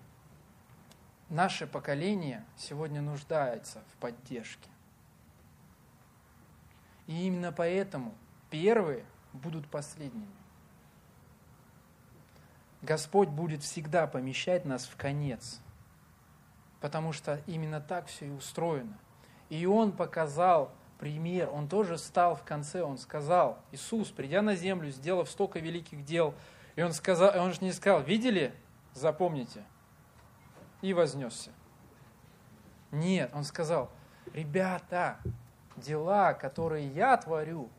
наше 1.29 1.67
поколение 1.67 2.43
сегодня 2.57 3.01
нуждается 3.01 3.83
в 3.91 3.97
поддержке. 3.97 4.69
И 7.05 7.27
именно 7.27 7.51
поэтому 7.51 8.15
первые 8.49 9.05
будут 9.33 9.67
последними. 9.67 10.27
Господь 12.81 13.29
будет 13.29 13.61
всегда 13.61 14.07
помещать 14.07 14.65
нас 14.65 14.85
в 14.85 14.95
конец, 14.95 15.59
потому 16.79 17.13
что 17.13 17.41
именно 17.45 17.79
так 17.79 18.07
все 18.07 18.27
и 18.27 18.31
устроено. 18.31 18.97
И 19.49 19.65
Он 19.65 19.91
показал 19.91 20.71
пример, 20.97 21.49
Он 21.51 21.67
тоже 21.67 21.97
стал 21.97 22.35
в 22.35 22.43
конце, 22.43 22.81
Он 22.81 22.97
сказал, 22.97 23.59
Иисус, 23.71 24.09
придя 24.09 24.41
на 24.41 24.55
землю, 24.55 24.89
сделав 24.89 25.29
столько 25.29 25.59
великих 25.59 26.03
дел, 26.05 26.33
и 26.75 26.81
Он, 26.81 26.93
сказал, 26.93 27.39
он 27.39 27.53
же 27.53 27.61
не 27.61 27.71
сказал, 27.71 28.01
видели, 28.01 28.53
запомните, 28.93 29.63
и 30.81 30.93
вознесся. 30.93 31.51
Нет, 32.91 33.29
Он 33.33 33.43
сказал, 33.43 33.91
ребята, 34.33 35.19
дела, 35.75 36.33
которые 36.33 36.87
я 36.87 37.15
творю, 37.17 37.69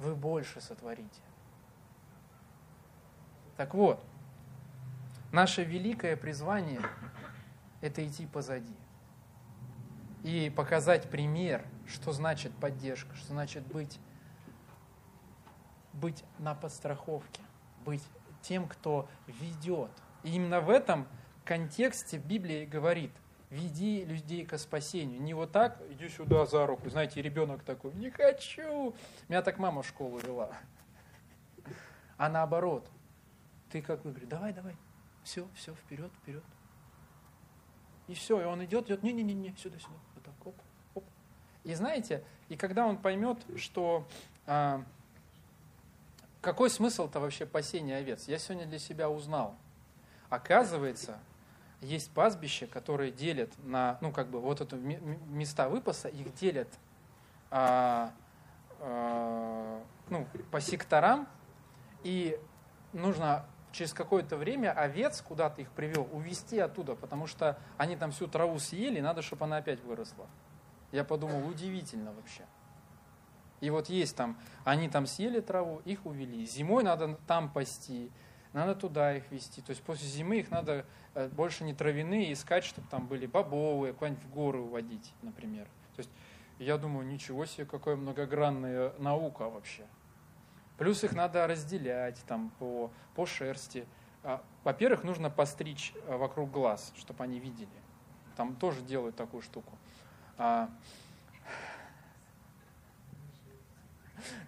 вы 0.00 0.16
больше 0.16 0.60
сотворите. 0.60 1.20
Так 3.56 3.74
вот, 3.74 4.02
наше 5.30 5.62
великое 5.62 6.16
призвание– 6.16 6.80
это 7.80 8.06
идти 8.06 8.26
позади. 8.26 8.74
И 10.24 10.50
показать 10.50 11.08
пример, 11.08 11.64
что 11.86 12.12
значит 12.12 12.52
поддержка, 12.56 13.14
что 13.14 13.28
значит 13.28 13.64
быть, 13.66 14.00
быть 15.92 16.24
на 16.38 16.54
подстраховке, 16.54 17.42
быть 17.84 18.02
тем, 18.42 18.66
кто 18.66 19.08
ведет. 19.26 19.90
И 20.22 20.34
именно 20.34 20.60
в 20.60 20.70
этом 20.70 21.06
контексте 21.44 22.18
Библия 22.18 22.66
говорит– 22.66 23.12
веди 23.50 24.04
людей 24.04 24.46
к 24.46 24.56
спасению. 24.58 25.20
Не 25.20 25.34
вот 25.34 25.52
так, 25.52 25.80
иди 25.90 26.08
сюда 26.08 26.46
за 26.46 26.66
руку. 26.66 26.88
Знаете, 26.88 27.20
ребенок 27.20 27.62
такой, 27.62 27.92
не 27.94 28.10
хочу. 28.10 28.94
Меня 29.28 29.42
так 29.42 29.58
мама 29.58 29.82
в 29.82 29.88
школу 29.88 30.18
вела. 30.18 30.50
А 32.16 32.28
наоборот, 32.28 32.88
ты 33.70 33.82
как 33.82 34.02
бы 34.02 34.10
говоришь, 34.10 34.28
давай, 34.28 34.52
давай, 34.52 34.76
все, 35.24 35.48
все, 35.54 35.74
вперед, 35.74 36.10
вперед. 36.22 36.44
И 38.08 38.14
все, 38.14 38.40
и 38.40 38.44
он 38.44 38.64
идет, 38.64 38.86
идет, 38.86 39.02
не-не-не, 39.02 39.54
сюда, 39.56 39.78
сюда, 39.78 39.94
вот 40.14 40.24
так, 40.24 40.46
оп, 40.46 40.54
оп. 40.94 41.04
И 41.64 41.74
знаете, 41.74 42.24
и 42.48 42.56
когда 42.56 42.86
он 42.86 42.98
поймет, 42.98 43.38
что 43.56 44.06
а, 44.46 44.84
какой 46.40 46.70
смысл-то 46.70 47.20
вообще 47.20 47.46
пасения 47.46 47.96
овец, 47.96 48.26
я 48.26 48.38
сегодня 48.38 48.66
для 48.66 48.78
себя 48.78 49.08
узнал. 49.08 49.54
Оказывается, 50.28 51.20
есть 51.80 52.12
пастбища, 52.12 52.66
которые 52.66 53.10
делят 53.10 53.52
на, 53.64 53.98
ну, 54.00 54.12
как 54.12 54.28
бы, 54.28 54.40
вот 54.40 54.60
это 54.60 54.76
места 54.76 55.68
выпаса, 55.68 56.08
их 56.08 56.34
делят 56.34 56.68
а, 57.50 58.12
а, 58.80 59.82
ну, 60.08 60.26
по 60.50 60.60
секторам, 60.60 61.26
и 62.02 62.38
нужно 62.92 63.46
через 63.72 63.92
какое-то 63.92 64.36
время 64.36 64.72
овец, 64.72 65.22
куда 65.22 65.48
ты 65.48 65.62
их 65.62 65.70
привел, 65.70 66.08
увести 66.12 66.58
оттуда, 66.58 66.94
потому 66.94 67.26
что 67.26 67.58
они 67.76 67.96
там 67.96 68.10
всю 68.10 68.26
траву 68.26 68.58
съели, 68.58 69.00
надо, 69.00 69.22
чтобы 69.22 69.44
она 69.44 69.58
опять 69.58 69.82
выросла. 69.82 70.26
Я 70.92 71.04
подумал, 71.04 71.46
удивительно 71.46 72.12
вообще. 72.12 72.44
И 73.60 73.70
вот 73.70 73.88
есть 73.88 74.16
там, 74.16 74.38
они 74.64 74.88
там 74.88 75.06
съели 75.06 75.40
траву, 75.40 75.82
их 75.84 76.06
увели. 76.06 76.44
Зимой 76.46 76.82
надо 76.82 77.18
там 77.26 77.50
пасти, 77.50 78.10
надо 78.52 78.74
туда 78.74 79.16
их 79.16 79.30
вести. 79.30 79.60
То 79.62 79.70
есть 79.70 79.82
после 79.82 80.08
зимы 80.08 80.38
их 80.38 80.50
надо 80.50 80.84
э, 81.14 81.28
больше 81.28 81.64
не 81.64 81.74
травяные 81.74 82.32
искать, 82.32 82.64
чтобы 82.64 82.88
там 82.88 83.06
были 83.06 83.26
бобовые, 83.26 83.92
куда-нибудь 83.92 84.24
в 84.24 84.30
горы 84.30 84.58
уводить, 84.60 85.12
например. 85.22 85.66
То 85.94 86.00
есть 86.00 86.10
я 86.58 86.76
думаю, 86.76 87.06
ничего 87.06 87.46
себе, 87.46 87.64
какая 87.64 87.96
многогранная 87.96 88.92
наука 88.98 89.48
вообще. 89.48 89.86
Плюс 90.78 91.04
их 91.04 91.12
надо 91.12 91.46
разделять 91.46 92.22
там 92.26 92.50
по, 92.58 92.90
по 93.14 93.26
шерсти. 93.26 93.86
А, 94.22 94.42
во-первых, 94.64 95.04
нужно 95.04 95.30
постричь 95.30 95.92
э, 96.06 96.16
вокруг 96.16 96.50
глаз, 96.50 96.92
чтобы 96.96 97.22
они 97.24 97.38
видели. 97.38 97.68
Там 98.36 98.56
тоже 98.56 98.82
делают 98.82 99.16
такую 99.16 99.42
штуку. 99.42 99.78
А... 100.38 100.70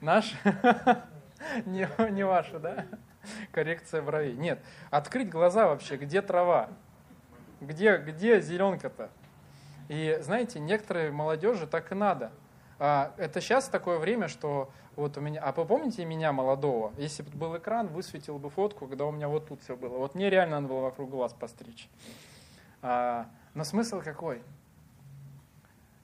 Наш? 0.00 0.34
не, 1.66 1.88
не 2.11 2.24
ваша, 2.24 2.59
да? 2.59 2.86
Коррекция 3.53 4.03
бровей. 4.03 4.35
Нет, 4.35 4.62
открыть 4.91 5.29
глаза 5.29 5.66
вообще, 5.66 5.97
где 5.97 6.23
трава? 6.23 6.70
Где, 7.61 7.97
где 7.99 8.41
зеленка-то? 8.41 9.11
И 9.89 10.18
знаете, 10.23 10.59
некоторые 10.59 11.12
молодежи 11.12 11.66
так 11.66 11.93
и 11.93 11.95
надо. 11.95 12.33
А, 12.79 13.14
это 13.16 13.41
сейчас 13.41 13.68
такое 13.68 13.99
время, 13.99 14.29
что 14.29 14.70
вот 14.97 15.16
у 15.16 15.20
меня... 15.20 15.41
А 15.43 15.53
вы 15.53 15.64
помните 15.64 16.05
меня 16.05 16.33
молодого? 16.33 16.93
Если 16.97 17.23
бы 17.23 17.31
был 17.37 17.57
экран, 17.57 17.89
высветил 17.89 18.39
бы 18.39 18.51
фотку, 18.51 18.87
когда 18.87 19.05
у 19.05 19.12
меня 19.12 19.29
вот 19.29 19.49
тут 19.49 19.62
все 19.62 19.77
было. 19.77 19.99
Вот 19.99 20.14
мне 20.14 20.31
реально 20.31 20.61
надо 20.61 20.73
было 20.73 20.81
вокруг 20.81 21.11
глаз 21.11 21.33
постричь. 21.33 21.89
А, 22.81 23.27
но 23.55 23.64
смысл 23.64 24.01
какой? 24.01 24.43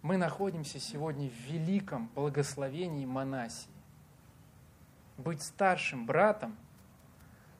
Мы 0.02 0.16
находимся 0.16 0.78
сегодня 0.78 1.28
в 1.28 1.50
великом 1.50 2.08
благословении 2.14 3.04
Манасии. 3.04 3.68
Быть 5.16 5.42
старшим 5.42 6.06
братом– 6.06 6.56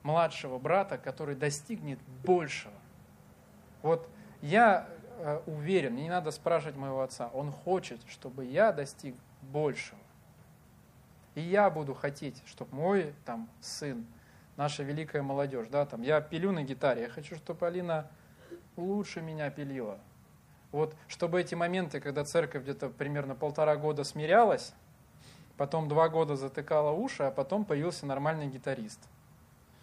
младшего 0.09 0.57
брата, 0.57 0.97
который 0.97 1.35
достигнет 1.35 1.99
большего. 2.25 2.73
Вот 3.83 4.09
я 4.41 4.89
э, 5.19 5.41
уверен, 5.45 5.95
не 5.95 6.09
надо 6.09 6.31
спрашивать 6.31 6.75
моего 6.75 7.01
отца, 7.01 7.29
он 7.33 7.51
хочет, 7.51 8.01
чтобы 8.07 8.45
я 8.45 8.71
достиг 8.71 9.15
большего. 9.41 9.99
И 11.35 11.41
я 11.41 11.69
буду 11.69 11.93
хотеть, 11.93 12.41
чтобы 12.47 12.75
мой 12.75 13.13
там, 13.23 13.47
сын, 13.61 14.05
наша 14.57 14.81
великая 14.81 15.21
молодежь, 15.21 15.67
да, 15.69 15.85
там, 15.85 16.01
я 16.01 16.19
пилю 16.21 16.51
на 16.51 16.63
гитаре, 16.63 17.03
я 17.03 17.09
хочу, 17.09 17.35
чтобы 17.35 17.67
Алина 17.67 18.09
лучше 18.77 19.21
меня 19.21 19.49
пилила. 19.51 19.99
Вот, 20.71 20.95
чтобы 21.07 21.39
эти 21.39 21.53
моменты, 21.53 21.99
когда 21.99 22.25
церковь 22.25 22.63
где-то 22.63 22.89
примерно 22.89 23.35
полтора 23.35 23.75
года 23.75 24.03
смирялась, 24.03 24.73
потом 25.55 25.87
два 25.87 26.09
года 26.09 26.35
затыкала 26.35 26.91
уши, 26.91 27.23
а 27.23 27.31
потом 27.31 27.63
появился 27.63 28.07
нормальный 28.07 28.47
гитарист– 28.47 28.99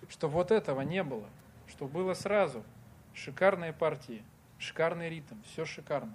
что 0.09 0.28
вот 0.28 0.51
этого 0.51 0.80
не 0.82 1.03
было, 1.03 1.28
что 1.68 1.86
было 1.86 2.14
сразу. 2.14 2.62
Шикарные 3.14 3.72
партии, 3.72 4.22
шикарный 4.59 5.09
ритм, 5.09 5.36
все 5.44 5.64
шикарно. 5.64 6.12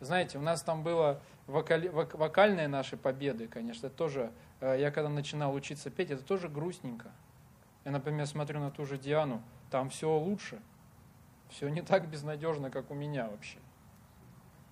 Знаете, 0.00 0.38
у 0.38 0.42
нас 0.42 0.62
там 0.62 0.82
было 0.82 1.20
вокали, 1.46 1.88
вок, 1.88 2.14
вокальные 2.14 2.68
наши 2.68 2.96
победы, 2.96 3.48
конечно, 3.48 3.86
это 3.86 3.96
тоже, 3.96 4.32
э, 4.60 4.76
я 4.78 4.90
когда 4.90 5.08
начинал 5.08 5.54
учиться 5.54 5.90
петь, 5.90 6.10
это 6.10 6.22
тоже 6.22 6.48
грустненько. 6.48 7.10
Я, 7.84 7.90
например, 7.92 8.26
смотрю 8.26 8.60
на 8.60 8.70
ту 8.70 8.84
же 8.84 8.98
Диану, 8.98 9.42
там 9.70 9.90
все 9.90 10.10
лучше, 10.10 10.60
все 11.48 11.68
не 11.68 11.82
так 11.82 12.08
безнадежно, 12.08 12.70
как 12.70 12.90
у 12.90 12.94
меня 12.94 13.28
вообще. 13.28 13.58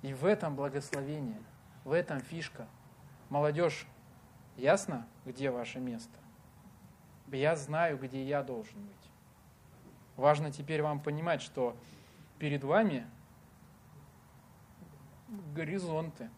И 0.03 0.15
в 0.15 0.25
этом 0.25 0.55
благословение, 0.55 1.43
в 1.85 1.93
этом 1.93 2.21
фишка. 2.21 2.67
Молодежь, 3.29 3.87
ясно, 4.57 5.07
где 5.25 5.51
ваше 5.51 5.81
место? 5.81 6.17
Я 7.33 7.57
знаю, 7.57 7.99
где 7.99 8.23
я 8.25 8.43
должен 8.43 8.81
быть. 8.81 9.11
Важно 10.17 10.51
теперь 10.51 10.83
вам 10.83 11.01
понимать, 11.01 11.43
что 11.43 11.77
перед 12.39 12.65
вами 12.65 13.07
горизонты. 15.55 16.31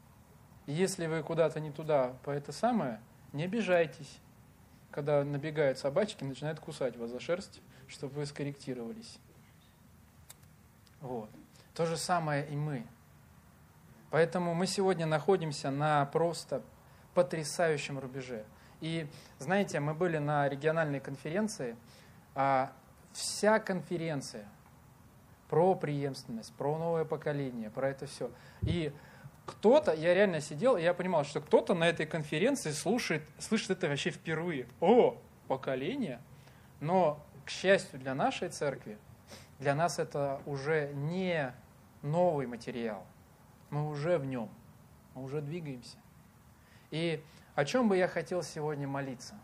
Если 0.66 1.06
вы 1.06 1.22
куда-то 1.22 1.60
не 1.60 1.70
туда 1.70 2.14
по 2.24 2.30
это 2.30 2.52
самое, 2.52 3.00
не 3.32 3.44
обижайтесь, 3.44 4.18
когда 4.90 5.24
набегают 5.24 5.78
собачки, 5.78 6.24
начинают 6.24 6.60
кусать 6.60 6.96
вас 6.96 7.10
за 7.10 7.20
шерсть, 7.20 7.60
чтобы 7.88 8.14
вы 8.14 8.26
скорректировались. 8.26 9.18
Вот. 11.00 11.30
То 11.74 11.86
же 11.86 11.96
самое 11.96 12.46
и 12.48 12.56
мы. 12.56 12.86
Поэтому 14.10 14.54
мы 14.54 14.66
сегодня 14.66 15.06
находимся 15.06 15.70
на 15.70 16.04
просто 16.06 16.62
потрясающем 17.14 17.98
рубеже. 17.98 18.44
И 18.80 19.06
знаете, 19.38 19.80
мы 19.80 19.94
были 19.94 20.18
на 20.18 20.48
региональной 20.48 21.00
конференции, 21.00 21.76
а 22.34 22.72
вся 23.12 23.58
конференция 23.58 24.46
про 25.48 25.74
преемственность, 25.74 26.52
про 26.54 26.78
новое 26.78 27.04
поколение, 27.04 27.70
про 27.70 27.90
это 27.90 28.06
все. 28.06 28.30
И 28.62 28.92
кто-то, 29.46 29.92
я 29.92 30.14
реально 30.14 30.40
сидел, 30.40 30.76
и 30.76 30.82
я 30.82 30.94
понимал, 30.94 31.24
что 31.24 31.40
кто-то 31.40 31.74
на 31.74 31.88
этой 31.88 32.06
конференции 32.06 32.70
слушает, 32.70 33.22
слышит 33.38 33.70
это 33.70 33.88
вообще 33.88 34.10
впервые. 34.10 34.66
О, 34.80 35.16
поколения, 35.48 36.20
но, 36.78 37.20
к 37.44 37.50
счастью 37.50 37.98
для 37.98 38.14
нашей 38.14 38.48
церкви, 38.48 38.96
для 39.58 39.74
нас 39.74 39.98
это 39.98 40.40
уже 40.46 40.92
не 40.94 41.52
новый 42.02 42.46
материал. 42.46 43.04
Мы 43.70 43.88
уже 43.88 44.18
в 44.18 44.24
нем, 44.24 44.48
мы 45.14 45.24
уже 45.24 45.40
двигаемся. 45.40 45.96
И 46.92 47.22
о 47.54 47.64
чем 47.64 47.88
бы 47.88 47.96
я 47.96 48.08
хотел 48.08 48.42
сегодня 48.42 48.86
молиться? 48.86 49.34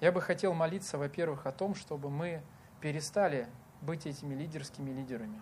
Я 0.00 0.12
бы 0.12 0.20
хотел 0.20 0.52
молиться, 0.52 0.98
во-первых, 0.98 1.46
о 1.46 1.52
том, 1.52 1.74
чтобы 1.74 2.10
мы 2.10 2.42
перестали 2.80 3.48
быть 3.80 4.06
этими 4.06 4.34
лидерскими 4.34 4.90
лидерами, 4.90 5.40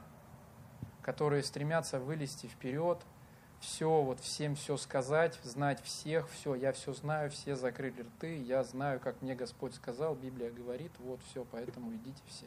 которые 1.03 1.43
стремятся 1.43 1.99
вылезти 1.99 2.47
вперед, 2.47 3.05
все, 3.61 4.03
вот 4.03 4.21
всем 4.21 4.55
все 4.57 4.77
сказать, 4.77 5.41
знать 5.43 5.83
всех, 5.83 6.29
все, 6.29 6.55
я 6.55 6.73
все 6.73 6.93
знаю, 6.93 7.31
все 7.31 7.57
закрыли 7.57 8.03
рты, 8.03 8.37
я 8.37 8.63
знаю, 8.63 9.01
как 9.01 9.21
мне 9.23 9.35
Господь 9.35 9.75
сказал, 9.75 10.15
Библия 10.15 10.51
говорит, 10.51 10.93
вот 10.99 11.21
все, 11.31 11.45
поэтому 11.51 11.95
идите 11.95 12.23
все. 12.27 12.47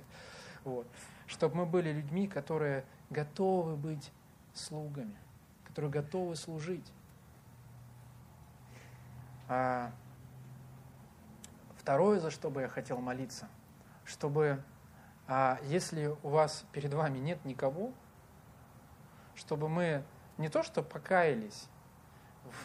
Вот. 0.63 0.87
Чтобы 1.25 1.55
мы 1.55 1.65
были 1.65 1.91
людьми, 1.91 2.27
которые 2.27 2.85
готовы 3.09 3.75
быть 3.75 4.11
слугами, 4.53 5.17
которые 5.65 5.91
готовы 5.91 6.35
служить. 6.35 6.85
А 9.47 9.91
второе, 11.77 12.19
за 12.19 12.31
что 12.31 12.49
бы 12.49 12.61
я 12.61 12.67
хотел 12.67 12.99
молиться, 12.99 13.47
чтобы, 14.03 14.61
а, 15.27 15.59
если 15.63 16.15
у 16.23 16.29
вас 16.29 16.65
перед 16.71 16.93
вами 16.93 17.19
нет 17.19 17.43
никого, 17.45 17.93
чтобы 19.35 19.69
мы 19.69 20.03
не 20.37 20.49
то 20.49 20.63
что 20.63 20.83
покаялись 20.83 21.67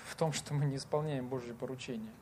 в 0.06 0.16
том, 0.16 0.32
что 0.32 0.54
мы 0.54 0.64
не 0.64 0.76
исполняем 0.76 1.28
Божьи 1.28 1.52
поручения, 1.52 2.12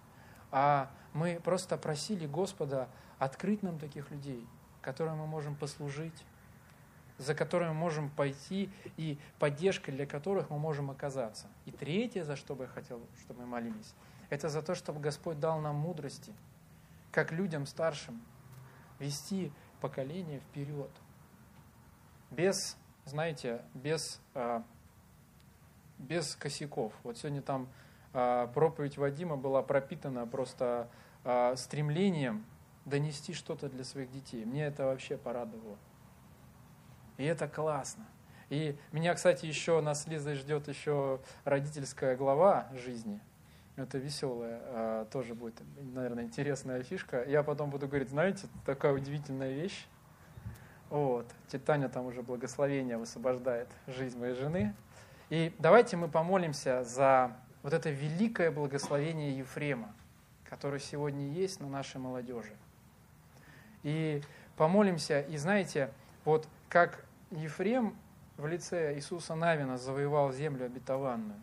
а 0.50 0.90
мы 1.12 1.40
просто 1.42 1.76
просили 1.76 2.26
Господа 2.26 2.88
открыть 3.18 3.62
нам 3.62 3.78
таких 3.78 4.10
людей, 4.10 4.46
которым 4.80 5.18
мы 5.18 5.26
можем 5.26 5.54
послужить, 5.54 6.24
за 7.18 7.34
которыми 7.34 7.68
мы 7.70 7.74
можем 7.74 8.08
пойти 8.10 8.70
и 8.96 9.18
поддержкой 9.38 9.92
для 9.92 10.06
которых 10.06 10.50
мы 10.50 10.58
можем 10.58 10.90
оказаться. 10.90 11.48
И 11.66 11.70
третье, 11.70 12.24
за 12.24 12.36
что 12.36 12.54
бы 12.54 12.64
я 12.64 12.68
хотел, 12.68 13.00
чтобы 13.20 13.40
мы 13.40 13.46
молились, 13.46 13.94
это 14.30 14.48
за 14.48 14.62
то, 14.62 14.74
чтобы 14.74 15.00
Господь 15.00 15.38
дал 15.38 15.60
нам 15.60 15.76
мудрости, 15.76 16.32
как 17.12 17.32
людям 17.32 17.66
старшим, 17.66 18.22
вести 18.98 19.52
поколение 19.80 20.40
вперед. 20.40 20.90
Без, 22.30 22.76
знаете, 23.04 23.62
без 23.74 24.20
а, 24.34 24.64
без 26.00 26.34
косяков. 26.34 26.92
Вот 27.02 27.18
сегодня 27.18 27.42
там 27.42 27.68
а, 28.12 28.46
проповедь 28.48 28.96
Вадима 28.96 29.36
была 29.36 29.62
пропитана 29.62 30.26
просто 30.26 30.88
а, 31.24 31.54
стремлением 31.56 32.44
донести 32.84 33.34
что-то 33.34 33.68
для 33.68 33.84
своих 33.84 34.10
детей. 34.10 34.44
Мне 34.44 34.64
это 34.64 34.86
вообще 34.86 35.16
порадовало. 35.16 35.78
И 37.18 37.24
это 37.24 37.46
классно. 37.46 38.06
И 38.48 38.76
меня, 38.90 39.14
кстати, 39.14 39.46
еще 39.46 39.80
нас 39.80 40.04
с 40.04 40.06
Лизой 40.06 40.34
ждет 40.34 40.66
еще 40.66 41.20
родительская 41.44 42.16
глава 42.16 42.68
жизни. 42.72 43.20
Это 43.76 43.98
веселая 43.98 44.60
а, 44.64 45.04
тоже 45.06 45.34
будет, 45.34 45.60
наверное, 45.78 46.24
интересная 46.24 46.82
фишка. 46.82 47.24
Я 47.24 47.42
потом 47.42 47.70
буду 47.70 47.86
говорить, 47.88 48.10
знаете, 48.10 48.46
такая 48.66 48.92
удивительная 48.92 49.52
вещь. 49.52 49.86
Вот. 50.90 51.26
Титаня 51.48 51.88
там 51.88 52.06
уже 52.06 52.22
благословение 52.22 52.98
высвобождает 52.98 53.68
жизнь 53.86 54.18
моей 54.18 54.34
жены. 54.34 54.74
И 55.30 55.54
давайте 55.58 55.96
мы 55.96 56.08
помолимся 56.08 56.82
за 56.82 57.36
вот 57.62 57.72
это 57.72 57.90
великое 57.90 58.50
благословение 58.50 59.38
Ефрема, 59.38 59.94
которое 60.44 60.80
сегодня 60.80 61.28
есть 61.30 61.60
на 61.60 61.68
нашей 61.68 61.98
молодежи. 61.98 62.56
И 63.82 64.22
помолимся, 64.56 65.20
и 65.20 65.36
знаете, 65.36 65.92
вот 66.24 66.48
как 66.68 67.04
Ефрем 67.30 67.96
в 68.36 68.46
лице 68.46 68.94
Иисуса 68.94 69.34
Навина 69.34 69.78
завоевал 69.78 70.32
землю 70.32 70.66
обетованную, 70.66 71.40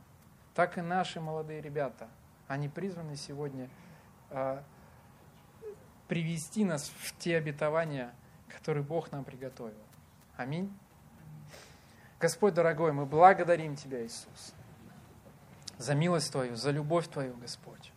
так 0.53 0.78
и 0.78 0.82
наши 0.82 1.21
молодые 1.21 1.61
ребята, 1.61 2.09
они 2.47 2.69
призваны 2.69 3.15
сегодня 3.15 3.69
э, 4.29 4.61
привести 6.07 6.63
нас 6.63 6.91
в 6.99 7.17
те 7.17 7.37
обетования, 7.37 8.13
которые 8.47 8.83
Бог 8.83 9.11
нам 9.11 9.23
приготовил. 9.23 9.75
Аминь. 10.35 10.71
Господь 12.19 12.53
дорогой, 12.53 12.93
мы 12.93 13.05
благодарим 13.05 13.75
Тебя, 13.75 14.03
Иисус, 14.03 14.53
за 15.77 15.93
милость 15.93 16.31
Твою, 16.31 16.55
за 16.55 16.71
любовь 16.71 17.07
Твою, 17.07 17.35
Господь. 17.37 17.91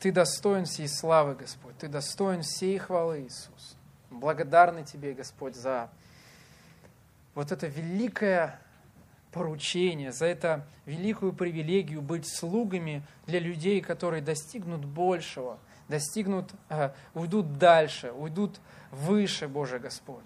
Ты 0.00 0.12
достоин 0.12 0.64
всей 0.64 0.88
славы, 0.88 1.34
Господь, 1.34 1.76
Ты 1.78 1.88
достоин 1.88 2.42
всей 2.42 2.78
хвалы, 2.78 3.22
Иисус. 3.22 3.76
Благодарны 4.10 4.84
Тебе, 4.84 5.12
Господь, 5.14 5.56
за 5.56 5.90
вот 7.34 7.52
это 7.52 7.66
великое 7.66 8.60
поручение, 9.34 10.12
за 10.12 10.26
это 10.26 10.64
великую 10.86 11.32
привилегию 11.32 12.00
быть 12.00 12.24
слугами 12.26 13.02
для 13.26 13.40
людей, 13.40 13.80
которые 13.80 14.22
достигнут 14.22 14.84
большего, 14.84 15.58
достигнут, 15.88 16.52
э, 16.70 16.90
уйдут 17.14 17.58
дальше, 17.58 18.12
уйдут 18.12 18.60
выше, 18.92 19.48
Боже 19.48 19.80
Господь. 19.80 20.22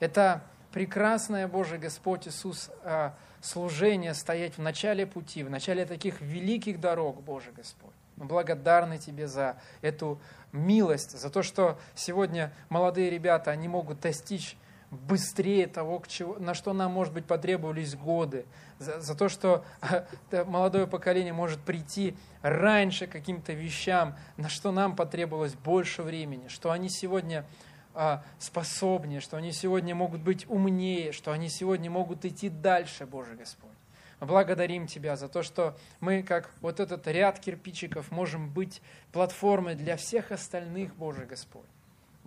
Это 0.00 0.42
прекрасное, 0.72 1.46
Боже 1.46 1.78
Господь 1.78 2.26
Иисус, 2.26 2.70
а, 2.82 3.14
служение 3.40 4.14
стоять 4.14 4.58
в 4.58 4.60
начале 4.60 5.06
пути, 5.06 5.44
в 5.44 5.50
начале 5.50 5.86
таких 5.86 6.20
великих 6.20 6.80
дорог, 6.80 7.22
Боже 7.22 7.52
Господь. 7.52 7.94
Мы 8.16 8.26
благодарны 8.26 8.98
Тебе 8.98 9.28
за 9.28 9.60
эту 9.80 10.20
милость, 10.50 11.16
за 11.16 11.30
то, 11.30 11.44
что 11.44 11.78
сегодня 11.94 12.52
молодые 12.68 13.10
ребята, 13.10 13.52
они 13.52 13.68
могут 13.68 14.00
достичь 14.00 14.56
быстрее 14.90 15.66
того, 15.66 16.02
на 16.38 16.54
что 16.54 16.72
нам, 16.72 16.92
может 16.92 17.12
быть, 17.12 17.26
потребовались 17.26 17.94
годы, 17.94 18.46
за, 18.78 19.00
за 19.00 19.14
то, 19.14 19.28
что 19.28 19.64
молодое 20.46 20.86
поколение 20.86 21.32
может 21.32 21.60
прийти 21.60 22.16
раньше 22.42 23.06
к 23.06 23.12
каким-то 23.12 23.52
вещам, 23.52 24.16
на 24.36 24.48
что 24.48 24.72
нам 24.72 24.96
потребовалось 24.96 25.54
больше 25.54 26.02
времени, 26.02 26.48
что 26.48 26.70
они 26.70 26.88
сегодня 26.88 27.44
а, 27.94 28.22
способнее, 28.38 29.20
что 29.20 29.36
они 29.36 29.52
сегодня 29.52 29.94
могут 29.94 30.20
быть 30.20 30.46
умнее, 30.48 31.12
что 31.12 31.32
они 31.32 31.48
сегодня 31.48 31.90
могут 31.90 32.24
идти 32.24 32.48
дальше, 32.48 33.06
Боже 33.06 33.34
Господь. 33.34 33.72
Мы 34.20 34.26
благодарим 34.26 34.86
Тебя 34.86 35.16
за 35.16 35.28
то, 35.28 35.42
что 35.42 35.76
мы, 36.00 36.22
как 36.22 36.50
вот 36.60 36.80
этот 36.80 37.06
ряд 37.06 37.38
кирпичиков, 37.38 38.10
можем 38.10 38.50
быть 38.50 38.82
платформой 39.12 39.74
для 39.74 39.96
всех 39.96 40.32
остальных, 40.32 40.94
Боже 40.96 41.24
Господь. 41.26 41.68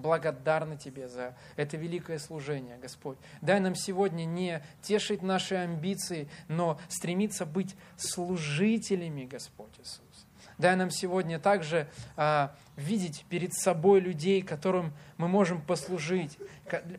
Благодарны 0.01 0.77
Тебе 0.77 1.07
за 1.07 1.35
это 1.55 1.77
великое 1.77 2.19
служение, 2.19 2.77
Господь. 2.77 3.17
Дай 3.41 3.59
нам 3.59 3.75
сегодня 3.75 4.25
не 4.25 4.63
тешить 4.81 5.21
наши 5.21 5.55
амбиции, 5.55 6.27
но 6.47 6.79
стремиться 6.89 7.45
быть 7.45 7.75
служителями, 7.97 9.25
Господь 9.25 9.79
Иисус. 9.79 10.27
Дай 10.57 10.75
нам 10.75 10.91
сегодня 10.91 11.39
также 11.39 11.87
а, 12.15 12.55
видеть 12.75 13.25
перед 13.29 13.53
собой 13.53 13.99
людей, 13.99 14.43
которым 14.43 14.93
мы 15.17 15.27
можем 15.27 15.59
послужить, 15.59 16.37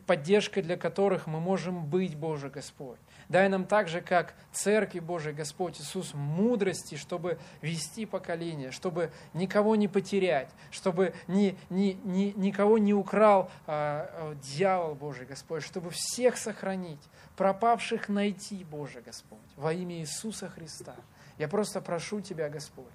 поддержкой 0.05 0.63
для 0.63 0.75
которых 0.75 1.27
мы 1.27 1.39
можем 1.39 1.85
быть, 1.85 2.15
Боже 2.15 2.49
Господь. 2.49 2.99
Дай 3.33 3.49
нам 3.49 3.65
также, 3.65 3.99
как 3.99 4.35
Церкви 4.51 4.99
Божий 4.99 5.33
Господь 5.33 5.81
Иисус, 5.81 6.13
мудрости, 6.13 6.93
чтобы 6.93 7.39
вести 7.63 8.05
поколение, 8.05 8.69
чтобы 8.69 9.11
никого 9.33 9.75
не 9.75 9.87
потерять, 9.87 10.51
чтобы 10.69 11.15
ни, 11.27 11.57
ни, 11.71 11.99
ни, 12.03 12.31
никого 12.35 12.77
не 12.77 12.93
украл 12.93 13.49
а, 13.65 14.07
а, 14.13 14.35
дьявол 14.35 14.93
Божий 14.93 15.25
Господь, 15.25 15.63
чтобы 15.63 15.89
всех 15.89 16.37
сохранить, 16.37 17.01
пропавших 17.35 18.07
найти, 18.07 18.63
Боже 18.63 19.01
Господь, 19.01 19.39
во 19.55 19.73
имя 19.73 19.95
Иисуса 19.95 20.47
Христа. 20.47 20.93
Я 21.39 21.47
просто 21.47 21.81
прошу 21.81 22.21
Тебя, 22.21 22.49
Господь, 22.49 22.85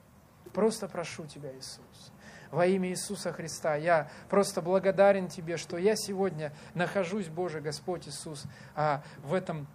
Просто 0.52 0.86
прошу 0.86 1.26
Тебя, 1.26 1.50
Иисус. 1.56 2.12
Во 2.52 2.64
имя 2.64 2.90
Иисуса 2.90 3.32
Христа 3.32 3.74
я 3.74 4.08
просто 4.30 4.62
благодарен 4.62 5.26
Тебе, 5.26 5.56
что 5.56 5.78
я 5.78 5.96
сегодня 5.96 6.52
нахожусь, 6.74 7.26
Боже 7.26 7.60
Господь 7.60 8.06
Иисус, 8.06 8.44
а 8.76 9.02
в 9.24 9.34
этом 9.34 9.66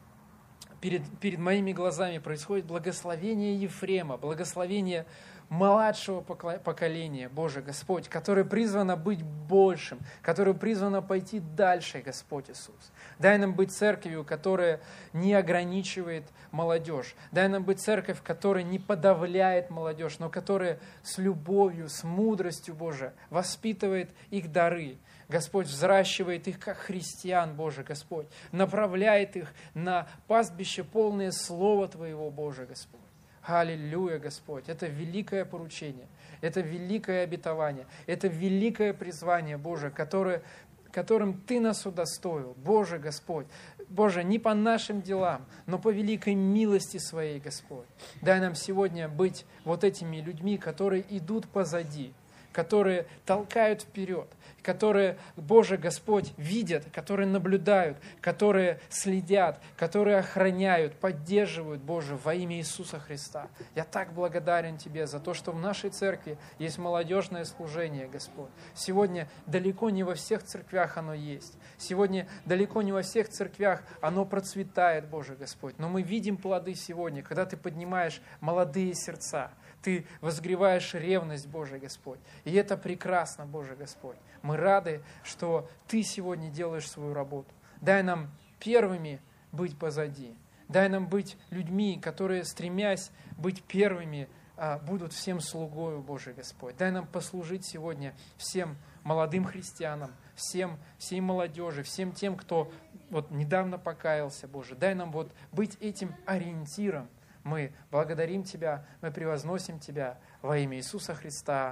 перед, 0.84 1.02
перед 1.22 1.40
моими 1.40 1.72
глазами 1.72 2.18
происходит 2.18 2.66
благословение 2.66 3.56
Ефрема, 3.56 4.18
благословение 4.18 5.06
младшего 5.48 6.20
поколения, 6.20 7.30
Боже 7.30 7.62
Господь, 7.62 8.10
которое 8.10 8.44
призвано 8.44 8.98
быть 8.98 9.24
большим, 9.24 10.00
которое 10.22 10.54
призвано 10.54 11.02
пойти 11.02 11.40
дальше, 11.40 12.02
Господь 12.02 12.50
Иисус. 12.50 12.92
Дай 13.18 13.38
нам 13.38 13.54
быть 13.54 13.72
церковью, 13.72 14.26
которая 14.26 14.82
не 15.14 15.34
ограничивает 15.34 16.26
молодежь. 16.52 17.16
Дай 17.32 17.48
нам 17.48 17.64
быть 17.64 17.80
церковь, 17.80 18.22
которая 18.22 18.64
не 18.64 18.78
подавляет 18.78 19.70
молодежь, 19.70 20.20
но 20.20 20.30
которая 20.30 20.80
с 21.02 21.18
любовью, 21.18 21.88
с 21.88 22.04
мудростью, 22.04 22.76
Боже, 22.76 23.14
воспитывает 23.30 24.10
их 24.32 24.52
дары. 24.52 24.98
Господь 25.30 25.68
взращивает 25.68 26.48
их 26.48 26.60
как 26.60 26.78
христиан, 26.78 27.56
Боже 27.56 27.84
Господь, 27.84 28.28
направляет 28.52 29.36
их 29.36 29.54
на 29.74 30.08
пастбище 30.28 30.84
полное 30.84 31.32
Слова 31.32 31.88
Твоего, 31.88 32.30
Боже 32.30 32.66
Господь. 32.66 33.00
Аллилуйя, 33.44 34.20
Господь. 34.20 34.70
Это 34.70 34.88
великое 34.88 35.44
поручение. 35.44 36.08
Это 36.44 36.60
великое 36.60 37.24
обетование, 37.24 37.88
это 38.06 38.28
великое 38.28 38.94
призвание, 38.94 39.56
Боже, 39.56 39.90
которое, 39.90 40.44
которым 40.92 41.40
Ты 41.40 41.62
нас 41.62 41.86
удостоил, 41.86 42.54
Боже 42.58 43.00
Господь. 43.00 43.48
Боже, 43.88 44.26
не 44.26 44.40
по 44.40 44.54
нашим 44.54 45.02
делам, 45.02 45.46
но 45.68 45.80
по 45.80 45.88
великой 45.88 46.36
милости 46.36 46.98
Своей, 46.98 47.40
Господь. 47.40 47.86
Дай 48.22 48.42
нам 48.42 48.56
сегодня 48.56 49.08
быть 49.08 49.46
вот 49.64 49.86
этими 49.86 50.18
людьми, 50.18 50.58
которые 50.58 51.06
идут 51.18 51.48
позади, 51.48 52.14
которые 52.52 53.06
толкают 53.26 53.84
вперед, 53.84 54.28
которые, 54.64 55.18
Боже 55.36 55.78
Господь, 55.78 56.34
видят, 56.38 56.86
которые 56.92 57.28
наблюдают, 57.28 57.98
которые 58.22 58.80
следят, 58.90 59.62
которые 59.78 60.18
охраняют, 60.18 60.96
поддерживают, 60.96 61.82
Боже, 61.82 62.16
во 62.16 62.34
имя 62.34 62.58
Иисуса 62.58 63.00
Христа. 63.00 63.48
Я 63.76 63.84
так 63.84 64.14
благодарен 64.14 64.78
Тебе 64.78 65.06
за 65.06 65.20
то, 65.20 65.34
что 65.34 65.52
в 65.52 65.60
нашей 65.60 65.90
церкви 65.90 66.38
есть 66.58 66.78
молодежное 66.78 67.46
служение, 67.46 68.08
Господь. 68.08 68.50
Сегодня 68.74 69.28
далеко 69.46 69.90
не 69.90 70.04
во 70.04 70.16
всех 70.16 70.44
церквях 70.44 70.98
оно 70.98 71.14
есть. 71.14 71.58
Сегодня 71.78 72.28
далеко 72.46 72.82
не 72.82 72.92
во 72.92 73.02
всех 73.02 73.30
церквях 73.30 73.84
оно 74.02 74.26
процветает, 74.26 75.08
Боже 75.08 75.36
Господь. 75.36 75.78
Но 75.78 75.90
мы 75.90 76.02
видим 76.02 76.38
плоды 76.38 76.74
сегодня, 76.76 77.22
когда 77.22 77.46
Ты 77.46 77.58
поднимаешь 77.58 78.22
молодые 78.40 78.94
сердца, 78.94 79.52
Ты 79.84 80.06
возгреваешь 80.22 80.94
ревность, 80.94 81.48
Боже 81.48 81.78
Господь. 81.78 82.20
И 82.46 82.54
это 82.54 82.78
прекрасно, 82.78 83.46
Боже 83.46 83.76
Господь. 83.76 84.18
Мы 84.42 84.58
рады, 84.58 85.04
что 85.24 85.70
Ты 85.88 86.04
сегодня 86.04 86.50
делаешь 86.50 86.90
свою 86.90 87.14
работу. 87.14 87.54
Дай 87.82 88.02
нам 88.02 88.32
первыми 88.60 89.22
быть 89.52 89.78
позади. 89.78 90.36
Дай 90.70 90.88
нам 90.88 91.08
быть 91.08 91.38
людьми, 91.50 92.00
которые, 92.02 92.46
стремясь 92.46 93.12
быть 93.38 93.62
первыми, 93.64 94.30
а, 94.56 94.80
будут 94.80 95.12
всем 95.12 95.42
слугою, 95.42 96.02
Боже 96.02 96.32
Господь. 96.32 96.78
Дай 96.78 96.92
нам 96.92 97.06
послужить 97.06 97.66
сегодня 97.66 98.16
всем 98.38 98.78
молодым 99.04 99.44
христианам, 99.44 100.12
всем, 100.36 100.80
всей 100.98 101.20
молодежи, 101.20 101.84
всем 101.84 102.14
тем, 102.14 102.38
кто 102.38 102.72
вот 103.10 103.32
недавно 103.32 103.78
покаялся, 103.78 104.48
Боже. 104.48 104.76
Дай 104.76 104.96
нам 104.96 105.12
вот 105.12 105.32
быть 105.52 105.76
этим 105.82 106.16
ориентиром. 106.26 107.10
Мы 107.44 107.74
благодарим 107.92 108.44
Тебя, 108.44 108.86
мы 109.02 109.12
превозносим 109.12 109.80
Тебя 109.80 110.18
во 110.42 110.58
имя 110.58 110.78
Иисуса 110.78 111.14
Христа. 111.14 111.62